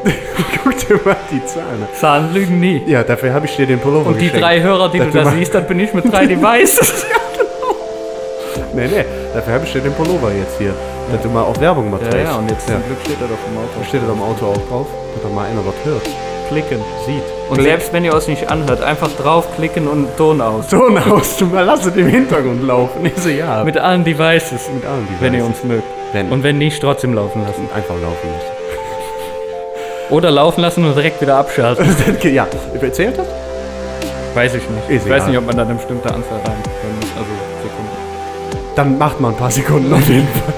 guck 0.65 0.77
dir 0.79 0.99
mal 1.05 1.17
die 1.31 1.45
Zahlen 1.45 1.83
an. 1.83 1.89
Zahlen 1.95 2.35
lügen 2.35 2.59
nie. 2.59 2.83
Ja, 2.87 3.03
dafür 3.05 3.35
habe 3.35 3.45
ich 3.47 3.55
dir 3.55 3.67
den 3.67 3.79
Pullover 3.79 4.09
Und 4.11 4.17
die 4.21 4.25
geschenkt. 4.27 4.43
drei 4.45 4.61
Hörer, 4.63 4.89
die 4.91 4.99
Das 4.99 5.09
du 5.09 5.13
da 5.25 5.31
siehst, 5.31 5.55
das 5.55 5.67
bin 5.67 5.79
ich 5.79 5.93
mit 5.95 6.11
drei 6.13 6.27
Devices. 6.27 7.05
Nee, 8.75 8.87
nee, 8.89 9.05
dafür 9.35 9.55
habe 9.55 9.65
ich 9.65 9.73
dir 9.73 9.81
den 9.81 9.93
Pullover 9.93 10.33
jetzt 10.33 10.59
hier. 10.59 10.75
Dass 11.13 11.23
du 11.23 11.29
mal 11.29 11.43
auch 11.43 11.59
Werbung 11.61 11.91
mal 11.91 12.01
ja, 12.03 12.11
trägst. 12.11 12.33
ja, 12.33 12.39
und 12.39 12.51
jetzt 12.51 12.69
ja. 12.69 12.75
zum 12.75 12.85
Glück 12.85 12.99
steht 13.03 13.21
er 13.21 13.29
doch 13.29 13.43
im 13.51 13.57
Auto. 13.59 13.89
Steht 13.89 14.03
das 14.03 14.11
am 14.11 14.23
Auto 14.23 14.47
auch 14.47 14.69
drauf? 14.69 14.87
Dass 15.15 15.23
da 15.23 15.29
mal 15.35 15.47
einer 15.47 15.65
was 15.65 15.75
hört. 15.85 16.03
Klicken. 16.49 16.81
Sieht. 17.07 17.23
Und 17.51 17.63
selbst 17.63 17.93
wenn 17.93 18.05
ihr 18.05 18.15
euch 18.15 18.29
nicht 18.29 18.51
anhört, 18.51 18.83
einfach 18.83 19.11
draufklicken 19.13 19.87
und 19.87 20.17
Ton 20.17 20.41
aus. 20.41 20.69
Ton 20.69 20.99
aus, 20.99 21.37
du 21.39 21.47
mal 21.47 21.65
lass 21.65 21.85
es 21.85 21.97
im 21.97 22.09
Hintergrund 22.09 22.63
laufen. 22.63 23.05
Ich 23.05 23.17
so, 23.17 23.29
ja. 23.29 23.65
Mit 23.65 23.77
allen 23.77 24.05
Devices. 24.05 24.69
mit 24.75 24.85
allen 24.85 25.07
Devices. 25.07 25.21
Wenn 25.21 25.35
ihr 25.35 25.45
uns 25.45 25.65
mögt. 25.65 25.85
Wenn. 26.13 26.31
Und 26.31 26.43
wenn 26.43 26.59
nicht, 26.59 26.81
trotzdem 26.81 27.15
laufen 27.15 27.43
lassen. 27.43 27.69
einfach 27.75 27.95
laufen 27.95 28.29
lassen. 28.33 28.53
Oder 30.11 30.31
laufen 30.31 30.61
lassen 30.63 30.85
und 30.87 30.95
direkt 30.95 31.21
wieder 31.21 31.37
abschalten. 31.37 31.87
ja, 32.33 32.47
erzählt 32.81 33.19
das? 33.19 33.27
Weiß 34.35 34.55
ich 34.55 34.63
nicht. 34.69 34.91
Ist 34.91 35.07
ich 35.07 35.11
weiß 35.11 35.23
egal. 35.23 35.29
nicht, 35.29 35.39
ob 35.39 35.47
man 35.47 35.57
da 35.57 35.63
eine 35.63 35.75
bestimmte 35.75 36.09
Anzahl 36.09 36.39
rein 36.39 36.57
muss. 37.01 37.11
Also. 37.17 37.58
Dann 38.79 38.97
macht 38.97 39.19
mal 39.21 39.31
ein 39.31 39.37
paar 39.37 39.51
Sekunden 39.51 39.93
auf 39.93 40.09
jeden 40.09 40.29
Fall. 40.29 40.55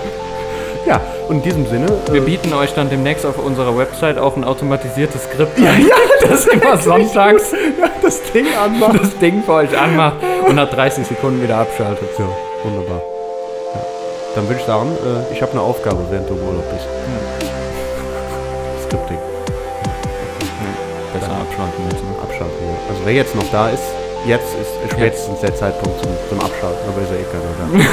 Ja, 0.87 1.01
und 1.31 1.37
in 1.37 1.43
diesem 1.43 1.67
Sinne. 1.67 1.87
Wir 2.11 2.21
Äh, 2.21 2.25
bieten 2.27 2.53
euch 2.53 2.75
dann 2.75 2.91
demnächst 2.91 3.25
auf 3.25 3.39
unserer 3.39 3.79
Website 3.79 4.19
auch 4.19 4.37
ein 4.37 4.45
automatisiertes 4.45 5.25
Skript 5.25 5.59
ja, 5.59 5.71
an, 5.71 5.81
ja, 5.89 6.29
das 6.29 6.45
immer 6.53 6.77
sonntags 6.77 7.55
das 8.03 8.21
Ding 8.35 8.45
anmachen. 8.63 8.99
das 9.01 9.17
Ding 9.17 9.43
für 9.43 9.55
euch 9.55 9.79
anmacht 9.79 10.17
und 10.47 10.55
nach 10.55 10.69
30 10.69 11.07
Sekunden 11.07 11.43
wieder 11.43 11.57
abschaltet. 11.57 12.11
So, 12.15 12.25
wunderbar. 12.63 13.01
Ja. 13.73 13.81
Dann 14.35 14.49
würde 14.49 14.61
ich 14.61 14.67
sagen, 14.67 14.91
äh, 15.03 15.33
ich 15.33 15.41
habe 15.41 15.53
eine 15.53 15.63
Aufgabe, 15.63 16.05
während 16.11 16.29
du 16.29 16.35
im 16.35 16.43
Urlaub 16.43 16.65
bist. 16.73 16.87
Scripting. 18.85 19.19
Besser 21.15 21.33
abschalten 21.33 21.85
ne? 21.89 22.23
Abschalten, 22.23 22.67
ja. 22.69 22.91
Also 22.91 23.01
wer 23.07 23.15
jetzt 23.15 23.35
noch 23.35 23.51
da 23.51 23.71
ist, 23.71 23.83
jetzt 24.27 24.55
ist 24.61 24.71
spätestens 24.93 25.41
der 25.41 25.55
Zeitpunkt 25.55 26.01
zum, 26.03 26.11
zum 26.29 26.41
Abschalten, 26.41 26.81
aber 26.89 27.01
ist 27.03 27.11
ja 27.11 27.17
eh 27.17 27.25
keiner 27.31 27.55
da. 27.59 27.65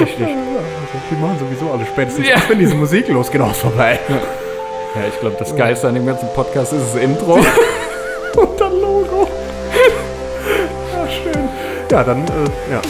Richtig. 0.00 0.26
Die 1.10 1.14
machen 1.16 1.38
sowieso 1.38 1.70
alle 1.72 1.86
spätestens, 1.86 2.26
Ja. 2.28 2.36
wenn 2.48 2.58
diese 2.58 2.74
Musik 2.74 3.08
losgeht, 3.08 3.40
auch 3.40 3.54
vorbei. 3.54 3.98
Ja, 4.08 5.02
ich 5.08 5.18
glaube, 5.20 5.36
das 5.38 5.54
Geilste 5.54 5.88
an 5.88 5.94
dem 5.94 6.06
ganzen 6.06 6.28
Podcast 6.34 6.72
ist 6.72 6.94
das 6.94 7.02
Intro. 7.02 7.34
Und 8.36 8.60
dann 8.60 8.72
Logo. 8.80 9.28
Ja, 10.92 11.08
schön. 11.08 11.48
Ja, 11.90 12.04
dann, 12.04 12.24
äh, 12.24 12.72
ja. 12.72 12.80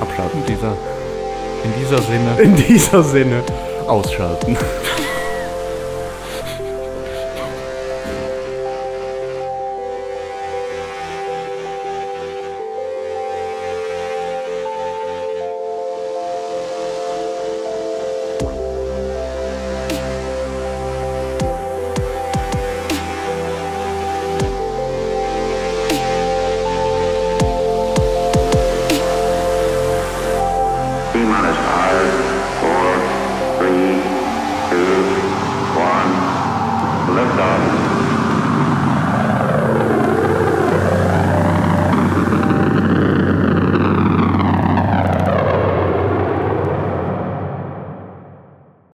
Abschalten. 0.00 0.42
Dieser, 0.48 0.72
in 1.64 1.72
dieser 1.80 1.98
Sinne. 2.02 2.40
In 2.42 2.56
dieser 2.56 3.02
Sinne, 3.04 3.42
ausschalten. 3.86 4.56